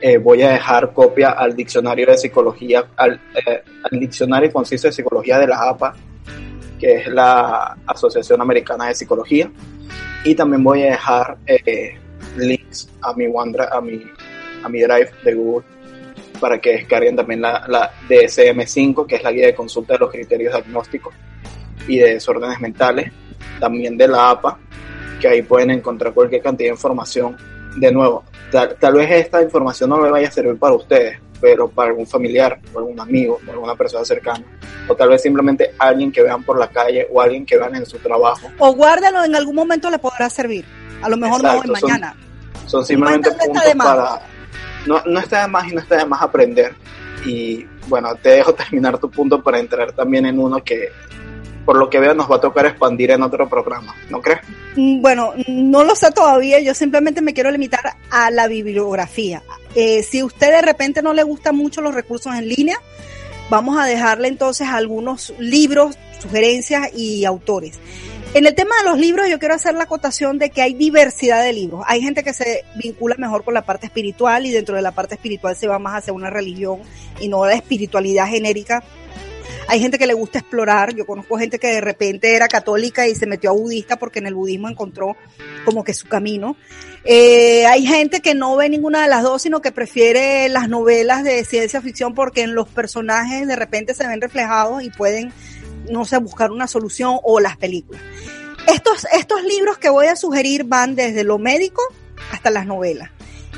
Eh, 0.00 0.18
voy 0.18 0.42
a 0.42 0.50
dejar 0.50 0.92
copia 0.92 1.30
al 1.30 1.54
diccionario 1.54 2.04
de 2.06 2.18
psicología, 2.18 2.84
al, 2.96 3.20
eh, 3.46 3.62
al 3.88 4.00
diccionario 4.00 4.52
conciso 4.52 4.88
de 4.88 4.92
psicología 4.92 5.38
de 5.38 5.46
la 5.46 5.68
APA, 5.68 5.94
que 6.76 6.96
es 6.96 7.06
la 7.06 7.76
Asociación 7.86 8.40
Americana 8.40 8.88
de 8.88 8.96
Psicología. 8.96 9.52
Y 10.24 10.34
también 10.34 10.64
voy 10.64 10.82
a 10.82 10.86
dejar 10.86 11.38
links 12.36 12.90
a 13.02 13.12
mi 13.12 13.28
OneDrive, 13.32 13.68
a 13.70 13.80
mi, 13.80 14.02
a 14.64 14.68
mi 14.68 14.80
Drive 14.80 15.12
de 15.22 15.34
Google 15.34 15.64
para 16.40 16.58
que 16.60 16.72
descarguen 16.72 17.14
también 17.14 17.40
la, 17.42 17.64
la 17.68 17.92
DSM-5, 18.08 19.06
que 19.06 19.16
es 19.16 19.22
la 19.22 19.30
guía 19.32 19.46
de 19.46 19.54
consulta 19.54 19.94
de 19.94 20.00
los 20.00 20.10
criterios 20.10 20.52
diagnósticos 20.54 21.14
y 21.86 21.98
de 21.98 22.14
desórdenes 22.14 22.60
mentales, 22.60 23.12
también 23.58 23.96
de 23.96 24.08
la 24.08 24.30
APA, 24.30 24.58
que 25.20 25.28
ahí 25.28 25.42
pueden 25.42 25.70
encontrar 25.70 26.12
cualquier 26.12 26.42
cantidad 26.42 26.68
de 26.70 26.74
información. 26.74 27.36
De 27.76 27.92
nuevo, 27.92 28.24
tal, 28.50 28.76
tal 28.80 28.94
vez 28.94 29.10
esta 29.10 29.42
información 29.42 29.90
no 29.90 30.02
le 30.02 30.10
vaya 30.10 30.28
a 30.28 30.30
servir 30.32 30.58
para 30.58 30.74
ustedes, 30.74 31.18
pero 31.40 31.68
para 31.68 31.90
algún 31.90 32.06
familiar, 32.06 32.58
o 32.74 32.78
algún 32.78 32.98
amigo, 32.98 33.38
o 33.46 33.50
alguna 33.50 33.74
persona 33.76 34.04
cercana, 34.04 34.44
o 34.88 34.94
tal 34.96 35.08
vez 35.10 35.22
simplemente 35.22 35.72
alguien 35.78 36.10
que 36.10 36.22
vean 36.22 36.42
por 36.42 36.58
la 36.58 36.68
calle 36.68 37.06
o 37.10 37.20
alguien 37.20 37.46
que 37.46 37.56
vean 37.56 37.76
en 37.76 37.86
su 37.86 37.98
trabajo. 37.98 38.48
O 38.58 38.72
guárdalo, 38.74 39.24
en 39.24 39.34
algún 39.34 39.54
momento 39.54 39.88
le 39.90 39.98
podrá 39.98 40.28
servir. 40.28 40.64
A 41.02 41.08
lo 41.08 41.16
mejor 41.16 41.40
Exacto, 41.40 41.66
no 41.66 41.72
hoy, 41.72 41.80
son- 41.80 41.90
mañana. 41.90 42.16
Son 42.66 42.84
simplemente 42.86 43.30
puntos 43.32 43.62
para... 43.76 44.20
No, 44.86 45.02
no 45.06 45.20
está 45.20 45.42
de 45.42 45.48
más 45.48 45.68
y 45.68 45.74
no 45.74 45.80
está 45.80 45.96
de 45.98 46.06
más 46.06 46.22
aprender. 46.22 46.74
Y 47.24 47.66
bueno, 47.88 48.14
te 48.16 48.30
dejo 48.30 48.54
terminar 48.54 48.98
tu 48.98 49.10
punto 49.10 49.42
para 49.42 49.58
entrar 49.58 49.92
también 49.92 50.26
en 50.26 50.38
uno 50.38 50.62
que, 50.62 50.88
por 51.64 51.76
lo 51.76 51.90
que 51.90 51.98
veo, 51.98 52.14
nos 52.14 52.30
va 52.30 52.36
a 52.36 52.40
tocar 52.40 52.66
expandir 52.66 53.10
en 53.10 53.22
otro 53.22 53.48
programa, 53.48 53.94
¿no 54.08 54.20
crees? 54.20 54.40
Mm, 54.76 55.00
Bueno, 55.02 55.32
no 55.48 55.84
lo 55.84 55.94
sé 55.94 56.10
todavía, 56.12 56.60
yo 56.60 56.74
simplemente 56.74 57.20
me 57.20 57.34
quiero 57.34 57.50
limitar 57.50 57.96
a 58.10 58.30
la 58.30 58.48
bibliografía. 58.48 59.42
Eh, 59.74 60.02
si 60.02 60.22
usted 60.22 60.50
de 60.50 60.62
repente 60.62 61.02
no 61.02 61.12
le 61.12 61.22
gustan 61.22 61.56
mucho 61.56 61.80
los 61.80 61.94
recursos 61.94 62.34
en 62.34 62.48
línea, 62.48 62.76
vamos 63.50 63.78
a 63.78 63.86
dejarle 63.86 64.28
entonces 64.28 64.68
algunos 64.68 65.34
libros, 65.38 65.96
sugerencias 66.20 66.90
y 66.94 67.24
autores. 67.24 67.78
En 68.32 68.46
el 68.46 68.54
tema 68.54 68.76
de 68.78 68.88
los 68.88 68.98
libros, 68.98 69.28
yo 69.28 69.40
quiero 69.40 69.56
hacer 69.56 69.74
la 69.74 69.82
acotación 69.82 70.38
de 70.38 70.50
que 70.50 70.62
hay 70.62 70.72
diversidad 70.74 71.42
de 71.42 71.52
libros. 71.52 71.82
Hay 71.88 72.00
gente 72.00 72.22
que 72.22 72.32
se 72.32 72.64
vincula 72.76 73.16
mejor 73.18 73.42
con 73.42 73.54
la 73.54 73.62
parte 73.62 73.86
espiritual 73.86 74.46
y 74.46 74.52
dentro 74.52 74.76
de 74.76 74.82
la 74.82 74.92
parte 74.92 75.16
espiritual 75.16 75.56
se 75.56 75.66
va 75.66 75.80
más 75.80 75.98
hacia 75.98 76.12
una 76.12 76.30
religión 76.30 76.78
y 77.18 77.26
no 77.26 77.44
la 77.44 77.54
espiritualidad 77.54 78.28
genérica. 78.28 78.84
Hay 79.66 79.80
gente 79.80 79.98
que 79.98 80.06
le 80.06 80.14
gusta 80.14 80.38
explorar. 80.38 80.94
Yo 80.94 81.06
conozco 81.06 81.38
gente 81.38 81.58
que 81.58 81.68
de 81.68 81.80
repente 81.80 82.34
era 82.34 82.46
católica 82.46 83.08
y 83.08 83.16
se 83.16 83.26
metió 83.26 83.50
a 83.50 83.52
budista 83.52 83.96
porque 83.96 84.20
en 84.20 84.26
el 84.26 84.34
budismo 84.34 84.68
encontró 84.68 85.16
como 85.64 85.82
que 85.82 85.92
su 85.92 86.06
camino. 86.06 86.56
Eh, 87.04 87.66
hay 87.66 87.84
gente 87.84 88.20
que 88.20 88.34
no 88.34 88.56
ve 88.56 88.68
ninguna 88.68 89.02
de 89.02 89.08
las 89.08 89.22
dos, 89.22 89.42
sino 89.42 89.60
que 89.60 89.72
prefiere 89.72 90.48
las 90.48 90.68
novelas 90.68 91.24
de 91.24 91.44
ciencia 91.44 91.80
ficción 91.80 92.14
porque 92.14 92.42
en 92.42 92.54
los 92.54 92.68
personajes 92.68 93.46
de 93.46 93.56
repente 93.56 93.94
se 93.94 94.06
ven 94.06 94.20
reflejados 94.20 94.82
y 94.82 94.90
pueden, 94.90 95.32
no 95.90 96.04
sé, 96.04 96.18
buscar 96.18 96.50
una 96.50 96.66
solución 96.66 97.18
o 97.22 97.40
las 97.40 97.56
películas. 97.56 98.02
Estos, 98.66 99.06
estos 99.12 99.42
libros 99.42 99.78
que 99.78 99.88
voy 99.88 100.06
a 100.06 100.16
sugerir 100.16 100.64
van 100.64 100.94
desde 100.94 101.24
lo 101.24 101.38
médico 101.38 101.82
hasta 102.32 102.50
las 102.50 102.66
novelas. 102.66 103.10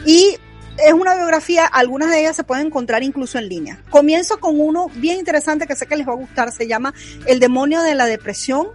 Y 0.06 0.36
es 0.78 0.92
una 0.92 1.14
biografía, 1.14 1.66
algunas 1.66 2.10
de 2.10 2.20
ellas 2.20 2.36
se 2.36 2.44
pueden 2.44 2.66
encontrar 2.66 3.02
incluso 3.02 3.38
en 3.38 3.48
línea. 3.48 3.82
Comienzo 3.90 4.38
con 4.38 4.58
uno 4.58 4.90
bien 4.94 5.18
interesante 5.18 5.66
que 5.66 5.76
sé 5.76 5.86
que 5.86 5.96
les 5.96 6.08
va 6.08 6.12
a 6.12 6.16
gustar, 6.16 6.52
se 6.52 6.66
llama 6.66 6.94
El 7.26 7.40
demonio 7.40 7.82
de 7.82 7.94
la 7.94 8.06
depresión. 8.06 8.68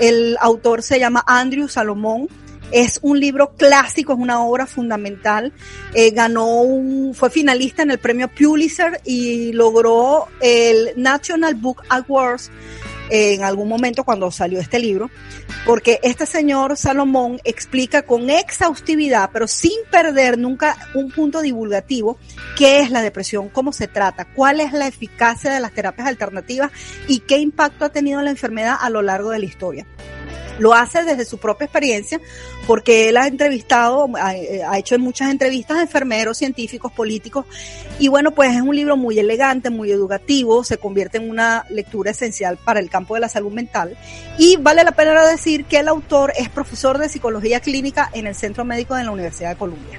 El 0.00 0.36
autor 0.40 0.82
se 0.82 0.98
llama 0.98 1.22
Andrew 1.26 1.68
Salomón. 1.68 2.28
Es 2.70 3.00
un 3.02 3.20
libro 3.20 3.54
clásico, 3.54 4.14
es 4.14 4.18
una 4.18 4.40
obra 4.42 4.66
fundamental. 4.66 5.52
Eh, 5.92 6.10
ganó 6.12 6.64
fue 7.12 7.28
finalista 7.28 7.82
en 7.82 7.90
el 7.90 7.98
premio 7.98 8.28
Pulitzer 8.28 9.02
y 9.04 9.52
logró 9.52 10.28
el 10.40 10.92
National 10.96 11.54
Book 11.54 11.82
Awards 11.90 12.50
en 13.14 13.44
algún 13.44 13.68
momento 13.68 14.04
cuando 14.04 14.30
salió 14.30 14.58
este 14.58 14.78
libro, 14.78 15.10
porque 15.66 16.00
este 16.02 16.24
señor 16.24 16.78
Salomón 16.78 17.40
explica 17.44 18.02
con 18.02 18.30
exhaustividad, 18.30 19.28
pero 19.30 19.46
sin 19.46 19.78
perder 19.90 20.38
nunca 20.38 20.78
un 20.94 21.10
punto 21.10 21.42
divulgativo, 21.42 22.16
qué 22.56 22.80
es 22.80 22.90
la 22.90 23.02
depresión, 23.02 23.50
cómo 23.50 23.70
se 23.74 23.86
trata, 23.86 24.24
cuál 24.24 24.60
es 24.60 24.72
la 24.72 24.86
eficacia 24.86 25.52
de 25.52 25.60
las 25.60 25.72
terapias 25.72 26.08
alternativas 26.08 26.72
y 27.06 27.18
qué 27.18 27.36
impacto 27.36 27.84
ha 27.84 27.90
tenido 27.90 28.22
la 28.22 28.30
enfermedad 28.30 28.76
a 28.80 28.88
lo 28.88 29.02
largo 29.02 29.28
de 29.28 29.40
la 29.40 29.44
historia. 29.44 29.86
Lo 30.58 30.72
hace 30.72 31.04
desde 31.04 31.26
su 31.26 31.36
propia 31.36 31.66
experiencia 31.66 32.18
porque 32.66 33.08
él 33.08 33.16
ha 33.16 33.26
entrevistado, 33.26 34.08
ha, 34.16 34.28
ha 34.28 34.78
hecho 34.78 34.98
muchas 34.98 35.30
entrevistas 35.30 35.78
a 35.78 35.82
enfermeros, 35.82 36.38
científicos, 36.38 36.92
políticos 36.92 37.46
y 37.98 38.08
bueno, 38.08 38.32
pues 38.32 38.54
es 38.54 38.62
un 38.62 38.74
libro 38.74 38.96
muy 38.96 39.18
elegante, 39.18 39.70
muy 39.70 39.90
educativo, 39.90 40.64
se 40.64 40.78
convierte 40.78 41.18
en 41.18 41.30
una 41.30 41.64
lectura 41.68 42.10
esencial 42.10 42.56
para 42.56 42.80
el 42.80 42.90
campo 42.90 43.14
de 43.14 43.20
la 43.20 43.28
salud 43.28 43.52
mental 43.52 43.96
y 44.38 44.56
vale 44.56 44.84
la 44.84 44.92
pena 44.92 45.26
decir 45.26 45.64
que 45.66 45.78
el 45.78 45.88
autor 45.88 46.32
es 46.36 46.48
profesor 46.48 46.98
de 46.98 47.08
psicología 47.08 47.60
clínica 47.60 48.10
en 48.12 48.26
el 48.26 48.34
Centro 48.34 48.64
Médico 48.64 48.94
de 48.94 49.04
la 49.04 49.10
Universidad 49.10 49.50
de 49.50 49.56
Columbia. 49.56 49.98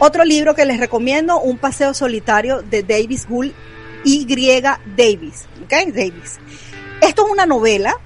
Otro 0.00 0.24
libro 0.24 0.54
que 0.54 0.64
les 0.64 0.78
recomiendo, 0.78 1.40
Un 1.40 1.58
paseo 1.58 1.92
solitario 1.92 2.62
de 2.62 2.82
Davis 2.82 3.26
Gould 3.28 3.52
Y. 4.04 4.26
Davis, 4.26 5.46
¿ok? 5.64 5.92
Davis. 5.92 6.38
Esto 7.00 7.26
es 7.26 7.32
una 7.32 7.46
novela 7.46 7.96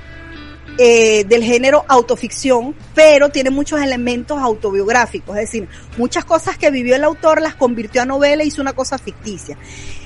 eh, 0.79 1.25
del 1.25 1.43
género 1.45 1.85
autoficción, 1.89 2.75
pero 2.95 3.29
tiene 3.29 3.51
muchos 3.51 3.81
elementos 3.81 4.39
autobiográficos, 4.39 5.37
es 5.37 5.43
decir, 5.43 5.68
muchas 5.97 6.25
cosas 6.25 6.57
que 6.57 6.70
vivió 6.70 6.97
el 6.97 7.05
autor 7.05 7.41
las 7.41 7.55
convirtió 7.55 8.03
a 8.03 8.07
novela 8.07 8.43
y 8.43 8.49
hizo 8.49 8.62
una 8.62 8.73
cosa 8.73 8.99
ficticia. 8.99 9.59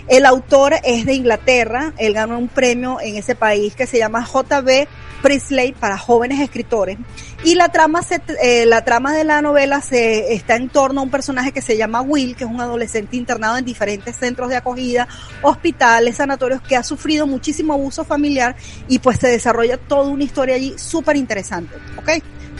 El 0.08 0.24
autor 0.24 0.74
es 0.84 1.04
de 1.04 1.14
Inglaterra, 1.14 1.92
él 1.98 2.14
ganó 2.14 2.38
un 2.38 2.48
premio 2.48 3.00
en 3.00 3.16
ese 3.16 3.34
país 3.34 3.74
que 3.74 3.86
se 3.86 3.98
llama 3.98 4.24
JB 4.24 4.86
Priestley 5.22 5.72
para 5.72 5.98
jóvenes 5.98 6.40
escritores 6.40 6.98
y 7.44 7.54
la 7.54 7.68
trama 7.70 8.02
se, 8.02 8.20
eh, 8.42 8.66
la 8.66 8.84
trama 8.84 9.12
de 9.12 9.24
la 9.24 9.42
novela 9.42 9.80
se 9.80 10.32
está 10.32 10.56
en 10.56 10.68
torno 10.68 11.00
a 11.00 11.04
un 11.04 11.10
personaje 11.10 11.52
que 11.52 11.60
se 11.60 11.76
llama 11.76 12.00
Will, 12.00 12.36
que 12.36 12.44
es 12.44 12.50
un 12.50 12.60
adolescente 12.60 13.16
internado 13.16 13.56
en 13.56 13.64
diferentes 13.64 14.16
centros 14.16 14.48
de 14.48 14.56
acogida, 14.56 15.08
hospitales, 15.42 16.16
sanatorios 16.16 16.60
que 16.62 16.76
ha 16.76 16.82
sufrido 16.82 17.26
muchísimo 17.26 17.72
abuso 17.72 18.04
familiar 18.04 18.56
y 18.88 18.98
pues 19.00 19.18
se 19.18 19.28
desarrolla 19.28 19.76
toda 19.76 20.08
una 20.08 20.24
historia 20.24 20.55
allí 20.56 20.74
súper 20.78 21.16
interesante, 21.16 21.74
¿ok? 21.96 22.10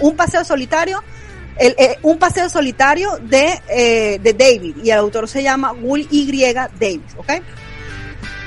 Un 0.01 0.17
paseo 0.17 0.45
solitario 0.45 1.03
el, 1.59 1.75
eh, 1.79 1.99
un 2.03 2.19
paseo 2.19 2.49
solitario 2.49 3.19
de, 3.23 3.61
eh, 3.69 4.19
de 4.23 4.33
David 4.35 4.77
y 4.83 4.91
el 4.91 4.99
autor 4.99 5.29
se 5.29 5.43
llama 5.43 5.73
Will 5.73 6.07
Y. 6.11 6.53
Davis, 6.53 7.15
¿ok? 7.17 7.33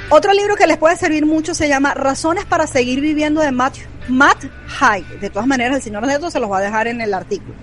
Otro 0.09 0.33
libro 0.33 0.55
que 0.55 0.67
les 0.67 0.77
puede 0.77 0.95
servir 0.95 1.25
mucho 1.25 1.53
se 1.53 1.67
llama 1.67 1.93
Razones 1.93 2.45
para 2.45 2.67
seguir 2.67 2.99
viviendo 2.99 3.41
de 3.41 3.51
Matt, 3.51 3.75
Matt 4.07 4.45
Haig. 4.79 5.05
De 5.19 5.29
todas 5.29 5.47
maneras, 5.47 5.77
el 5.77 5.81
señor 5.83 6.05
Neto 6.05 6.31
se 6.31 6.39
los 6.39 6.51
va 6.51 6.59
a 6.59 6.61
dejar 6.61 6.87
en 6.87 7.01
el 7.01 7.13
artículo. 7.13 7.53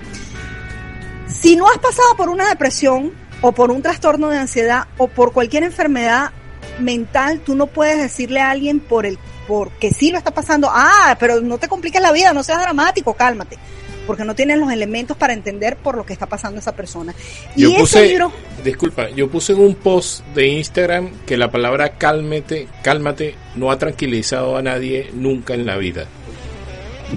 Si 1.26 1.56
no 1.56 1.68
has 1.68 1.78
pasado 1.78 2.16
por 2.16 2.28
una 2.28 2.48
depresión 2.48 3.12
o 3.40 3.52
por 3.52 3.70
un 3.70 3.82
trastorno 3.82 4.28
de 4.28 4.38
ansiedad 4.38 4.86
o 4.96 5.08
por 5.08 5.32
cualquier 5.32 5.64
enfermedad 5.64 6.30
mental, 6.78 7.40
tú 7.40 7.56
no 7.56 7.66
puedes 7.66 7.98
decirle 7.98 8.40
a 8.40 8.50
alguien 8.50 8.78
por 8.80 9.06
el 9.06 9.18
porque 9.46 9.92
sí 9.92 10.10
lo 10.10 10.18
está 10.18 10.32
pasando, 10.32 10.68
ah, 10.70 11.16
pero 11.18 11.40
no 11.40 11.58
te 11.58 11.68
compliques 11.68 12.00
la 12.00 12.12
vida, 12.12 12.32
no 12.32 12.42
seas 12.42 12.60
dramático, 12.60 13.14
cálmate 13.14 13.58
porque 14.06 14.24
no 14.24 14.34
tienen 14.34 14.60
los 14.60 14.70
elementos 14.70 15.16
para 15.16 15.32
entender 15.32 15.76
por 15.76 15.96
lo 15.96 16.06
que 16.06 16.12
está 16.12 16.26
pasando 16.26 16.60
esa 16.60 16.74
persona. 16.74 17.14
Yo 17.56 17.70
y 17.70 17.74
puse, 17.74 18.06
libro... 18.06 18.32
disculpa, 18.64 19.10
yo 19.10 19.28
puse 19.28 19.52
en 19.52 19.60
un 19.60 19.74
post 19.74 20.24
de 20.28 20.46
Instagram 20.46 21.10
que 21.26 21.36
la 21.36 21.50
palabra 21.50 21.94
cálmate, 21.94 22.68
cálmate 22.82 23.34
no 23.56 23.70
ha 23.70 23.78
tranquilizado 23.78 24.56
a 24.56 24.62
nadie 24.62 25.10
nunca 25.12 25.54
en 25.54 25.66
la 25.66 25.76
vida. 25.76 26.06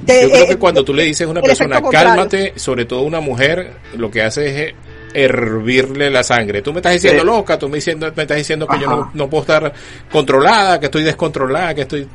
De, 0.06 0.24
yo 0.24 0.30
creo 0.30 0.48
que 0.48 0.54
eh, 0.54 0.58
cuando 0.58 0.84
tú 0.84 0.94
le 0.94 1.04
dices 1.04 1.28
a 1.28 1.30
una 1.30 1.42
persona 1.42 1.82
cálmate, 1.82 2.54
sobre 2.58 2.86
todo 2.86 3.02
una 3.04 3.22
mujer, 3.22 3.74
lo 3.96 4.12
que 4.12 4.22
hace 4.22 4.48
es 4.48 4.74
hervirle 5.14 6.10
la 6.10 6.24
sangre. 6.24 6.62
Tú 6.62 6.72
me 6.72 6.80
estás 6.80 6.94
diciendo 6.94 7.22
sí. 7.22 7.28
loca, 7.28 7.58
tú 7.58 7.70
me, 7.70 7.76
diciendo, 7.76 8.12
me 8.16 8.24
estás 8.24 8.38
diciendo 8.38 8.68
que 8.68 8.76
Ajá. 8.76 8.84
yo 8.84 8.90
no, 8.90 9.12
no, 9.14 9.30
puedo 9.30 9.42
estar 9.42 9.74
controlada, 10.12 10.80
que 10.80 10.86
estoy 10.86 11.04
descontrolada, 11.04 11.74
que 11.74 11.82
estoy... 11.82 12.08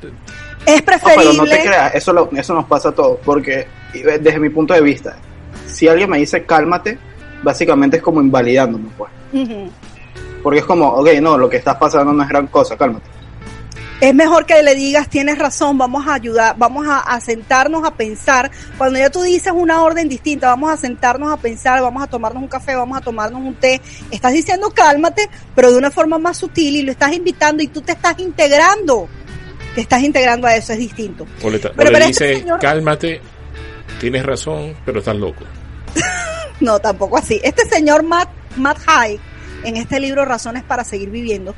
Es 0.66 0.82
preferible... 0.82 1.24
No, 1.24 1.30
pero 1.30 1.44
no 1.44 1.44
te 1.44 1.62
creas, 1.62 1.94
eso, 1.94 2.12
lo, 2.12 2.30
eso 2.32 2.54
nos 2.54 2.64
pasa 2.66 2.90
a 2.90 2.92
todos, 2.92 3.18
porque 3.24 3.66
desde 3.92 4.38
mi 4.38 4.48
punto 4.48 4.74
de 4.74 4.80
vista, 4.80 5.16
si 5.66 5.88
alguien 5.88 6.10
me 6.10 6.18
dice 6.18 6.44
cálmate, 6.44 6.98
básicamente 7.42 7.98
es 7.98 8.02
como 8.02 8.20
invalidándome, 8.20 8.88
pues. 8.96 9.10
Uh 9.32 9.38
-huh. 9.38 9.70
Porque 10.42 10.60
es 10.60 10.64
como, 10.64 10.88
ok, 10.88 11.08
no, 11.20 11.38
lo 11.38 11.48
que 11.48 11.56
estás 11.56 11.76
pasando 11.76 12.12
no 12.12 12.22
es 12.22 12.28
gran 12.28 12.46
cosa, 12.48 12.76
cálmate. 12.76 13.13
Es 14.04 14.14
mejor 14.14 14.44
que 14.44 14.62
le 14.62 14.74
digas, 14.74 15.08
tienes 15.08 15.38
razón, 15.38 15.78
vamos 15.78 16.06
a 16.06 16.12
ayudar, 16.12 16.56
vamos 16.58 16.86
a, 16.86 16.98
a, 16.98 17.18
sentarnos 17.22 17.86
a 17.86 17.94
pensar. 17.94 18.50
Cuando 18.76 18.98
ya 18.98 19.08
tú 19.08 19.22
dices 19.22 19.50
una 19.56 19.82
orden 19.82 20.10
distinta, 20.10 20.48
vamos 20.48 20.70
a 20.70 20.76
sentarnos 20.76 21.32
a 21.32 21.38
pensar, 21.38 21.80
vamos 21.80 22.02
a 22.02 22.06
tomarnos 22.06 22.42
un 22.42 22.48
café, 22.50 22.76
vamos 22.76 22.98
a 22.98 23.00
tomarnos 23.00 23.40
un 23.40 23.54
té. 23.54 23.80
Estás 24.10 24.34
diciendo 24.34 24.70
cálmate, 24.74 25.30
pero 25.54 25.72
de 25.72 25.78
una 25.78 25.90
forma 25.90 26.18
más 26.18 26.36
sutil 26.36 26.76
y 26.76 26.82
lo 26.82 26.92
estás 26.92 27.14
invitando 27.14 27.62
y 27.62 27.68
tú 27.68 27.80
te 27.80 27.92
estás 27.92 28.18
integrando. 28.18 29.08
Te 29.74 29.80
estás 29.80 30.02
integrando 30.02 30.48
a 30.48 30.54
eso, 30.54 30.74
es 30.74 30.80
distinto. 30.80 31.26
O 31.42 31.48
le, 31.48 31.58
pero, 31.58 31.88
o 31.88 31.92
le 31.92 32.06
dice, 32.06 32.32
este 32.32 32.40
señor... 32.40 32.60
cálmate, 32.60 33.22
tienes 34.00 34.26
razón, 34.26 34.76
pero 34.84 34.98
estás 34.98 35.16
loco. 35.16 35.44
no, 36.60 36.78
tampoco 36.78 37.16
así. 37.16 37.40
Este 37.42 37.64
señor 37.64 38.02
Matt, 38.02 38.28
Matt 38.56 38.80
High, 38.84 39.18
en 39.64 39.76
este 39.76 40.00
libro 40.00 40.24
Razones 40.24 40.62
para 40.62 40.84
seguir 40.84 41.10
viviendo, 41.10 41.54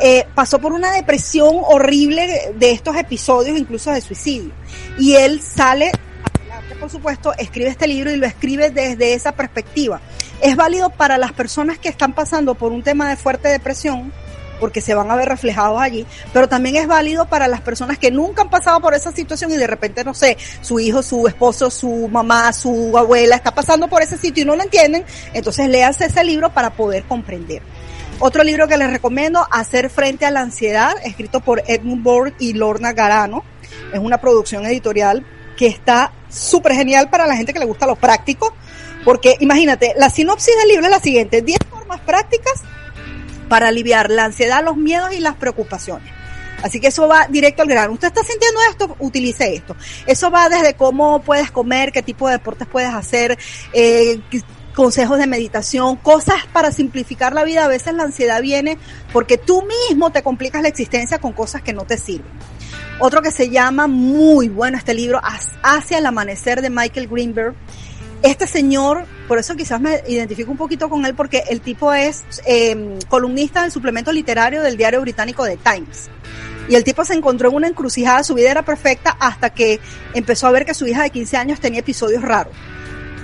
eh, 0.00 0.26
pasó 0.34 0.58
por 0.58 0.72
una 0.72 0.90
depresión 0.92 1.56
horrible 1.62 2.52
de 2.56 2.70
estos 2.70 2.96
episodios, 2.96 3.58
incluso 3.58 3.90
de 3.92 4.00
suicidio. 4.00 4.52
Y 4.98 5.14
él 5.14 5.40
sale 5.40 5.92
por 6.80 6.90
supuesto, 6.90 7.32
escribe 7.36 7.68
este 7.68 7.86
libro 7.86 8.10
y 8.10 8.16
lo 8.16 8.26
escribe 8.26 8.70
desde 8.70 9.12
esa 9.12 9.32
perspectiva. 9.32 10.00
Es 10.40 10.56
válido 10.56 10.90
para 10.90 11.18
las 11.18 11.32
personas 11.32 11.78
que 11.78 11.90
están 11.90 12.14
pasando 12.14 12.54
por 12.54 12.72
un 12.72 12.82
tema 12.82 13.08
de 13.10 13.16
fuerte 13.16 13.48
depresión, 13.48 14.12
porque 14.60 14.80
se 14.80 14.94
van 14.94 15.10
a 15.10 15.16
ver 15.16 15.28
reflejados 15.28 15.80
allí, 15.80 16.06
pero 16.32 16.48
también 16.48 16.76
es 16.76 16.86
válido 16.86 17.26
para 17.26 17.48
las 17.48 17.60
personas 17.60 17.98
que 17.98 18.10
nunca 18.10 18.42
han 18.42 18.50
pasado 18.50 18.80
por 18.80 18.94
esa 18.94 19.10
situación 19.10 19.50
y 19.50 19.56
de 19.56 19.66
repente, 19.66 20.04
no 20.04 20.14
sé, 20.14 20.36
su 20.60 20.78
hijo, 20.78 21.02
su 21.02 21.26
esposo, 21.26 21.70
su 21.70 22.08
mamá, 22.08 22.52
su 22.52 22.96
abuela 22.96 23.36
está 23.36 23.52
pasando 23.52 23.88
por 23.88 24.02
ese 24.02 24.16
sitio 24.16 24.42
y 24.42 24.46
no 24.46 24.54
lo 24.54 24.62
entienden, 24.62 25.04
entonces 25.32 25.68
léanse 25.68 26.04
ese 26.04 26.22
libro 26.22 26.50
para 26.50 26.70
poder 26.70 27.04
comprender. 27.04 27.62
Otro 28.22 28.44
libro 28.44 28.68
que 28.68 28.76
les 28.76 28.90
recomiendo, 28.90 29.46
Hacer 29.50 29.88
frente 29.88 30.26
a 30.26 30.30
la 30.30 30.42
ansiedad, 30.42 30.92
escrito 31.04 31.40
por 31.40 31.62
Edmund 31.66 32.02
Borg 32.02 32.34
y 32.38 32.52
Lorna 32.52 32.92
Garano. 32.92 33.42
Es 33.94 33.98
una 33.98 34.18
producción 34.18 34.66
editorial 34.66 35.24
que 35.56 35.66
está 35.66 36.12
súper 36.28 36.74
genial 36.74 37.08
para 37.08 37.26
la 37.26 37.36
gente 37.36 37.54
que 37.54 37.58
le 37.58 37.64
gusta 37.64 37.86
lo 37.86 37.96
práctico, 37.96 38.54
porque 39.04 39.36
imagínate, 39.40 39.94
la 39.96 40.10
sinopsis 40.10 40.54
del 40.54 40.68
libro 40.68 40.84
es 40.84 40.90
la 40.90 41.00
siguiente, 41.00 41.40
10 41.40 41.58
formas 41.70 42.00
prácticas 42.00 42.62
para 43.50 43.68
aliviar 43.68 44.10
la 44.10 44.26
ansiedad, 44.26 44.64
los 44.64 44.76
miedos 44.76 45.12
y 45.12 45.18
las 45.18 45.34
preocupaciones. 45.34 46.10
Así 46.62 46.78
que 46.78 46.86
eso 46.86 47.08
va 47.08 47.26
directo 47.28 47.62
al 47.62 47.68
grano. 47.68 47.92
Usted 47.92 48.08
está 48.08 48.22
sintiendo 48.22 48.60
esto, 48.70 48.96
utilice 49.00 49.54
esto. 49.54 49.74
Eso 50.06 50.30
va 50.30 50.48
desde 50.48 50.74
cómo 50.74 51.20
puedes 51.20 51.50
comer, 51.50 51.90
qué 51.90 52.02
tipo 52.02 52.28
de 52.28 52.34
deportes 52.34 52.68
puedes 52.68 52.94
hacer, 52.94 53.36
eh, 53.72 54.20
consejos 54.74 55.18
de 55.18 55.26
meditación, 55.26 55.96
cosas 55.96 56.46
para 56.52 56.70
simplificar 56.70 57.32
la 57.32 57.42
vida. 57.42 57.64
A 57.64 57.68
veces 57.68 57.92
la 57.94 58.04
ansiedad 58.04 58.40
viene 58.40 58.78
porque 59.12 59.36
tú 59.36 59.64
mismo 59.88 60.10
te 60.10 60.22
complicas 60.22 60.62
la 60.62 60.68
existencia 60.68 61.18
con 61.18 61.32
cosas 61.32 61.62
que 61.62 61.72
no 61.72 61.84
te 61.86 61.98
sirven. 61.98 62.30
Otro 63.00 63.20
que 63.20 63.32
se 63.32 63.50
llama 63.50 63.88
muy 63.88 64.48
bueno 64.48 64.76
este 64.76 64.94
libro, 64.94 65.20
Hacia 65.62 65.98
el 65.98 66.06
amanecer 66.06 66.60
de 66.60 66.70
Michael 66.70 67.08
Greenberg. 67.08 67.54
Este 68.22 68.46
señor, 68.46 69.06
por 69.28 69.38
eso 69.38 69.56
quizás 69.56 69.80
me 69.80 70.02
identifico 70.06 70.50
un 70.50 70.58
poquito 70.58 70.90
con 70.90 71.06
él, 71.06 71.14
porque 71.14 71.44
el 71.48 71.62
tipo 71.62 71.92
es 71.92 72.24
eh, 72.46 72.98
columnista 73.08 73.62
del 73.62 73.72
suplemento 73.72 74.12
literario 74.12 74.62
del 74.62 74.76
diario 74.76 75.00
británico 75.00 75.44
The 75.44 75.56
Times. 75.56 76.10
Y 76.68 76.74
el 76.74 76.84
tipo 76.84 77.04
se 77.04 77.14
encontró 77.14 77.48
en 77.48 77.56
una 77.56 77.68
encrucijada, 77.68 78.22
su 78.22 78.34
vida 78.34 78.50
era 78.50 78.62
perfecta 78.62 79.16
hasta 79.18 79.50
que 79.50 79.80
empezó 80.12 80.46
a 80.46 80.50
ver 80.50 80.66
que 80.66 80.74
su 80.74 80.86
hija 80.86 81.02
de 81.02 81.10
15 81.10 81.36
años 81.38 81.60
tenía 81.60 81.80
episodios 81.80 82.22
raros. 82.22 82.54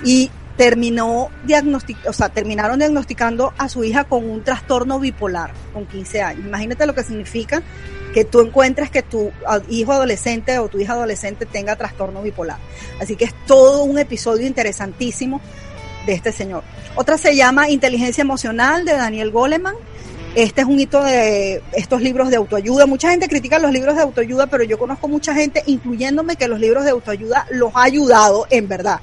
Y 0.03 0.31
terminó 0.57 1.29
diagnostic 1.45 1.97
o 2.07 2.13
sea, 2.13 2.29
terminaron 2.29 2.79
diagnosticando 2.79 3.53
a 3.57 3.69
su 3.69 3.83
hija 3.83 4.05
con 4.05 4.27
un 4.27 4.43
trastorno 4.43 4.99
bipolar 4.99 5.51
con 5.73 5.85
15 5.85 6.21
años. 6.23 6.45
Imagínate 6.45 6.87
lo 6.87 6.95
que 6.95 7.03
significa 7.03 7.61
que 8.13 8.25
tú 8.25 8.41
encuentres 8.41 8.89
que 8.89 9.03
tu 9.03 9.31
hijo 9.69 9.91
adolescente 9.91 10.57
o 10.59 10.67
tu 10.67 10.79
hija 10.79 10.93
adolescente 10.93 11.45
tenga 11.45 11.75
trastorno 11.75 12.21
bipolar. 12.21 12.57
Así 12.99 13.15
que 13.15 13.25
es 13.25 13.33
todo 13.45 13.83
un 13.83 13.99
episodio 13.99 14.47
interesantísimo 14.47 15.41
de 16.05 16.13
este 16.13 16.31
señor. 16.31 16.63
Otra 16.95 17.17
se 17.17 17.35
llama 17.35 17.69
Inteligencia 17.69 18.21
Emocional 18.21 18.85
de 18.85 18.93
Daniel 18.93 19.31
Goleman. 19.31 19.75
Este 20.35 20.61
es 20.61 20.67
un 20.67 20.79
hito 20.79 21.03
de 21.03 21.61
estos 21.73 22.01
libros 22.01 22.29
de 22.29 22.37
autoayuda. 22.37 22.85
Mucha 22.85 23.09
gente 23.09 23.27
critica 23.27 23.59
los 23.59 23.71
libros 23.71 23.95
de 23.95 24.03
autoayuda, 24.03 24.47
pero 24.47 24.63
yo 24.63 24.77
conozco 24.77 25.07
mucha 25.07 25.33
gente, 25.33 25.63
incluyéndome, 25.65 26.35
que 26.35 26.47
los 26.47 26.59
libros 26.59 26.85
de 26.85 26.91
autoayuda 26.91 27.47
los 27.51 27.75
ha 27.75 27.83
ayudado 27.83 28.45
en 28.49 28.67
verdad. 28.67 28.99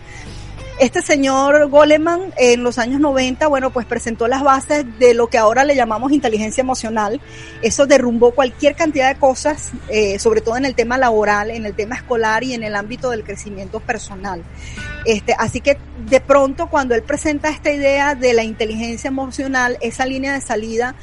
Este 0.81 1.03
señor 1.03 1.69
Goleman 1.71 2.35
en 2.37 2.65
los 2.65 2.79
años 2.79 3.01
90, 3.01 3.47
bueno, 3.47 3.71
pues 3.71 3.87
presentó 3.87 4.27
las 4.27 4.43
bases 4.43 4.85
de 4.99 5.15
lo 5.15 5.29
que 5.29 5.39
ahora 5.39 5.65
le 5.65 5.77
llamamos 5.77 6.11
inteligencia 6.11 6.63
emocional. 6.63 7.21
Eso 7.63 7.87
derrumbó 7.87 8.33
cualquier 8.33 8.75
cantidad 8.75 9.09
de 9.09 9.21
cosas, 9.21 9.71
eh, 9.89 10.19
sobre 10.19 10.41
todo 10.41 10.57
en 10.57 10.65
el 10.65 10.75
tema 10.75 10.99
laboral, 10.99 11.53
en 11.53 11.65
el 11.65 11.75
tema 11.77 11.95
escolar 11.95 12.43
y 12.43 12.55
en 12.55 12.65
el 12.65 12.75
ámbito 12.75 13.11
del 13.11 13.23
crecimiento 13.23 13.79
personal. 13.79 14.43
Este, 15.05 15.37
así 15.39 15.61
que 15.61 15.79
de 16.09 16.21
pronto 16.21 16.67
cuando 16.69 16.97
él 16.97 17.05
presenta 17.05 17.51
esta 17.51 17.71
idea 17.71 18.17
de 18.17 18.33
la 18.33 18.43
inteligencia 18.43 19.07
emocional, 19.07 19.79
esa 19.81 20.07
línea 20.07 20.33
de 20.35 20.41
salida 20.41 20.97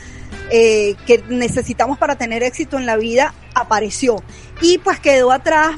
eh, 0.50 0.96
que 1.08 1.24
necesitamos 1.30 1.98
para 1.98 2.18
tener 2.18 2.44
éxito 2.44 2.78
en 2.78 2.86
la 2.86 2.98
vida, 2.98 3.34
apareció. 3.56 4.18
Y 4.62 4.80
pues 4.80 5.00
quedó 5.00 5.32
atrás 5.32 5.78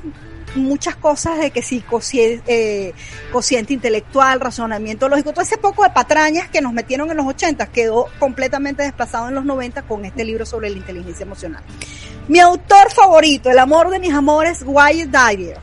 muchas 0.56 0.95
cosas 0.95 1.39
de 1.39 1.51
que 1.51 1.62
sí, 1.62 1.82
cociente, 1.82 2.88
eh, 2.88 2.93
cociente 3.32 3.74
intelectual, 3.74 4.39
razonamiento 4.39 5.10
lógico, 5.10 5.32
todo 5.32 5.41
ese 5.41 5.58
poco 5.58 5.84
de 5.84 5.89
patrañas 5.89 6.49
que 6.49 6.62
nos 6.62 6.74
metieron 6.74 7.10
en 7.10 7.18
los 7.18 7.26
80 7.26 7.68
quedó 7.68 8.08
completamente 8.20 8.84
desplazado 8.84 9.30
en 9.30 9.36
los 9.36 9.45
90 9.45 9.84
con 9.84 10.06
este 10.06 10.24
libro 10.24 10.45
sobre 10.45 10.70
la 10.70 10.78
inteligencia 10.78 11.24
emocional. 11.24 11.64
Mi 12.28 12.39
autor 12.39 12.91
favorito, 12.91 13.51
el 13.51 13.60
amor 13.60 13.89
de 13.89 13.99
mis 13.99 14.14
amores, 14.14 14.64
Wayne 14.66 15.08
Dyer. 15.08 15.58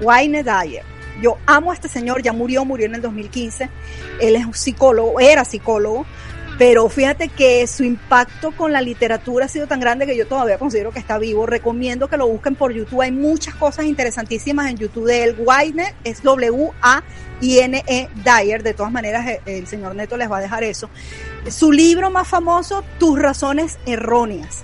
Wayne 0.00 0.42
Dyer. 0.42 0.84
Yo 1.22 1.38
amo 1.46 1.70
a 1.70 1.74
este 1.74 1.88
señor, 1.88 2.20
ya 2.20 2.32
murió, 2.32 2.64
murió 2.64 2.86
en 2.86 2.96
el 2.96 3.02
2015. 3.02 3.70
Él 4.20 4.34
es 4.34 4.44
un 4.44 4.54
psicólogo, 4.54 5.20
era 5.20 5.44
psicólogo, 5.44 6.04
pero 6.62 6.88
fíjate 6.88 7.28
que 7.28 7.66
su 7.66 7.82
impacto 7.82 8.52
con 8.52 8.70
la 8.70 8.80
literatura 8.80 9.46
ha 9.46 9.48
sido 9.48 9.66
tan 9.66 9.80
grande 9.80 10.06
que 10.06 10.16
yo 10.16 10.28
todavía 10.28 10.58
considero 10.60 10.92
que 10.92 11.00
está 11.00 11.18
vivo. 11.18 11.44
Recomiendo 11.44 12.06
que 12.06 12.16
lo 12.16 12.28
busquen 12.28 12.54
por 12.54 12.72
YouTube. 12.72 13.00
Hay 13.00 13.10
muchas 13.10 13.56
cosas 13.56 13.86
interesantísimas 13.86 14.70
en 14.70 14.76
YouTube 14.76 15.06
de 15.06 15.24
él. 15.24 15.34
Wayne 15.40 15.92
es 16.04 16.22
W-A-I-N-E 16.22 18.08
Dyer. 18.14 18.62
De 18.62 18.74
todas 18.74 18.92
maneras, 18.92 19.26
eh, 19.26 19.40
el 19.44 19.66
señor 19.66 19.96
Neto 19.96 20.16
les 20.16 20.30
va 20.30 20.38
a 20.38 20.40
dejar 20.40 20.62
eso. 20.62 20.88
Su 21.50 21.72
libro 21.72 22.10
más 22.10 22.28
famoso, 22.28 22.84
Tus 22.96 23.18
razones 23.18 23.80
erróneas. 23.84 24.62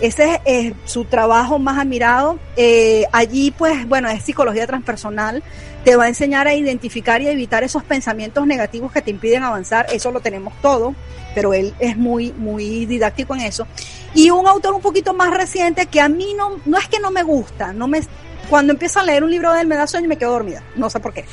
Ese 0.00 0.40
es 0.44 0.72
su 0.84 1.04
trabajo 1.04 1.58
más 1.58 1.80
admirado. 1.80 2.38
Eh, 2.56 3.06
allí, 3.10 3.50
pues, 3.50 3.88
bueno, 3.88 4.08
es 4.08 4.22
psicología 4.22 4.68
transpersonal 4.68 5.42
te 5.84 5.96
va 5.96 6.04
a 6.04 6.08
enseñar 6.08 6.46
a 6.46 6.54
identificar 6.54 7.22
y 7.22 7.28
a 7.28 7.32
evitar 7.32 7.64
esos 7.64 7.82
pensamientos 7.82 8.46
negativos 8.46 8.92
que 8.92 9.02
te 9.02 9.10
impiden 9.10 9.42
avanzar. 9.42 9.86
Eso 9.92 10.10
lo 10.10 10.20
tenemos 10.20 10.54
todo, 10.60 10.94
pero 11.34 11.54
él 11.54 11.74
es 11.78 11.96
muy, 11.96 12.32
muy 12.32 12.86
didáctico 12.86 13.34
en 13.34 13.42
eso. 13.42 13.66
Y 14.14 14.30
un 14.30 14.46
autor 14.46 14.74
un 14.74 14.82
poquito 14.82 15.14
más 15.14 15.30
reciente 15.30 15.86
que 15.86 16.00
a 16.00 16.08
mí 16.08 16.34
no, 16.36 16.60
no 16.66 16.78
es 16.78 16.88
que 16.88 17.00
no 17.00 17.10
me 17.10 17.22
gusta, 17.22 17.72
no 17.72 17.88
me, 17.88 18.00
cuando 18.48 18.72
empiezo 18.72 19.00
a 19.00 19.04
leer 19.04 19.24
un 19.24 19.30
libro 19.30 19.52
de 19.52 19.60
él 19.60 19.66
me 19.66 19.76
da 19.76 19.86
sueño 19.86 20.06
y 20.06 20.08
me 20.08 20.18
quedo 20.18 20.32
dormida. 20.32 20.62
No 20.76 20.90
sé 20.90 21.00
por 21.00 21.14
qué. 21.14 21.24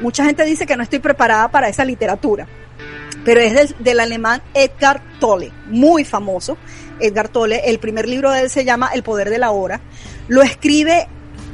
Mucha 0.00 0.24
gente 0.24 0.44
dice 0.44 0.66
que 0.66 0.76
no 0.76 0.82
estoy 0.82 1.00
preparada 1.00 1.48
para 1.50 1.68
esa 1.68 1.84
literatura. 1.84 2.46
Pero 3.24 3.40
es 3.40 3.52
del, 3.52 3.76
del 3.78 4.00
alemán 4.00 4.42
Edgar 4.54 5.02
Tolle, 5.20 5.52
muy 5.66 6.04
famoso. 6.04 6.56
Edgar 6.98 7.28
Tolle, 7.28 7.62
el 7.66 7.78
primer 7.78 8.08
libro 8.08 8.30
de 8.30 8.42
él 8.42 8.50
se 8.50 8.64
llama 8.64 8.90
El 8.94 9.02
poder 9.02 9.30
de 9.30 9.38
la 9.38 9.50
hora. 9.50 9.80
Lo 10.28 10.42
escribe 10.42 11.08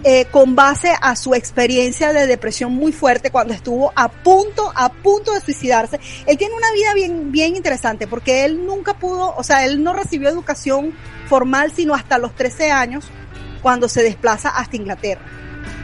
eh, 0.05 0.27
con 0.31 0.55
base 0.55 0.93
a 1.01 1.17
su 1.17 1.35
experiencia 1.35 2.13
de 2.13 2.27
depresión 2.27 2.73
muy 2.73 2.93
fuerte 2.93 3.31
cuando 3.31 3.53
estuvo 3.53 3.93
a 3.97 4.09
punto, 4.09 4.73
a 4.75 4.93
punto 4.93 5.33
de 5.33 5.41
suicidarse. 5.41 5.99
Él 6.27 6.39
tiene 6.39 6.55
una 6.55 6.71
vida 6.73 6.95
bien, 6.95 7.33
bien 7.33 7.57
interesante 7.57 8.07
porque 8.07 8.45
él 8.45 8.65
nunca 8.65 8.95
pudo, 8.95 9.35
o 9.37 9.43
sea, 9.43 9.65
él 9.65 9.83
no 9.83 9.93
recibió 9.93 10.29
educación 10.29 10.95
formal 11.29 11.73
sino 11.75 11.95
hasta 11.95 12.19
los 12.19 12.35
13 12.35 12.71
años 12.71 13.07
cuando 13.61 13.89
se 13.89 14.03
desplaza 14.03 14.51
hasta 14.51 14.77
Inglaterra. 14.77 15.25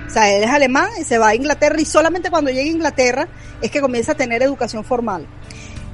O 0.07 0.11
sea, 0.11 0.31
él 0.31 0.45
es 0.45 0.51
alemán 0.51 0.91
y 1.01 1.05
se 1.05 1.19
va 1.19 1.29
a 1.29 1.35
Inglaterra 1.35 1.81
y 1.81 1.85
solamente 1.85 2.31
cuando 2.31 2.51
llega 2.51 2.63
a 2.63 2.73
Inglaterra 2.73 3.29
es 3.61 3.71
que 3.71 3.81
comienza 3.81 4.13
a 4.13 4.15
tener 4.15 4.43
educación 4.43 4.85
formal. 4.85 5.27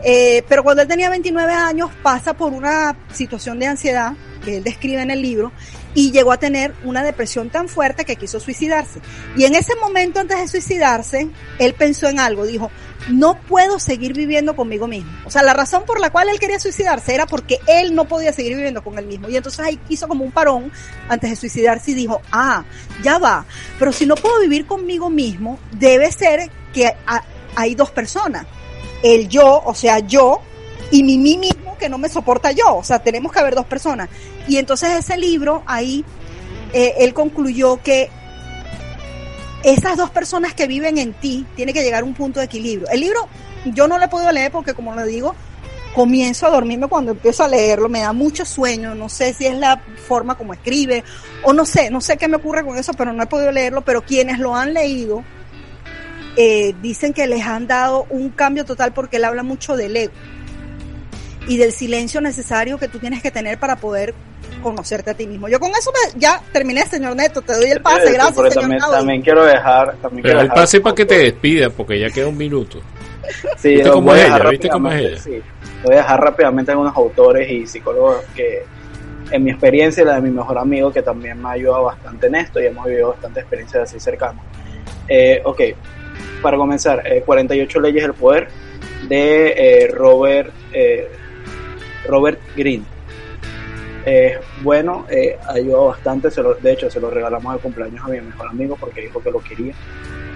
Eh, 0.03 0.45
pero 0.49 0.63
cuando 0.63 0.83
él 0.83 0.89
tenía 0.89 1.11
29 1.11 1.53
años 1.53 1.91
pasa 2.03 2.35
por 2.35 2.53
una 2.53 2.97
situación 3.13 3.59
de 3.59 3.67
ansiedad 3.67 4.13
que 4.45 4.59
él 4.59 4.65
describe 4.65 5.03
en 5.03 5.11
el 5.11 5.21
libro 5.21 5.53
y 5.95 6.13
llegó 6.13 6.33
a 6.33 6.39
tener 6.39 6.75
una 6.85 7.03
depresión 7.03 7.51
tan 7.51 7.69
fuerte 7.69 8.05
que 8.05 8.17
quiso 8.17 8.41
suicidarse. 8.41 9.01
Y 9.37 9.45
en 9.45 9.55
ese 9.55 9.75
momento 9.77 10.21
antes 10.21 10.39
de 10.39 10.49
suicidarse, 10.49 11.29
él 11.59 11.75
pensó 11.75 12.09
en 12.09 12.21
algo, 12.21 12.47
dijo, 12.47 12.71
no 13.09 13.41
puedo 13.41 13.79
seguir 13.79 14.13
viviendo 14.13 14.55
conmigo 14.55 14.87
mismo. 14.87 15.11
O 15.25 15.31
sea, 15.31 15.43
la 15.43 15.53
razón 15.53 15.85
por 15.87 16.01
la 16.01 16.11
cual 16.11 16.29
él 16.29 16.39
quería 16.39 16.61
suicidarse 16.61 17.15
era 17.15 17.27
porque 17.27 17.59
él 17.67 17.95
no 17.95 18.05
podía 18.07 18.33
seguir 18.33 18.55
viviendo 18.55 18.83
con 18.83 18.99
él 18.99 19.07
mismo. 19.07 19.29
Y 19.29 19.37
entonces 19.37 19.61
ahí 19.61 19.81
hizo 19.89 20.07
como 20.07 20.25
un 20.25 20.33
parón 20.33 20.71
antes 21.09 21.31
de 21.31 21.37
suicidarse 21.37 21.93
y 21.93 21.95
dijo, 21.95 22.21
ah, 22.31 22.65
ya 23.03 23.19
va, 23.19 23.45
pero 23.79 23.93
si 23.93 24.07
no 24.07 24.15
puedo 24.15 24.41
vivir 24.41 24.67
conmigo 24.67 25.11
mismo, 25.11 25.59
debe 25.73 26.13
ser 26.13 26.51
que 26.73 26.95
hay 27.57 27.75
dos 27.75 27.91
personas. 27.91 28.47
El 29.03 29.29
yo, 29.29 29.63
o 29.65 29.75
sea, 29.75 29.99
yo, 30.01 30.43
y 30.91 31.03
mi 31.03 31.19
mí 31.19 31.37
mismo 31.39 31.77
que 31.79 31.89
no 31.89 31.99
me 31.99 32.09
soporta 32.09 32.53
yo. 32.53 32.77
O 32.77 32.85
sea, 32.85 32.99
tenemos 33.01 33.33
que 33.33 33.41
haber 33.41 33.55
dos 33.55 33.67
personas. 33.67 34.09
Y 34.49 34.57
entonces 34.57 34.91
ese 34.91 35.17
libro, 35.17 35.63
ahí, 35.67 36.05
eh, 36.73 36.95
él 36.99 37.15
concluyó 37.15 37.81
que 37.83 38.11
esas 39.63 39.97
dos 39.97 40.11
personas 40.11 40.55
que 40.55 40.67
viven 40.67 40.99
en 40.99 41.13
ti 41.13 41.47
tiene 41.55 41.73
que 41.73 41.83
llegar 41.83 42.03
a 42.03 42.07
un 42.07 42.15
punto 42.15 42.41
de 42.41 42.47
equilibrio. 42.47 42.89
El 42.89 43.01
libro 43.01 43.29
yo 43.67 43.87
no 43.87 43.99
lo 43.99 44.05
he 44.05 44.09
podido 44.09 44.33
leer 44.33 44.51
porque, 44.51 44.75
como 44.75 44.95
le 44.95 45.05
digo, 45.07 45.35
comienzo 45.95 46.47
a 46.47 46.51
dormirme 46.51 46.89
cuando 46.89 47.13
empiezo 47.13 47.45
a 47.45 47.49
leerlo, 47.49 47.89
me 47.89 48.01
da 48.01 48.13
mucho 48.13 48.45
sueño, 48.45 48.95
no 48.95 49.09
sé 49.09 49.35
si 49.35 49.47
es 49.47 49.55
la 49.55 49.83
forma 50.07 50.37
como 50.37 50.55
escribe 50.55 51.05
o 51.43 51.53
no 51.53 51.67
sé, 51.67 51.91
no 51.91 52.01
sé 52.01 52.17
qué 52.17 52.29
me 52.29 52.37
ocurre 52.37 52.65
con 52.65 52.79
eso, 52.79 52.93
pero 52.95 53.13
no 53.13 53.23
he 53.23 53.27
podido 53.27 53.51
leerlo, 53.51 53.83
pero 53.83 54.03
quienes 54.03 54.39
lo 54.39 54.55
han 54.55 54.73
leído 54.73 55.25
eh, 56.37 56.75
dicen 56.81 57.13
que 57.13 57.27
les 57.27 57.45
han 57.45 57.67
dado 57.67 58.07
un 58.09 58.31
cambio 58.31 58.65
total 58.65 58.93
porque 58.93 59.17
él 59.17 59.25
habla 59.25 59.43
mucho 59.43 59.77
del 59.77 59.97
ego 59.97 60.13
y 61.51 61.57
del 61.57 61.73
silencio 61.73 62.21
necesario 62.21 62.79
que 62.79 62.87
tú 62.87 63.01
tienes 63.01 63.21
que 63.21 63.33
tener 63.33 63.59
para 63.59 63.75
poder 63.75 64.15
conocerte 64.63 65.11
a 65.11 65.15
ti 65.15 65.27
mismo. 65.27 65.49
Yo 65.49 65.59
con 65.59 65.71
eso 65.71 65.91
ya 66.17 66.41
terminé, 66.53 66.87
señor 66.87 67.17
Neto, 67.17 67.43
te 67.43 67.55
doy 67.55 67.71
el 67.73 67.83
pase, 67.83 68.13
gracias. 68.13 68.37
Señor 68.37 68.55
también, 68.55 68.81
también, 68.81 69.23
quiero 69.23 69.45
dejar... 69.45 69.97
También 69.97 70.23
Pero 70.23 70.41
el 70.43 70.49
pase 70.49 70.81
para 70.81 70.95
que 70.95 71.05
te 71.05 71.19
despida, 71.19 71.69
porque 71.69 71.99
ya 71.99 72.09
queda 72.09 72.29
un 72.29 72.37
minuto. 72.37 72.81
Sí, 73.59 73.71
¿Viste 73.71 73.91
cómo 73.91 74.03
voy 74.03 74.19
a 74.21 74.23
es 74.23 74.25
dejar 74.27 74.41
ella? 74.43 74.51
¿Viste 74.51 74.69
cómo 74.69 74.89
es 74.91 74.95
rápidamente, 74.95 75.31
ella? 75.31 75.43
sí. 75.43 75.73
Voy 75.83 75.95
a 75.95 75.97
dejar 75.97 76.21
rápidamente 76.21 76.71
algunos 76.71 76.97
autores 76.97 77.51
y 77.51 77.67
psicólogos 77.67 78.25
que, 78.37 78.63
en 79.33 79.43
mi 79.43 79.51
experiencia 79.51 80.05
y 80.05 80.07
la 80.07 80.15
de 80.15 80.21
mi 80.21 80.31
mejor 80.31 80.57
amigo, 80.57 80.93
que 80.93 81.03
también 81.03 81.43
me 81.43 81.49
ha 81.49 81.53
ayudado 81.53 81.83
bastante 81.83 82.29
en 82.29 82.37
esto 82.37 82.61
y 82.61 82.67
hemos 82.67 82.87
vivido 82.87 83.09
bastante 83.09 83.41
experiencias 83.41 83.91
así 83.91 83.99
cercanas. 83.99 84.45
Eh, 85.09 85.43
ok, 85.45 85.61
para 86.43 86.57
comenzar, 86.57 87.03
eh, 87.05 87.25
48 87.27 87.81
leyes 87.81 88.05
del 88.05 88.15
poder 88.15 88.47
de 89.09 89.55
eh, 89.57 89.89
Robert, 89.89 90.53
eh, 90.73 91.09
Robert 92.07 92.41
Greene. 92.57 92.85
Eh, 94.07 94.39
bueno, 94.63 95.07
eh, 95.11 95.37
ha 95.47 95.53
ayudado 95.53 95.87
bastante, 95.89 96.31
se 96.31 96.43
lo- 96.43 96.55
de 96.55 96.73
hecho 96.73 96.91
se 96.91 97.01
lo 97.01 97.11
regalamos 97.11 97.53
de 97.55 97.61
cumpleaños 97.61 98.03
a 98.05 98.09
mi 98.09 98.21
mejor 98.21 98.49
amigo 98.49 98.77
porque 98.81 99.03
dijo 99.03 99.23
que 99.23 99.31
lo 99.31 99.41
quería. 99.41 99.75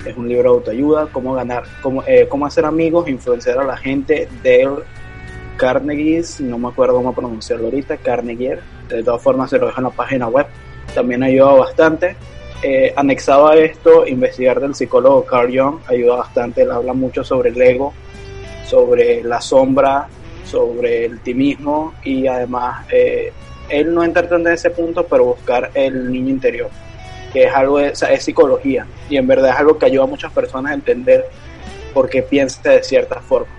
Es 0.04 0.14
un 0.16 0.28
libro 0.28 0.50
de 0.50 0.56
autoayuda, 0.58 1.08
cómo 1.10 1.32
ganar, 1.34 1.64
cómo, 1.82 2.02
eh, 2.06 2.26
cómo 2.28 2.44
hacer 2.44 2.66
amigos, 2.66 3.08
influenciar 3.08 3.58
a 3.58 3.64
la 3.64 3.76
gente 3.76 4.28
del 4.42 4.70
Carnegie, 5.56 6.22
no 6.40 6.58
me 6.58 6.68
acuerdo 6.68 6.96
cómo 6.96 7.14
pronunciarlo 7.14 7.66
ahorita, 7.66 7.96
Carnegie, 7.96 8.58
de 8.88 9.02
todas 9.02 9.22
formas 9.22 9.48
se 9.48 9.58
lo 9.58 9.66
dejo 9.66 9.78
en 9.78 9.84
la 9.84 9.90
página 9.90 10.26
web, 10.28 10.46
también 10.94 11.22
ha 11.22 11.26
ayudado 11.26 11.58
bastante. 11.58 12.16
Eh, 12.62 12.92
anexado 12.96 13.48
a 13.48 13.56
esto, 13.56 14.06
investigar 14.06 14.60
del 14.60 14.74
psicólogo 14.74 15.24
Carl 15.24 15.48
Jung 15.56 15.78
ayuda 15.86 16.16
bastante, 16.16 16.62
él 16.62 16.70
habla 16.70 16.92
mucho 16.92 17.22
sobre 17.24 17.50
el 17.50 17.60
ego, 17.60 17.92
sobre 18.66 19.22
la 19.22 19.40
sombra, 19.40 20.08
sobre 20.44 21.06
el 21.06 21.20
ti 21.20 21.34
mismo 21.34 21.94
y 22.04 22.26
además 22.26 22.86
eh, 22.90 23.32
él 23.68 23.94
no 23.94 24.04
entra 24.04 24.28
tanto 24.28 24.48
en 24.48 24.54
ese 24.54 24.70
punto, 24.70 25.06
pero 25.06 25.24
buscar 25.24 25.70
el 25.74 26.10
niño 26.10 26.30
interior, 26.30 26.70
que 27.32 27.44
es 27.44 27.54
algo, 27.54 27.78
de, 27.78 27.90
o 27.90 27.96
sea, 27.96 28.12
es 28.12 28.22
psicología 28.22 28.86
y 29.08 29.16
en 29.16 29.26
verdad 29.26 29.50
es 29.50 29.56
algo 29.56 29.78
que 29.78 29.86
ayuda 29.86 30.04
a 30.04 30.06
muchas 30.06 30.32
personas 30.32 30.72
a 30.72 30.74
entender 30.74 31.24
por 31.92 32.08
qué 32.08 32.22
piensa 32.22 32.70
de 32.70 32.82
cierta 32.82 33.20
forma. 33.20 33.52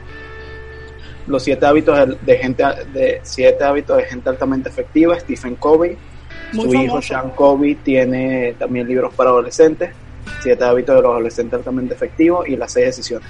Los 1.28 1.44
siete 1.44 1.66
hábitos 1.66 1.98
de, 2.08 2.18
de 2.22 2.38
gente 2.38 2.64
de 2.94 3.20
siete 3.24 3.64
hábitos 3.64 3.98
de 3.98 4.04
gente 4.04 4.30
altamente 4.30 4.70
efectiva, 4.70 5.20
Stephen 5.20 5.56
Covey, 5.56 5.98
Muy 6.54 6.70
su 6.70 6.74
hijo. 6.76 7.02
Sean 7.02 7.32
Covey 7.32 7.76
tiene 7.76 8.54
también 8.60 8.88
libros 8.88 9.12
para 9.16 9.32
adolescentes, 9.32 9.90
siete 10.44 10.64
hábitos 10.64 10.96
de 10.96 11.02
los 11.02 11.12
adolescentes 11.12 11.58
altamente 11.58 11.96
efectivos 11.96 12.48
y 12.48 12.56
las 12.56 12.72
seis 12.72 12.86
decisiones. 12.88 13.28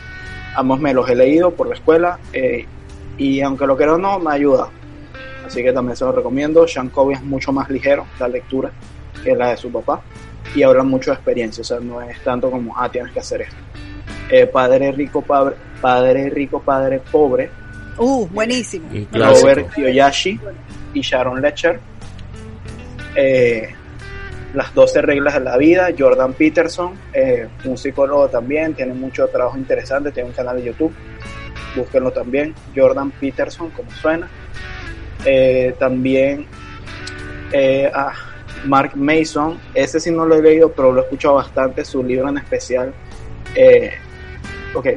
Ambos 0.55 0.79
me 0.79 0.93
los 0.93 1.09
he 1.09 1.15
leído 1.15 1.51
por 1.51 1.67
la 1.67 1.75
escuela 1.75 2.19
eh, 2.33 2.65
y 3.17 3.41
aunque 3.41 3.65
lo 3.65 3.75
quiero 3.77 3.95
o 3.95 3.97
no, 3.97 4.19
me 4.19 4.33
ayuda. 4.33 4.69
Así 5.45 5.63
que 5.63 5.71
también 5.71 5.95
se 5.95 6.05
los 6.05 6.15
recomiendo. 6.15 6.67
Sean 6.67 6.89
Covey 6.89 7.15
es 7.15 7.23
mucho 7.23 7.51
más 7.51 7.69
ligero 7.69 8.05
la 8.19 8.27
lectura 8.27 8.71
que 9.23 9.35
la 9.35 9.51
de 9.51 9.57
su 9.57 9.71
papá 9.71 10.01
y 10.55 10.63
habla 10.63 10.83
mucho 10.83 11.11
de 11.11 11.15
experiencia, 11.15 11.61
o 11.61 11.65
sea, 11.65 11.79
no 11.79 12.01
es 12.01 12.19
tanto 12.23 12.49
como, 12.49 12.73
ah, 12.77 12.89
tienes 12.89 13.11
que 13.11 13.19
hacer 13.19 13.41
esto. 13.41 13.55
Eh, 14.29 14.47
padre 14.47 14.91
rico, 14.91 15.21
padre, 15.21 15.55
padre 15.81 16.29
rico, 16.29 16.61
padre 16.61 17.01
pobre, 17.11 17.49
Uh, 17.97 18.27
buenísimo. 18.27 18.89
Robert 19.13 19.73
Kiyoshi 19.73 20.39
y 20.93 21.01
Sharon 21.01 21.41
Lecher. 21.41 21.79
Eh, 23.15 23.69
las 24.53 24.73
12 24.73 25.01
reglas 25.01 25.35
de 25.35 25.39
la 25.41 25.57
vida, 25.57 25.89
Jordan 25.97 26.33
Peterson, 26.33 26.93
eh, 27.13 27.47
un 27.63 27.77
psicólogo 27.77 28.27
también, 28.29 28.73
tiene 28.73 28.93
mucho 28.93 29.27
trabajo 29.27 29.57
interesante, 29.57 30.11
tiene 30.11 30.29
un 30.29 30.35
canal 30.35 30.57
de 30.57 30.63
YouTube, 30.63 30.93
búsquenlo 31.75 32.11
también, 32.11 32.53
Jordan 32.75 33.11
Peterson, 33.11 33.69
como 33.71 33.89
suena. 33.91 34.29
Eh, 35.25 35.75
también 35.79 36.45
eh, 37.51 37.89
ah, 37.93 38.13
Mark 38.65 38.91
Mason, 38.95 39.59
ese 39.73 39.99
sí 39.99 40.11
no 40.11 40.25
lo 40.25 40.35
he 40.35 40.41
leído, 40.41 40.71
pero 40.71 40.91
lo 40.91 41.01
he 41.01 41.03
escuchado 41.03 41.35
bastante, 41.35 41.83
su 41.85 42.03
libro 42.03 42.29
en 42.29 42.37
especial. 42.37 42.93
Eh, 43.55 43.91
ok, 44.73 44.87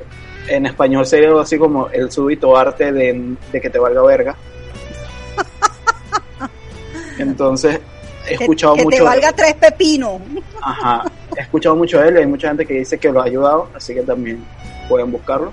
en 0.49 0.67
español 0.67 1.07
sería 1.07 1.29
algo 1.29 1.41
así 1.41 1.59
como 1.59 1.89
el 1.91 2.11
súbito 2.11 2.57
arte 2.57 2.93
de, 2.93 3.35
de 3.53 3.61
que 3.61 3.71
te 3.71 3.79
valga 3.79 4.03
verga. 4.03 4.37
Entonces, 7.19 7.81
he 8.27 8.37
Que- 8.37 8.45
escuchado 8.45 8.75
que, 8.75 8.85
mucho. 8.85 8.97
te 8.97 9.03
valga 9.03 9.33
tres 9.33 9.55
pepinos. 9.55 10.21
Ajá, 10.63 11.05
he 11.37 11.41
escuchado 11.43 11.77
mucho 11.77 12.01
de 12.01 12.09
él 12.09 12.15
y 12.17 12.19
hay 12.21 12.27
mucha 12.27 12.49
gente 12.49 12.67
que 12.67 12.75
dice 12.75 12.99
que 12.99 13.11
lo 13.11 13.21
ha 13.21 13.25
ayudado, 13.25 13.69
así 13.75 13.95
que 13.95 14.03
también 14.03 14.45
pueden 14.89 15.11
buscarlo. 15.11 15.53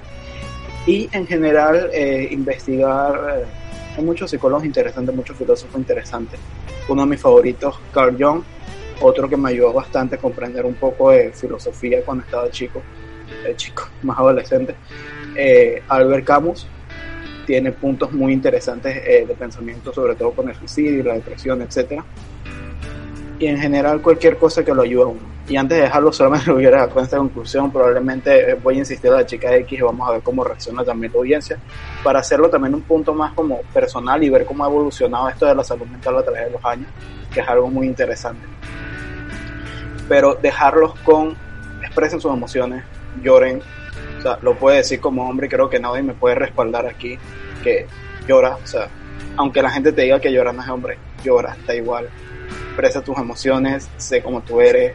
Y 0.85 1.09
en 1.11 1.25
general, 1.25 1.89
eh, 1.93 2.27
investigar. 2.31 3.39
eh, 3.39 3.45
hay 3.97 4.03
muchos 4.03 4.29
psicólogos 4.29 4.65
interesantes, 4.65 5.15
muchos 5.15 5.37
filósofos 5.37 5.79
interesantes. 5.79 6.39
Uno 6.89 7.03
de 7.03 7.07
mis 7.07 7.21
favoritos, 7.21 7.79
Carl 7.93 8.15
Jung. 8.19 8.43
Otro 9.01 9.27
que 9.27 9.35
me 9.35 9.49
ayudó 9.49 9.73
bastante 9.73 10.15
a 10.15 10.17
comprender 10.17 10.65
un 10.65 10.75
poco 10.75 11.11
de 11.11 11.31
filosofía 11.31 12.03
cuando 12.03 12.23
estaba 12.23 12.49
chico, 12.49 12.81
eh, 13.45 13.53
chico, 13.55 13.87
más 14.03 14.17
adolescente. 14.19 14.75
Eh, 15.35 15.81
Albert 15.87 16.25
Camus 16.25 16.67
tiene 17.45 17.71
puntos 17.71 18.11
muy 18.11 18.33
interesantes 18.33 19.03
de 19.03 19.35
pensamiento, 19.37 19.93
sobre 19.93 20.15
todo 20.15 20.31
con 20.31 20.49
el 20.49 20.55
suicidio, 20.55 21.03
la 21.03 21.13
depresión, 21.13 21.61
etcétera 21.61 22.03
y 23.39 23.47
en 23.47 23.57
general 23.57 24.01
cualquier 24.01 24.37
cosa 24.37 24.63
que 24.63 24.73
lo 24.73 24.83
ayude 24.83 25.03
a 25.03 25.07
uno. 25.07 25.35
Y 25.47 25.57
antes 25.57 25.77
de 25.77 25.83
dejarlo, 25.83 26.11
solamente 26.11 26.47
lo 26.47 26.55
hubiera 26.55 26.87
con 26.87 27.03
esta 27.03 27.17
conclusión, 27.17 27.71
probablemente 27.71 28.55
voy 28.55 28.75
a 28.75 28.79
insistir 28.79 29.11
a 29.11 29.17
la 29.17 29.25
chica 29.25 29.53
X 29.57 29.77
y 29.77 29.81
vamos 29.81 30.07
a 30.09 30.13
ver 30.13 30.21
cómo 30.21 30.43
reacciona 30.43 30.83
también 30.83 31.11
la 31.13 31.19
audiencia, 31.19 31.59
para 32.03 32.19
hacerlo 32.19 32.49
también 32.49 32.73
un 32.73 32.81
punto 32.81 33.13
más 33.13 33.33
como 33.33 33.61
personal 33.73 34.23
y 34.23 34.29
ver 34.29 34.45
cómo 34.45 34.63
ha 34.63 34.67
evolucionado 34.67 35.29
esto 35.29 35.45
de 35.45 35.53
la 35.53 35.63
salud 35.63 35.85
mental 35.85 36.17
a 36.17 36.23
través 36.23 36.45
de 36.45 36.51
los 36.51 36.65
años, 36.65 36.87
que 37.31 37.41
es 37.41 37.47
algo 37.47 37.69
muy 37.69 37.85
interesante. 37.85 38.41
Pero 40.09 40.35
dejarlos 40.35 40.95
con, 40.99 41.35
expresen 41.83 42.19
sus 42.19 42.33
emociones, 42.33 42.83
lloren, 43.21 43.61
o 44.17 44.21
sea, 44.21 44.39
lo 44.41 44.55
puede 44.55 44.77
decir 44.77 44.99
como 44.99 45.29
hombre, 45.29 45.47
creo 45.47 45.69
que 45.69 45.79
nadie 45.79 46.01
me 46.01 46.13
puede 46.13 46.35
respaldar 46.35 46.87
aquí, 46.87 47.19
que 47.63 47.85
llora, 48.27 48.55
o 48.55 48.65
sea, 48.65 48.87
aunque 49.37 49.61
la 49.61 49.69
gente 49.69 49.91
te 49.91 50.03
diga 50.03 50.19
que 50.19 50.31
llora 50.31 50.51
no 50.51 50.63
es 50.63 50.69
hombre, 50.69 50.97
llora, 51.23 51.55
da 51.67 51.75
igual, 51.75 52.09
expresa 52.67 53.01
tus 53.01 53.17
emociones, 53.17 53.87
sé 53.97 54.21
cómo 54.21 54.41
tú 54.41 54.61
eres. 54.61 54.93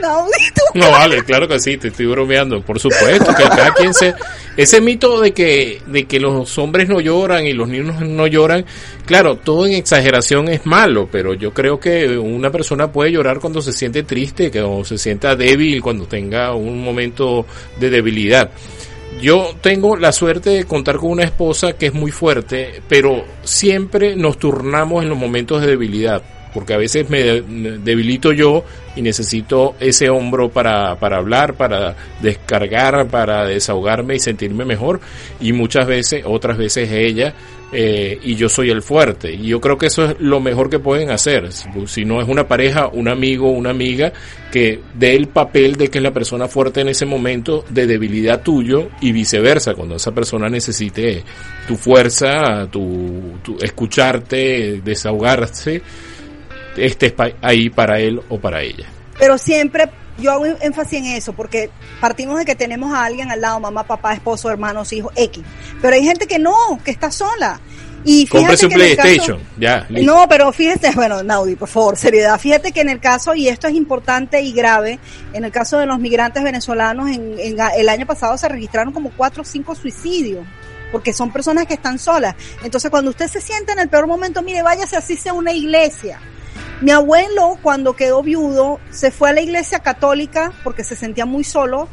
No, 0.00 0.26
No, 0.74 0.90
vale, 0.90 1.22
claro 1.22 1.46
que 1.46 1.60
sí, 1.60 1.76
te 1.76 1.88
estoy 1.88 2.06
bromeando. 2.06 2.60
Por 2.62 2.80
supuesto 2.80 3.32
que 3.34 3.44
cada 3.44 3.72
quien 3.72 3.94
se... 3.94 4.14
Ese 4.56 4.80
mito 4.80 5.20
de 5.20 5.32
que, 5.32 5.80
de 5.86 6.04
que 6.04 6.18
los 6.20 6.58
hombres 6.58 6.88
no 6.88 7.00
lloran 7.00 7.46
y 7.46 7.52
los 7.52 7.68
niños 7.68 8.00
no 8.00 8.26
lloran, 8.26 8.66
claro, 9.06 9.36
todo 9.36 9.66
en 9.66 9.72
exageración 9.74 10.48
es 10.48 10.66
malo, 10.66 11.08
pero 11.10 11.32
yo 11.34 11.54
creo 11.54 11.80
que 11.80 12.18
una 12.18 12.50
persona 12.50 12.92
puede 12.92 13.12
llorar 13.12 13.38
cuando 13.38 13.62
se 13.62 13.72
siente 13.72 14.02
triste, 14.02 14.50
que 14.50 14.60
o 14.60 14.84
se 14.84 14.98
sienta 14.98 15.36
débil, 15.36 15.80
cuando 15.80 16.04
tenga 16.06 16.54
un 16.54 16.82
momento 16.84 17.46
de 17.80 17.88
debilidad. 17.88 18.50
Yo 19.20 19.54
tengo 19.60 19.96
la 19.96 20.10
suerte 20.10 20.50
de 20.50 20.64
contar 20.64 20.96
con 20.96 21.10
una 21.10 21.22
esposa 21.24 21.74
que 21.74 21.86
es 21.86 21.94
muy 21.94 22.10
fuerte, 22.10 22.82
pero 22.88 23.24
siempre 23.44 24.16
nos 24.16 24.38
turnamos 24.38 25.02
en 25.04 25.10
los 25.10 25.18
momentos 25.18 25.60
de 25.60 25.68
debilidad, 25.68 26.22
porque 26.52 26.74
a 26.74 26.76
veces 26.76 27.08
me 27.08 27.22
de- 27.22 27.42
debilito 27.78 28.32
yo 28.32 28.64
y 28.96 29.02
necesito 29.02 29.74
ese 29.78 30.10
hombro 30.10 30.48
para, 30.48 30.96
para 30.96 31.18
hablar, 31.18 31.54
para 31.54 31.94
descargar, 32.20 33.06
para 33.08 33.44
desahogarme 33.44 34.16
y 34.16 34.18
sentirme 34.18 34.64
mejor, 34.64 35.00
y 35.40 35.52
muchas 35.52 35.86
veces, 35.86 36.24
otras 36.26 36.58
veces 36.58 36.90
ella, 36.90 37.32
eh, 37.74 38.18
y 38.22 38.34
yo 38.34 38.50
soy 38.50 38.70
el 38.70 38.82
fuerte. 38.82 39.32
Y 39.32 39.48
yo 39.48 39.60
creo 39.60 39.78
que 39.78 39.86
eso 39.86 40.04
es 40.04 40.16
lo 40.20 40.40
mejor 40.40 40.68
que 40.68 40.78
pueden 40.78 41.10
hacer. 41.10 41.50
Si, 41.86 42.04
no 42.04 42.20
es 42.20 42.28
una 42.28 42.46
pareja, 42.46 42.88
un 42.88 43.08
amigo, 43.08 43.50
una 43.50 43.70
amiga, 43.70 44.12
que 44.52 44.80
dé 44.94 45.16
el 45.16 45.28
papel 45.28 45.76
de 45.76 45.88
que 45.88 45.98
es 45.98 46.04
la 46.04 46.12
persona 46.12 46.48
fuerte 46.48 46.82
en 46.82 46.88
ese 46.88 47.06
momento 47.06 47.64
de 47.70 47.86
debilidad 47.86 48.42
tuyo 48.42 48.90
y 49.00 49.12
viceversa, 49.12 49.72
cuando 49.74 49.96
esa 49.96 50.12
persona 50.12 50.50
necesite 50.50 51.24
tu 51.66 51.76
fuerza, 51.76 52.68
tu, 52.70 53.38
tu 53.42 53.56
escucharte, 53.62 54.82
desahogarse, 54.84 55.80
estés 56.76 57.14
ahí 57.40 57.70
para 57.70 57.98
él 58.00 58.20
o 58.28 58.38
para 58.38 58.62
ella. 58.62 58.86
Pero 59.18 59.38
siempre 59.38 59.88
yo 60.22 60.32
hago 60.32 60.46
énfasis 60.46 61.00
en 61.00 61.06
eso, 61.06 61.32
porque 61.34 61.70
partimos 62.00 62.38
de 62.38 62.44
que 62.44 62.54
tenemos 62.54 62.92
a 62.94 63.04
alguien 63.04 63.30
al 63.30 63.40
lado, 63.40 63.60
mamá, 63.60 63.82
papá, 63.84 64.14
esposo, 64.14 64.48
hermanos, 64.50 64.92
hijos, 64.92 65.12
X. 65.16 65.42
Pero 65.82 65.94
hay 65.94 66.04
gente 66.04 66.26
que 66.26 66.38
no, 66.38 66.54
que 66.84 66.90
está 66.90 67.10
sola. 67.10 67.60
Y 68.04 68.26
fíjate 68.40 68.56
que 68.68 68.74
caso- 68.96 69.08
ya, 69.58 69.86
listo. 69.88 70.12
No, 70.12 70.26
pero 70.28 70.52
fíjate, 70.52 70.90
bueno, 70.94 71.22
Naudi, 71.22 71.54
por 71.54 71.68
favor, 71.68 71.96
seriedad. 71.96 72.38
Fíjate 72.40 72.72
que 72.72 72.80
en 72.80 72.88
el 72.88 72.98
caso, 72.98 73.34
y 73.34 73.46
esto 73.48 73.68
es 73.68 73.74
importante 73.74 74.40
y 74.42 74.52
grave, 74.52 74.98
en 75.32 75.44
el 75.44 75.52
caso 75.52 75.78
de 75.78 75.86
los 75.86 75.98
migrantes 76.00 76.42
venezolanos, 76.42 77.08
en, 77.10 77.38
en 77.38 77.56
el 77.76 77.88
año 77.88 78.06
pasado 78.06 78.36
se 78.38 78.48
registraron 78.48 78.92
como 78.92 79.10
cuatro 79.16 79.42
o 79.42 79.44
cinco 79.44 79.74
suicidios, 79.76 80.44
porque 80.90 81.12
son 81.12 81.32
personas 81.32 81.66
que 81.66 81.74
están 81.74 81.98
solas. 82.00 82.34
Entonces, 82.64 82.90
cuando 82.90 83.10
usted 83.10 83.28
se 83.28 83.40
siente 83.40 83.70
en 83.72 83.78
el 83.78 83.88
peor 83.88 84.08
momento, 84.08 84.42
mire, 84.42 84.62
váyase 84.62 84.96
así 84.96 85.16
sea 85.16 85.32
una 85.32 85.52
iglesia. 85.52 86.18
Mi 86.82 86.90
abuelo, 86.90 87.58
cuando 87.62 87.94
quedó 87.94 88.24
viudo, 88.24 88.80
se 88.90 89.12
fue 89.12 89.30
a 89.30 89.32
la 89.32 89.40
iglesia 89.40 89.78
católica 89.78 90.52
porque 90.64 90.82
se 90.82 90.96
sentía 90.96 91.24
muy 91.26 91.44
solo, 91.44 91.88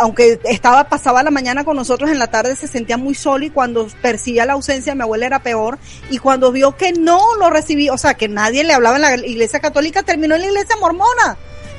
aunque 0.00 0.40
estaba 0.44 0.88
pasaba 0.88 1.22
la 1.22 1.30
mañana 1.30 1.62
con 1.62 1.76
nosotros 1.76 2.10
en 2.10 2.18
la 2.18 2.26
tarde 2.26 2.56
se 2.56 2.66
sentía 2.66 2.96
muy 2.96 3.14
solo 3.14 3.44
y 3.44 3.50
cuando 3.50 3.86
percibía 4.02 4.44
la 4.46 4.54
ausencia 4.54 4.96
mi 4.96 5.02
abuela 5.02 5.26
era 5.26 5.38
peor 5.38 5.78
y 6.10 6.18
cuando 6.18 6.50
vio 6.50 6.76
que 6.76 6.92
no 6.92 7.20
lo 7.36 7.50
recibía, 7.50 7.92
o 7.92 7.98
sea, 7.98 8.14
que 8.14 8.26
nadie 8.26 8.64
le 8.64 8.72
hablaba 8.72 8.96
en 8.96 9.02
la 9.02 9.14
iglesia 9.14 9.60
católica, 9.60 10.02
terminó 10.02 10.34
en 10.34 10.40
la 10.40 10.48
iglesia 10.48 10.74
mormona. 10.80 11.36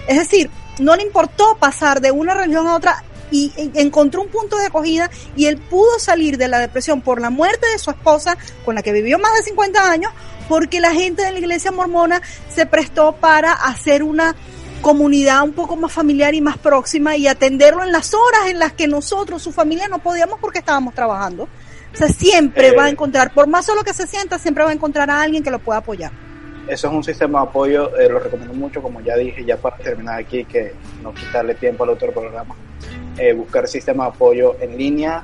Es 0.07 0.17
decir, 0.17 0.49
no 0.79 0.95
le 0.95 1.03
importó 1.03 1.57
pasar 1.57 1.99
de 1.99 2.11
una 2.11 2.33
religión 2.33 2.65
a 2.65 2.75
otra 2.75 3.03
y 3.31 3.51
encontró 3.75 4.21
un 4.21 4.27
punto 4.27 4.57
de 4.57 4.67
acogida 4.67 5.09
y 5.35 5.45
él 5.45 5.57
pudo 5.57 5.97
salir 5.97 6.37
de 6.37 6.47
la 6.47 6.59
depresión 6.59 7.01
por 7.01 7.21
la 7.21 7.29
muerte 7.29 7.65
de 7.71 7.79
su 7.79 7.89
esposa, 7.89 8.37
con 8.65 8.75
la 8.75 8.83
que 8.83 8.91
vivió 8.91 9.17
más 9.17 9.33
de 9.33 9.43
50 9.43 9.91
años, 9.91 10.11
porque 10.47 10.79
la 10.79 10.91
gente 10.93 11.23
de 11.23 11.31
la 11.31 11.39
iglesia 11.39 11.71
mormona 11.71 12.21
se 12.49 12.65
prestó 12.65 13.13
para 13.13 13.53
hacer 13.53 14.03
una 14.03 14.35
comunidad 14.81 15.43
un 15.43 15.53
poco 15.53 15.75
más 15.75 15.91
familiar 15.91 16.33
y 16.33 16.41
más 16.41 16.57
próxima 16.57 17.15
y 17.15 17.27
atenderlo 17.27 17.83
en 17.83 17.91
las 17.91 18.13
horas 18.13 18.47
en 18.47 18.59
las 18.59 18.73
que 18.73 18.87
nosotros, 18.87 19.41
su 19.41 19.51
familia, 19.51 19.87
no 19.87 19.99
podíamos 19.99 20.39
porque 20.39 20.59
estábamos 20.59 20.93
trabajando. 20.93 21.47
O 21.93 21.95
sea, 21.95 22.07
siempre 22.07 22.71
va 22.71 22.85
a 22.85 22.87
eh. 22.87 22.91
encontrar, 22.91 23.33
por 23.33 23.47
más 23.47 23.65
solo 23.65 23.83
que 23.83 23.93
se 23.93 24.07
sienta, 24.07 24.39
siempre 24.39 24.63
va 24.63 24.71
a 24.71 24.73
encontrar 24.73 25.09
a 25.09 25.21
alguien 25.21 25.43
que 25.43 25.51
lo 25.51 25.59
pueda 25.59 25.79
apoyar. 25.79 26.11
Eso 26.67 26.87
es 26.87 26.93
un 26.93 27.03
sistema 27.03 27.41
de 27.41 27.47
apoyo, 27.47 27.97
eh, 27.97 28.07
lo 28.07 28.19
recomiendo 28.19 28.53
mucho, 28.53 28.81
como 28.81 29.01
ya 29.01 29.15
dije, 29.15 29.43
ya 29.43 29.57
para 29.57 29.77
terminar 29.77 30.19
aquí, 30.19 30.45
que 30.45 30.73
no 31.03 31.13
quitarle 31.13 31.55
tiempo 31.55 31.83
al 31.83 31.89
otro 31.89 32.11
programa. 32.11 32.55
Eh, 33.21 33.33
buscar 33.33 33.67
sistemas 33.67 34.07
de 34.07 34.15
apoyo 34.15 34.55
en 34.59 34.77
línea, 34.77 35.23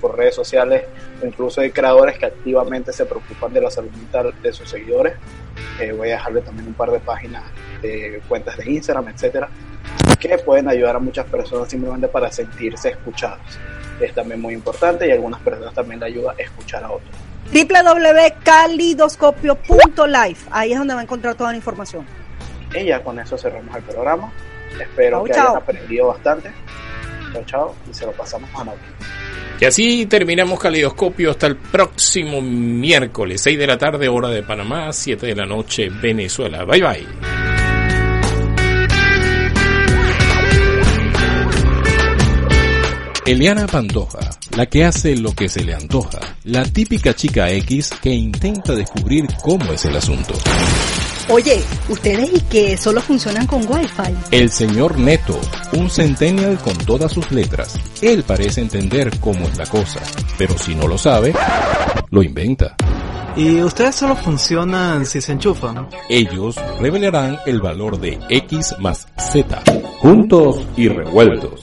por 0.00 0.16
redes 0.16 0.34
sociales, 0.34 0.84
o 1.22 1.26
incluso 1.26 1.60
hay 1.60 1.70
creadores 1.70 2.18
que 2.18 2.26
activamente 2.26 2.92
se 2.92 3.06
preocupan 3.06 3.52
de 3.52 3.62
la 3.62 3.70
salud 3.70 3.90
mental 3.92 4.34
de 4.42 4.52
sus 4.52 4.68
seguidores. 4.68 5.14
voy 5.96 6.08
a 6.08 6.12
dejarle 6.12 6.42
también 6.42 6.66
un 6.66 6.74
par 6.74 6.90
de 6.90 7.00
páginas 7.00 7.44
de 7.80 8.20
cuentas 8.28 8.58
de 8.58 8.70
Instagram, 8.70 9.08
etcétera, 9.08 9.48
que 10.20 10.36
pueden 10.38 10.68
ayudar 10.68 10.96
a 10.96 10.98
muchas 10.98 11.24
personas 11.26 11.70
simplemente 11.70 12.08
para 12.08 12.30
sentirse 12.30 12.90
escuchados 12.90 13.58
es 14.00 14.14
también 14.14 14.40
muy 14.40 14.54
importante 14.54 15.06
y 15.06 15.12
algunas 15.12 15.40
personas 15.40 15.74
también 15.74 16.00
le 16.00 16.06
ayuda 16.06 16.32
a 16.32 16.42
escuchar 16.42 16.82
a 16.84 16.90
otros. 16.90 17.14
www.calidoscopio.life, 17.52 20.48
ahí 20.50 20.72
es 20.72 20.78
donde 20.78 20.94
va 20.94 21.00
a 21.00 21.02
encontrar 21.02 21.34
toda 21.34 21.50
la 21.50 21.56
información. 21.56 22.06
Y 22.74 22.84
ya 22.84 23.02
con 23.02 23.18
eso 23.18 23.36
cerramos 23.38 23.74
el 23.74 23.82
programa. 23.82 24.30
Espero 24.78 25.24
que 25.24 25.32
hayan 25.32 25.56
aprendido 25.56 26.08
bastante. 26.08 26.52
Chao, 27.32 27.44
chao, 27.44 27.74
y 27.90 27.94
se 27.94 28.06
lo 28.06 28.12
pasamos 28.12 28.48
a 28.54 28.64
Nauti. 28.64 28.82
Y 29.60 29.64
así 29.64 30.06
terminamos 30.06 30.60
Calidoscopio 30.60 31.32
hasta 31.32 31.48
el 31.48 31.56
próximo 31.56 32.40
miércoles, 32.40 33.40
6 33.42 33.58
de 33.58 33.66
la 33.66 33.76
tarde, 33.76 34.08
hora 34.08 34.28
de 34.28 34.42
Panamá, 34.44 34.92
7 34.92 35.26
de 35.26 35.34
la 35.34 35.46
noche, 35.46 35.88
Venezuela. 35.90 36.64
Bye 36.64 36.82
bye. 36.82 37.06
Eliana 43.26 43.66
Pantoja, 43.66 44.30
la 44.56 44.66
que 44.66 44.84
hace 44.84 45.14
lo 45.16 45.34
que 45.34 45.50
se 45.50 45.62
le 45.62 45.74
antoja, 45.74 46.18
la 46.44 46.64
típica 46.64 47.12
chica 47.12 47.50
X 47.50 47.90
que 48.00 48.10
intenta 48.10 48.74
descubrir 48.74 49.26
cómo 49.42 49.70
es 49.72 49.84
el 49.84 49.96
asunto. 49.96 50.32
Oye, 51.30 51.62
¿ustedes 51.90 52.30
y 52.32 52.40
que 52.40 52.76
solo 52.78 53.02
funcionan 53.02 53.46
con 53.46 53.60
Wi-Fi? 53.68 54.14
El 54.30 54.50
señor 54.50 54.98
Neto, 54.98 55.38
un 55.74 55.90
centennial 55.90 56.58
con 56.58 56.74
todas 56.78 57.12
sus 57.12 57.30
letras. 57.30 57.78
Él 58.00 58.22
parece 58.22 58.62
entender 58.62 59.10
cómo 59.20 59.46
es 59.46 59.58
la 59.58 59.66
cosa, 59.66 60.00
pero 60.38 60.56
si 60.56 60.74
no 60.74 60.88
lo 60.88 60.96
sabe, 60.96 61.34
lo 62.10 62.22
inventa. 62.22 62.74
¿Y 63.36 63.60
ustedes 63.62 63.96
solo 63.96 64.16
funcionan 64.16 65.04
si 65.04 65.20
se 65.20 65.32
enchufan? 65.32 65.88
Ellos 66.08 66.56
revelarán 66.80 67.38
el 67.44 67.60
valor 67.60 68.00
de 68.00 68.18
X 68.30 68.74
más 68.78 69.06
Z, 69.18 69.62
juntos 70.00 70.66
y 70.78 70.88
revueltos. 70.88 71.60